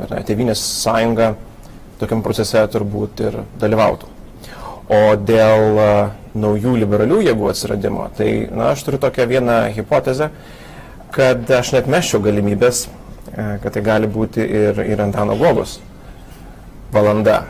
ar 0.00 0.14
ne, 0.14 0.22
Tevinės 0.24 0.62
sąjunga 0.80 1.34
tokiam 2.00 2.22
procese 2.24 2.62
turbūt 2.72 3.20
ir 3.26 3.36
dalyvautų. 3.60 4.08
O 4.88 5.02
dėl 5.20 5.76
naujų 6.40 6.78
liberalių 6.80 7.20
jėgų 7.26 7.50
atsiradimo, 7.52 8.08
tai 8.16 8.30
na, 8.48 8.70
aš 8.72 8.86
turiu 8.86 9.02
tokią 9.04 9.28
vieną 9.28 9.58
hipotezę, 9.76 10.30
kad 11.12 11.44
aš 11.60 11.74
net 11.76 11.92
meščiau 11.92 12.24
galimybės 12.24 12.86
E, 12.88 12.99
kad 13.34 13.70
tai 13.72 13.82
gali 13.86 14.10
būti 14.10 14.44
ir, 14.44 14.84
ir 14.84 15.02
Antano 15.02 15.38
Gogos 15.38 15.78
valanda. 16.92 17.40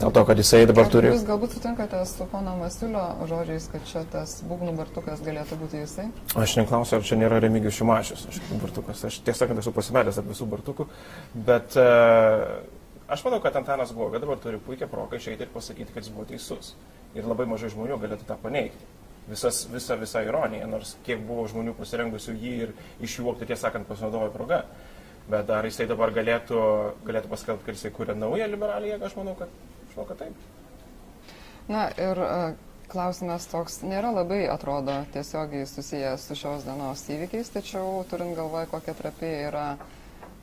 Dėl 0.00 0.14
to, 0.16 0.22
kad 0.24 0.38
jisai 0.40 0.62
dabar 0.64 0.86
Ar 0.86 0.92
turi. 0.94 1.08
Jūs 1.12 1.26
galbūt 1.28 1.58
sutinkate 1.58 1.98
su 2.08 2.24
pono 2.32 2.54
Masiulio 2.56 3.02
žodžiais, 3.28 3.66
kad 3.68 3.82
čia 3.84 4.00
tas 4.08 4.38
būgnų 4.48 4.72
bartukas 4.78 5.20
galėtų 5.20 5.58
būti 5.60 5.82
jisai? 5.82 6.06
Aš 6.40 6.54
neklausiu, 6.56 6.96
ar 6.96 7.04
čia 7.04 7.18
nėra 7.20 7.40
Remigijus 7.44 7.76
Šimašius, 7.76 8.22
aš 8.30 8.38
bartukas. 8.62 9.02
Aš 9.04 9.18
tiesą 9.26 9.42
sakant 9.42 9.60
esu 9.60 9.74
pasimetęs 9.76 10.22
ant 10.22 10.30
visų 10.32 10.48
bartukų, 10.54 10.86
bet 11.50 11.76
uh, 11.76 12.62
aš 13.12 13.26
manau, 13.26 13.42
kad 13.44 13.58
Antanas 13.60 13.92
Goga 13.92 14.22
dabar 14.22 14.40
turi 14.40 14.62
puikią 14.64 14.88
progą 14.88 15.20
išeiti 15.20 15.44
ir 15.44 15.52
pasakyti, 15.52 15.92
kad 15.92 16.08
jis 16.08 16.14
buvo 16.16 16.24
teisus. 16.30 16.72
Ir 17.12 17.28
labai 17.28 17.44
mažai 17.50 17.68
žmonių 17.74 18.00
galėtų 18.00 18.24
tą 18.24 18.38
paneigti. 18.40 18.88
Visas, 19.28 19.66
visa, 19.68 19.98
visa 20.00 20.24
ironija, 20.24 20.64
nors 20.66 20.94
kiek 21.04 21.20
buvo 21.28 21.44
žmonių 21.50 21.76
pasirengusių 21.76 22.38
jį 22.40 22.54
ir 22.64 22.72
išjuokti, 23.04 23.50
tiesą 23.50 23.68
sakant, 23.68 23.84
pasinaudojo 23.90 24.32
progą. 24.32 24.62
Uh, 24.64 24.89
Bet 25.30 25.50
ar 25.54 25.66
jisai 25.68 25.86
dabar 25.86 26.10
galėtų, 26.14 26.60
galėtų 27.06 27.30
paskelbti, 27.30 27.66
kad 27.68 27.76
jisai 27.78 27.92
kūrė 27.94 28.16
naują 28.18 28.48
liberalią 28.50 28.94
jėgą, 28.94 29.06
aš 29.10 29.14
manau, 29.20 29.36
kad, 29.38 29.52
aš 29.86 29.94
manau, 29.94 30.08
kad 30.08 30.18
taip. 30.24 30.48
Na 31.70 31.84
ir 32.02 32.18
uh, 32.24 32.56
klausimas 32.90 33.46
toks 33.52 33.80
nėra 33.86 34.10
labai, 34.16 34.40
atrodo, 34.50 34.96
tiesiogiai 35.14 35.68
susijęs 35.70 36.26
su 36.26 36.38
šios 36.40 36.66
dienos 36.66 37.04
įvykiais, 37.14 37.52
tačiau 37.54 38.00
turint 38.10 38.34
galvoje, 38.38 38.66
kokia 38.72 38.96
trapi 38.98 39.30
yra 39.46 39.64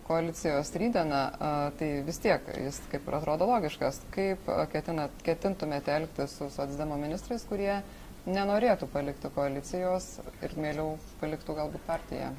koalicijos 0.08 0.72
rydena, 0.80 1.22
uh, 1.36 1.56
tai 1.80 1.90
vis 2.08 2.22
tiek 2.24 2.48
jis 2.56 2.80
kaip 2.94 3.10
ir 3.12 3.18
atrodo 3.20 3.50
logiškas. 3.50 4.00
Kaip 4.16 4.48
uh, 4.48 4.64
ketinat, 4.72 5.16
ketintumėte 5.28 5.98
elgtis 6.00 6.38
su 6.40 6.48
socdemo 6.56 6.96
ministrais, 7.02 7.44
kurie 7.50 7.82
nenorėtų 8.28 8.88
palikti 8.96 9.34
koalicijos 9.36 10.14
ir 10.48 10.56
mėliau 10.64 10.96
paliktų 11.20 11.60
galbūt 11.60 11.84
partiją? 11.90 12.32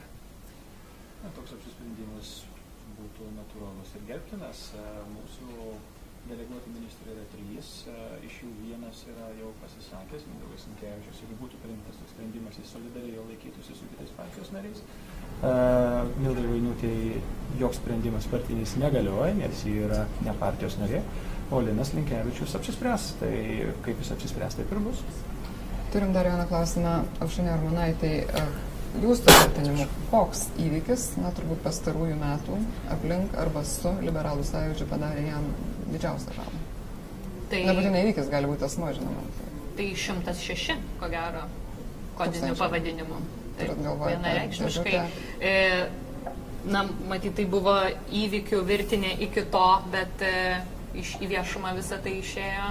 Na, 1.18 1.30
toks 1.34 1.54
apsisprendimas 1.56 2.34
būtų 2.98 3.30
natūralus 3.36 3.94
ir 3.98 4.04
gerbtinas. 4.10 4.68
E, 4.78 4.82
mūsų 5.14 5.70
deleguoti 6.28 6.72
ministrai 6.74 7.14
yra 7.14 7.24
trys, 7.32 7.70
e, 7.90 7.94
iš 8.28 8.36
jų 8.42 8.50
vienas 8.60 9.00
yra 9.10 9.30
jau 9.38 9.50
pasisakęs, 9.62 10.26
Mindaugas 10.28 10.66
Sinkevičius, 10.66 11.22
jeigu 11.24 11.38
būtų 11.40 11.60
priimtas 11.62 11.98
toks 12.00 12.14
sprendimas, 12.14 12.58
jis 12.60 12.74
solidariai 12.74 13.16
jo 13.16 13.24
laikytųsi 13.30 13.78
su 13.78 13.88
kitais 13.94 14.14
partijos 14.18 14.52
nariais. 14.54 14.84
Uh, 15.38 16.06
Mildai 16.18 16.46
Vainutėjai 16.50 17.20
joks 17.60 17.78
sprendimas 17.78 18.26
partinis 18.30 18.76
negalioja, 18.82 19.34
nes 19.38 19.64
ji 19.66 19.76
yra 19.86 20.04
ne 20.26 20.34
partijos 20.38 20.78
narė, 20.82 21.02
o 21.54 21.62
Linas 21.64 21.94
Linkevičius 21.94 22.56
apsispręs. 22.58 23.12
Tai 23.22 23.34
kaip 23.86 24.02
jis 24.02 24.14
apsispręs, 24.16 24.58
taip 24.58 24.74
ir 24.74 24.82
bus. 24.86 25.04
Turim 25.94 26.10
dar 26.12 26.28
vieną 26.28 26.48
klausimą, 26.50 26.98
Aušinė 27.24 27.54
Armonaitai. 27.54 28.16
Uh, 28.28 28.67
jūsų 29.04 29.28
vertinimu, 29.28 29.86
koks 30.10 30.46
įvykis, 30.60 31.04
na 31.22 31.30
turbūt 31.36 31.60
pastarųjų 31.64 32.16
metų 32.18 32.58
aplink 32.94 33.36
arba 33.38 33.62
su 33.68 33.92
liberalų 34.02 34.46
sąjūdžiu 34.48 34.88
padarė 34.90 35.26
jam 35.28 35.46
didžiausią 35.92 36.34
žalą? 36.36 36.62
Tai 37.48 37.62
nebūtinai 37.70 38.02
įvykis 38.06 38.32
gali 38.32 38.50
būti 38.50 38.66
asmo, 38.66 38.90
žinoma. 38.96 39.24
Tai 39.78 39.86
106, 40.02 40.76
ko 41.00 41.10
gero, 41.12 41.44
kodiniu 42.18 42.56
pavadinimu. 42.58 43.20
Tai 43.58 43.70
vienareikšmiškai. 43.78 44.98
E, 45.40 45.54
na, 46.68 46.84
matyt, 47.10 47.36
tai 47.38 47.46
buvo 47.50 47.76
įvykių 48.14 48.60
virtinė 48.68 49.14
iki 49.28 49.46
to, 49.52 49.68
bet 49.94 50.26
e, 50.26 50.34
iš, 50.98 51.16
į 51.22 51.30
viešumą 51.32 51.74
visą 51.78 52.00
tai 52.02 52.18
išėjo 52.20 52.68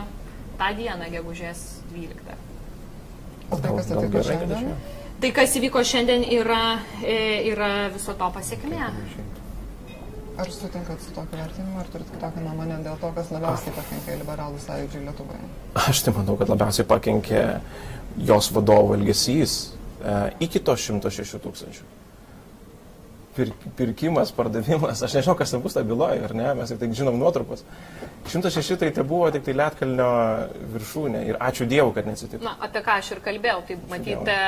tą 0.60 0.70
dieną, 0.78 1.10
gegužės 1.14 1.66
12. 1.94 2.38
O 3.48 3.60
tai, 3.64 3.72
kas 3.72 3.92
atsitiko 3.92 4.24
šiandien? 4.28 4.72
Tai, 5.18 5.32
kas 5.34 5.56
įvyko 5.58 5.82
šiandien, 5.82 6.22
yra, 6.30 6.78
e, 7.02 7.18
yra 7.50 7.88
viso 7.90 8.14
to 8.18 8.28
pasiekmė. 8.36 8.84
Ar 10.38 10.52
sutinkat 10.54 11.02
su 11.02 11.14
tokiu 11.16 11.40
vertinimu, 11.40 11.80
ar 11.82 11.88
turit 11.90 12.12
kitokią 12.14 12.44
nuomonę 12.44 12.78
dėl 12.86 13.00
to, 13.02 13.10
kas 13.16 13.32
labiausiai 13.34 13.74
pakenkė 13.74 14.20
liberalų 14.20 14.62
sąjūdžiui 14.62 15.02
Lietuvoje? 15.08 15.50
Aš 15.82 16.04
tai 16.06 16.14
manau, 16.14 16.38
kad 16.38 16.54
labiausiai 16.54 16.86
pakenkė 16.92 17.42
jos 18.30 18.52
vadovo 18.54 18.94
elgesys 18.94 19.58
e, 19.66 20.20
iki 20.46 20.62
to 20.62 20.78
106 20.78 21.42
tūkstančių. 21.48 21.90
Pir, 23.38 23.56
pirkimas, 23.78 24.30
pardavimas, 24.38 25.02
aš 25.02 25.18
nežinau, 25.18 25.34
kas 25.38 25.50
ten 25.54 25.66
bus 25.66 25.74
ta 25.74 25.82
byloje, 25.86 26.22
ar 26.30 26.38
ne, 26.38 26.54
mes 26.62 26.78
tik 26.78 26.94
žinom 27.02 27.18
nuotrupas. 27.18 27.66
106 28.30 28.78
tai 28.78 28.94
tai 28.94 29.06
buvo 29.06 29.34
tik 29.34 29.50
tai 29.50 29.58
Lietkalnio 29.58 30.14
viršūnė 30.78 31.26
ir 31.32 31.42
ačiū 31.42 31.66
Dievui, 31.66 31.98
kad 31.98 32.06
neatsitiko. 32.06 32.46
Na, 32.46 32.60
apie 32.70 32.86
ką 32.86 33.02
aš 33.02 33.16
ir 33.18 33.26
kalbėjau, 33.26 33.64
tai 33.66 33.82
matyti. 33.90 34.42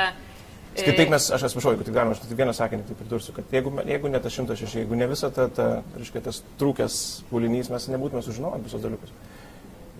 Kitaip 0.76 1.10
mes, 1.10 1.26
aš 1.34 1.48
atsiprašau, 1.48 1.74
jeigu 1.74 1.84
tik 1.86 1.96
galima, 1.96 2.14
aš 2.14 2.22
tik 2.22 2.38
vieną 2.38 2.54
sakinį 2.54 2.86
tai 2.86 2.96
pridursiu, 3.00 3.34
kad 3.36 3.54
jeigu, 3.54 3.72
jeigu 3.88 4.12
ne 4.12 4.20
tas 4.22 4.36
106, 4.38 4.78
jeigu 4.78 4.98
ne 4.98 5.08
visa 5.10 5.30
ta, 5.34 5.48
ta 5.50 5.68
reiškia, 5.96 6.22
tas 6.28 6.40
trūkęs 6.60 6.96
pulinys, 7.30 7.72
mes 7.74 7.88
nebūtume 7.90 8.22
sužinoję 8.22 8.62
visos 8.64 8.84
dalykus. 8.84 9.10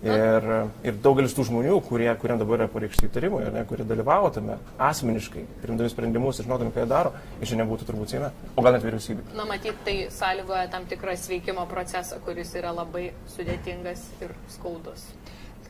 Ir, 0.01 0.45
ir 0.81 0.95
daugelis 0.97 1.35
tų 1.37 1.43
žmonių, 1.45 1.75
kurie, 1.85 2.07
kuriem 2.17 2.39
dabar 2.41 2.63
yra 2.63 2.67
pareikšti 2.73 3.05
įtarimai, 3.05 3.43
ne, 3.53 3.61
kurie 3.69 3.85
dalyvavo 3.85 4.31
tame 4.33 4.55
asmeniškai, 4.81 5.43
primdami 5.61 5.91
sprendimus 5.93 6.41
ir 6.41 6.47
žinodami, 6.47 6.73
ką 6.73 6.81
jie 6.81 6.89
daro, 6.89 7.11
jie 7.37 7.51
šiandien 7.51 7.69
būtų 7.69 7.85
turbūt 7.85 8.15
Seime, 8.15 8.31
o 8.55 8.65
gal 8.65 8.73
net 8.73 8.87
vyriausybė. 8.87 9.27
Na, 9.37 9.45
matyt, 9.45 9.77
tai 9.85 9.99
sąlygoja 10.15 10.71
tam 10.73 10.89
tikrą 10.89 11.13
sveikimo 11.21 11.67
procesą, 11.69 12.17
kuris 12.25 12.55
yra 12.57 12.73
labai 12.73 13.11
sudėtingas 13.35 14.07
ir 14.25 14.33
skaudus. 14.55 15.05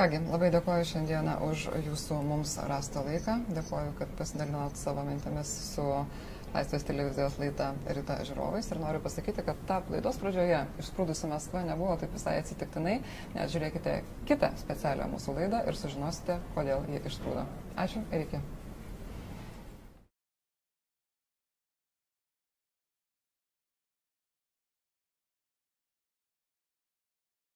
Kągi, 0.01 0.17
labai 0.33 0.47
dėkoju 0.49 0.85
šiandieną 0.89 1.33
už 1.45 1.63
jūsų 1.85 2.15
mums 2.25 2.55
rastą 2.65 3.03
laiką. 3.05 3.35
Dėkoju, 3.53 3.91
kad 3.99 4.13
pasidalinot 4.17 4.79
savo 4.79 5.03
mintimis 5.05 5.51
su 5.75 5.83
Laisvės 6.55 6.87
televizijos 6.87 7.35
laida 7.37 7.67
Ryta 7.85 8.15
žiūrovais 8.25 8.71
ir 8.73 8.81
noriu 8.81 9.03
pasakyti, 9.03 9.45
kad 9.45 9.61
ta 9.69 9.77
laidos 9.93 10.17
pradžioje 10.23 10.63
išsprūdusi 10.81 11.29
Maskva 11.29 11.61
nebuvo 11.67 11.99
taip 12.01 12.17
visai 12.17 12.33
atsitiktinai, 12.39 12.95
nes 13.35 13.53
žiūrėkite 13.53 13.93
kitą 14.31 14.49
specialią 14.63 15.05
mūsų 15.13 15.37
laidą 15.37 15.61
ir 15.69 15.77
sužinosite, 15.83 16.39
kodėl 16.57 16.89
ji 16.89 17.03
išsprūdo. 17.11 17.45
Ačiū 17.85 18.01
ir 18.09 18.25
iki. 18.25 18.41